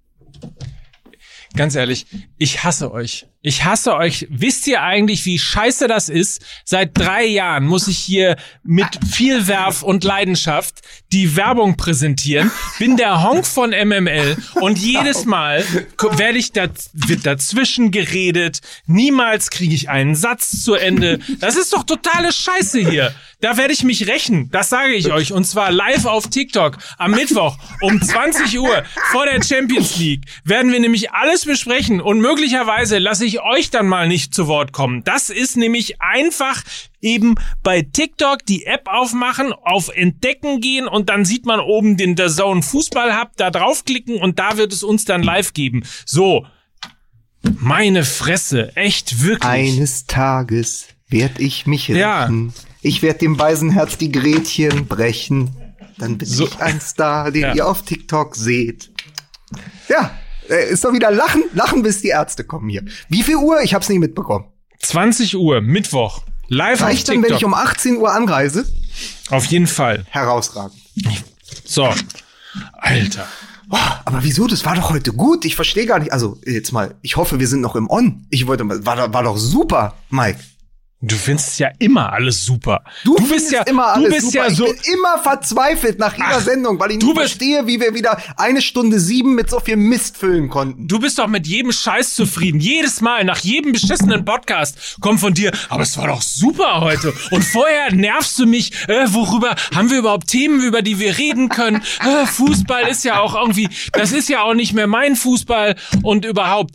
[1.59, 2.07] Ganz ehrlich,
[2.37, 3.27] ich hasse euch.
[3.41, 4.27] Ich hasse euch.
[4.31, 6.43] Wisst ihr eigentlich, wie scheiße das ist?
[6.65, 10.81] Seit drei Jahren muss ich hier mit viel Werf und Leidenschaft
[11.13, 12.51] die Werbung präsentieren.
[12.81, 15.65] Bin der Honk von MML und jedes Mal
[15.97, 18.61] ko- werde ich da, wird dazwischen geredet.
[18.87, 21.21] Niemals kriege ich einen Satz zu Ende.
[21.39, 23.15] Das ist doch totale Scheiße hier.
[23.41, 24.51] Da werde ich mich rächen.
[24.51, 25.33] Das sage ich euch.
[25.33, 28.83] Und zwar live auf TikTok am Mittwoch um 20 Uhr
[29.13, 33.87] vor der Champions League werden wir nämlich alles besprechen und möglicherweise lasse ich euch dann
[33.87, 35.05] mal nicht zu Wort kommen.
[35.05, 36.63] Das ist nämlich einfach
[37.01, 42.17] eben bei TikTok die App aufmachen, auf Entdecken gehen und dann sieht man oben den
[42.17, 45.83] The Zone Fußball Hub, da draufklicken und da wird es uns dann live geben.
[46.05, 46.47] So.
[47.61, 49.45] Meine Fresse, echt wirklich.
[49.45, 52.23] Eines Tages werd ich mich Ja.
[52.25, 52.53] rächen.
[52.83, 55.51] Ich werd dem Beisenherz die Gretchen brechen.
[55.99, 56.45] Dann bin So.
[56.47, 57.55] ich ein Star, den Ja.
[57.55, 58.91] ihr auf TikTok seht.
[59.89, 60.11] Ja,
[60.49, 62.85] ist doch wieder Lachen, Lachen, bis die Ärzte kommen hier.
[63.09, 63.63] Wie viel Uhr?
[63.63, 64.47] Ich hab's nicht mitbekommen.
[64.81, 66.23] 20 Uhr, Mittwoch.
[66.49, 67.39] Live auf Reicht dann, wenn TikTok.
[67.39, 68.65] ich um 18 Uhr anreise?
[69.31, 70.07] auf jeden Fall.
[70.09, 70.75] Herausragend.
[71.65, 71.89] So.
[72.73, 73.27] Alter.
[73.69, 74.47] Boah, aber wieso?
[74.47, 75.45] Das war doch heute gut.
[75.45, 76.13] Ich verstehe gar nicht.
[76.13, 78.27] Also, jetzt mal, ich hoffe, wir sind noch im On.
[78.31, 80.39] Ich wollte mal, war, war doch super, Mike.
[81.01, 82.83] Du findest ja immer alles super.
[83.05, 84.49] Du, bist findest ja immer alles du bist super.
[84.49, 87.29] ja so Ich bin immer verzweifelt nach jeder Ach, Sendung, weil ich du nicht bist-
[87.37, 90.89] verstehe, wie wir wieder eine Stunde sieben mit so viel Mist füllen konnten.
[90.89, 92.59] Du bist doch mit jedem Scheiß zufrieden.
[92.59, 97.15] Jedes Mal, nach jedem beschissenen Podcast kommt von dir, aber es war doch super heute.
[97.31, 101.49] Und vorher nervst du mich, äh, worüber, haben wir überhaupt Themen, über die wir reden
[101.49, 101.81] können?
[102.01, 106.25] Äh, Fußball ist ja auch irgendwie, das ist ja auch nicht mehr mein Fußball und
[106.25, 106.73] überhaupt.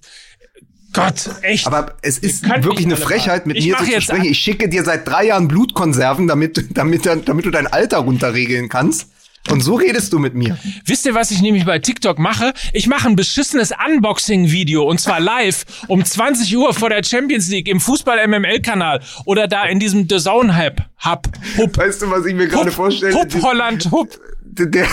[0.94, 1.68] Gott, echt.
[1.68, 4.26] Aber es ist wirklich eine Frechheit, mit mir so zu sprechen.
[4.26, 9.08] Ich schicke dir seit drei Jahren Blutkonserven, damit, damit, damit du dein Alter runterregeln kannst.
[9.50, 10.58] Und so redest du mit mir.
[10.86, 12.54] Wisst ihr, was ich nämlich bei TikTok mache?
[12.72, 17.68] Ich mache ein beschissenes Unboxing-Video und zwar live um 20 Uhr vor der Champions League
[17.68, 20.78] im Fußball-MML-Kanal oder da in diesem The Zone-Hub.
[21.04, 21.28] Hub.
[21.58, 21.78] Hub.
[21.78, 23.14] Weißt du, was ich mir gerade vorstelle?
[23.14, 24.18] Hup, Holland, Hup.
[24.58, 24.88] Der,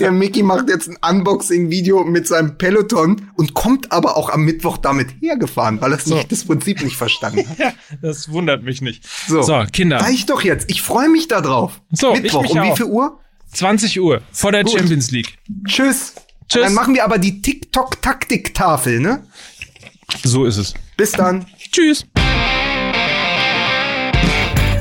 [0.00, 4.76] der Mickey macht jetzt ein Unboxing-Video mit seinem Peloton und kommt aber auch am Mittwoch
[4.78, 7.58] damit hergefahren, weil er nicht, das Prinzip nicht verstanden hat.
[7.58, 7.72] Ja,
[8.02, 9.04] das wundert mich nicht.
[9.26, 10.70] So, So, Kinder, Reicht doch jetzt.
[10.70, 11.80] Ich freue mich da drauf.
[11.92, 13.18] So, Mittwoch, um wie viel Uhr?
[13.52, 15.38] 20 Uhr vor der Champions League.
[15.66, 16.14] Tschüss.
[16.48, 16.62] Tschüss.
[16.62, 19.26] Dann machen wir aber die TikTok-Taktik-Tafel, ne?
[20.24, 20.74] So ist es.
[20.96, 21.46] Bis dann.
[21.70, 22.06] Tschüss.